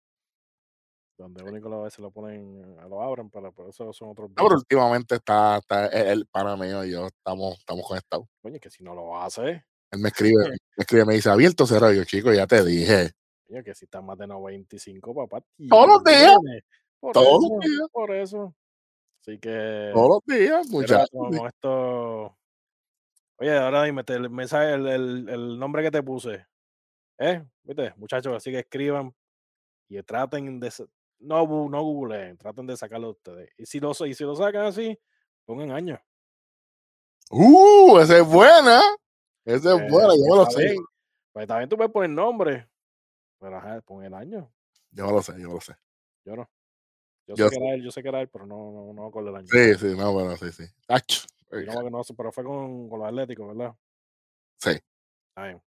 Donde 1.16 1.44
único 1.44 1.72
a 1.72 1.84
veces 1.84 2.00
lo 2.00 2.10
ponen, 2.10 2.76
lo 2.88 3.00
abren, 3.00 3.30
pero 3.30 3.52
por 3.52 3.68
eso 3.68 3.92
son 3.92 4.10
otros 4.10 4.30
No, 4.30 4.34
pero 4.34 4.56
últimamente 4.56 5.14
está, 5.14 5.58
está 5.58 5.86
el, 5.86 6.08
el 6.08 6.26
pana 6.26 6.56
mío 6.56 6.84
y 6.84 6.90
yo 6.90 7.06
estamos, 7.06 7.56
estamos 7.58 7.86
conectados. 7.86 8.26
Coño, 8.42 8.58
que 8.58 8.68
si 8.70 8.82
no 8.82 8.94
lo 8.96 9.16
hace, 9.20 9.64
Él 9.92 10.00
me 10.00 10.08
escribe, 10.08 10.34
me 10.76 10.82
escribe, 10.82 11.04
me 11.04 11.14
dice, 11.14 11.30
abierto 11.30 11.64
o 11.64 11.66
cerrado. 11.68 11.92
Y 11.92 11.98
yo, 11.98 12.04
chico, 12.04 12.32
ya 12.32 12.46
te 12.48 12.64
dije. 12.64 13.12
coño, 13.46 13.62
que 13.62 13.74
si 13.76 13.84
está 13.84 14.00
más 14.02 14.18
de 14.18 14.26
95, 14.26 15.14
papá. 15.14 15.44
Todos 15.68 15.86
los 15.88 16.04
días. 16.04 16.36
Por 16.98 17.12
todos 17.12 17.42
los 17.48 17.60
días. 17.60 17.88
Por 17.92 18.10
eso. 18.10 18.54
Así 19.20 19.38
que. 19.38 19.90
Todos 19.94 20.20
los 20.26 20.36
días, 20.38 20.66
muchachos. 20.68 21.08
con 21.12 21.46
esto. 21.46 22.36
Oye, 23.36 23.56
ahora 23.56 23.84
dime 23.84 24.02
te- 24.02 24.14
el 24.14 24.30
mensaje, 24.30 24.74
el, 24.74 24.86
el- 24.88 25.28
el 25.28 25.58
nombre 25.60 25.82
que 25.82 25.90
te 25.92 26.02
puse. 26.02 26.44
¿Eh? 27.18 27.44
¿Viste? 27.62 27.94
Muchachos, 27.96 28.34
así 28.34 28.50
que 28.50 28.58
escriban 28.60 29.14
y 29.88 30.02
traten 30.02 30.58
de. 30.58 30.72
No, 31.24 31.46
no 31.68 31.82
googleen, 31.82 32.36
traten 32.36 32.66
de 32.66 32.76
sacarlo 32.76 33.10
ustedes. 33.10 33.50
Y 33.56 33.66
si 33.66 33.80
lo, 33.80 33.92
y 34.06 34.14
si 34.14 34.24
lo 34.24 34.36
sacan 34.36 34.66
así, 34.66 34.98
pongan 35.44 35.72
años. 35.72 36.00
Uh, 37.30 37.98
esa 37.98 38.18
es 38.18 38.26
buena. 38.26 38.80
Esa 39.44 39.74
es 39.74 39.80
Eh, 39.80 39.86
buena, 39.90 40.14
yo 40.14 40.24
me 40.30 40.36
lo 40.36 40.42
está 40.42 40.60
sé. 40.60 40.76
Pues 41.32 41.46
también 41.46 41.68
tú 41.68 41.76
puedes 41.76 41.92
poner 41.92 42.10
nombre. 42.10 42.68
Pero 43.38 43.56
ajá, 43.56 43.80
pon 43.82 44.04
el 44.04 44.14
año. 44.14 44.52
Yo 44.90 45.10
lo 45.10 45.22
sé, 45.22 45.32
yo 45.40 45.48
lo 45.48 45.60
sé. 45.60 45.74
Yo 46.24 46.36
no. 46.36 46.48
Yo, 47.26 47.34
Yo 47.34 47.48
sé 47.48 47.56
que 47.56 47.64
era 47.64 47.74
él, 47.74 47.82
yo 47.82 47.90
sé 47.90 48.02
que 48.02 48.08
era 48.08 48.20
él, 48.20 48.28
pero 48.28 48.46
no, 48.46 48.70
no, 48.70 48.92
no 48.92 49.06
acuerdo 49.06 49.30
el 49.30 49.36
año. 49.36 49.46
Sí, 49.48 49.74
sí, 49.74 49.96
no, 49.96 50.12
bueno, 50.12 50.36
sí, 50.36 50.52
sí. 50.52 50.64
Ach, 50.88 51.26
no, 51.50 51.90
no 51.90 52.04
sé, 52.04 52.14
pero 52.14 52.30
fue 52.30 52.44
con, 52.44 52.88
con 52.88 52.98
los 52.98 53.08
Atléticos, 53.08 53.48
¿verdad? 53.48 53.74
sí, 54.58 54.70
Está 55.28 55.46
bien. 55.46 55.62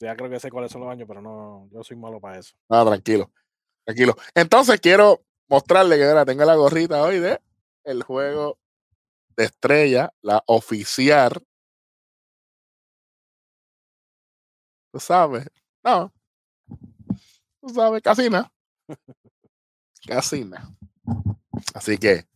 Ya 0.00 0.16
creo 0.16 0.28
que 0.28 0.40
sé 0.40 0.50
cuáles 0.50 0.70
son 0.72 0.82
los 0.82 0.90
años, 0.90 1.06
pero 1.06 1.22
no, 1.22 1.68
yo 1.70 1.82
soy 1.84 1.96
malo 1.96 2.20
para 2.20 2.38
eso. 2.38 2.56
no, 2.68 2.84
tranquilo, 2.84 3.30
tranquilo. 3.84 4.16
Entonces 4.34 4.80
quiero 4.80 5.22
mostrarle 5.48 5.96
que 5.96 6.04
ahora 6.04 6.24
tengo 6.24 6.44
la 6.44 6.54
gorrita 6.54 7.02
hoy 7.02 7.18
de 7.18 7.40
el 7.84 8.02
juego 8.02 8.58
de 9.36 9.44
estrella, 9.44 10.12
la 10.22 10.42
oficial. 10.46 11.32
Tú 14.92 15.00
sabes, 15.00 15.48
no, 15.82 16.12
tú 17.60 17.68
sabes, 17.68 18.02
casi 18.02 18.30
nada. 18.30 18.50
Casi 20.06 20.44
nada. 20.44 20.68
Así 21.72 21.96
que 21.96 22.26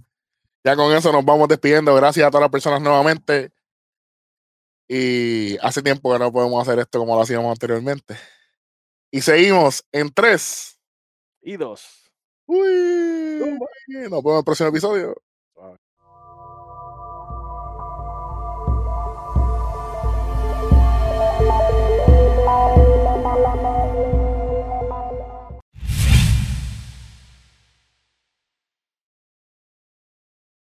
ya 0.64 0.74
con 0.76 0.94
eso 0.94 1.12
nos 1.12 1.24
vamos 1.24 1.48
despidiendo. 1.48 1.94
Gracias 1.94 2.26
a 2.26 2.30
todas 2.30 2.42
las 2.42 2.50
personas 2.50 2.80
nuevamente. 2.80 3.52
Y 4.88 5.58
hace 5.58 5.82
tiempo 5.82 6.12
que 6.12 6.18
no 6.18 6.32
podemos 6.32 6.66
hacer 6.66 6.78
esto 6.78 6.98
como 6.98 7.14
lo 7.14 7.22
hacíamos 7.22 7.52
anteriormente. 7.52 8.16
Y 9.10 9.20
seguimos 9.20 9.84
en 9.92 10.10
tres. 10.12 10.77
Y 11.42 11.56
dos. 11.56 12.10
Uy, 12.46 13.38
nos 13.38 14.22
vemos 14.22 14.32
en 14.32 14.38
el 14.38 14.44
próximo 14.44 14.68
episodio. 14.70 15.14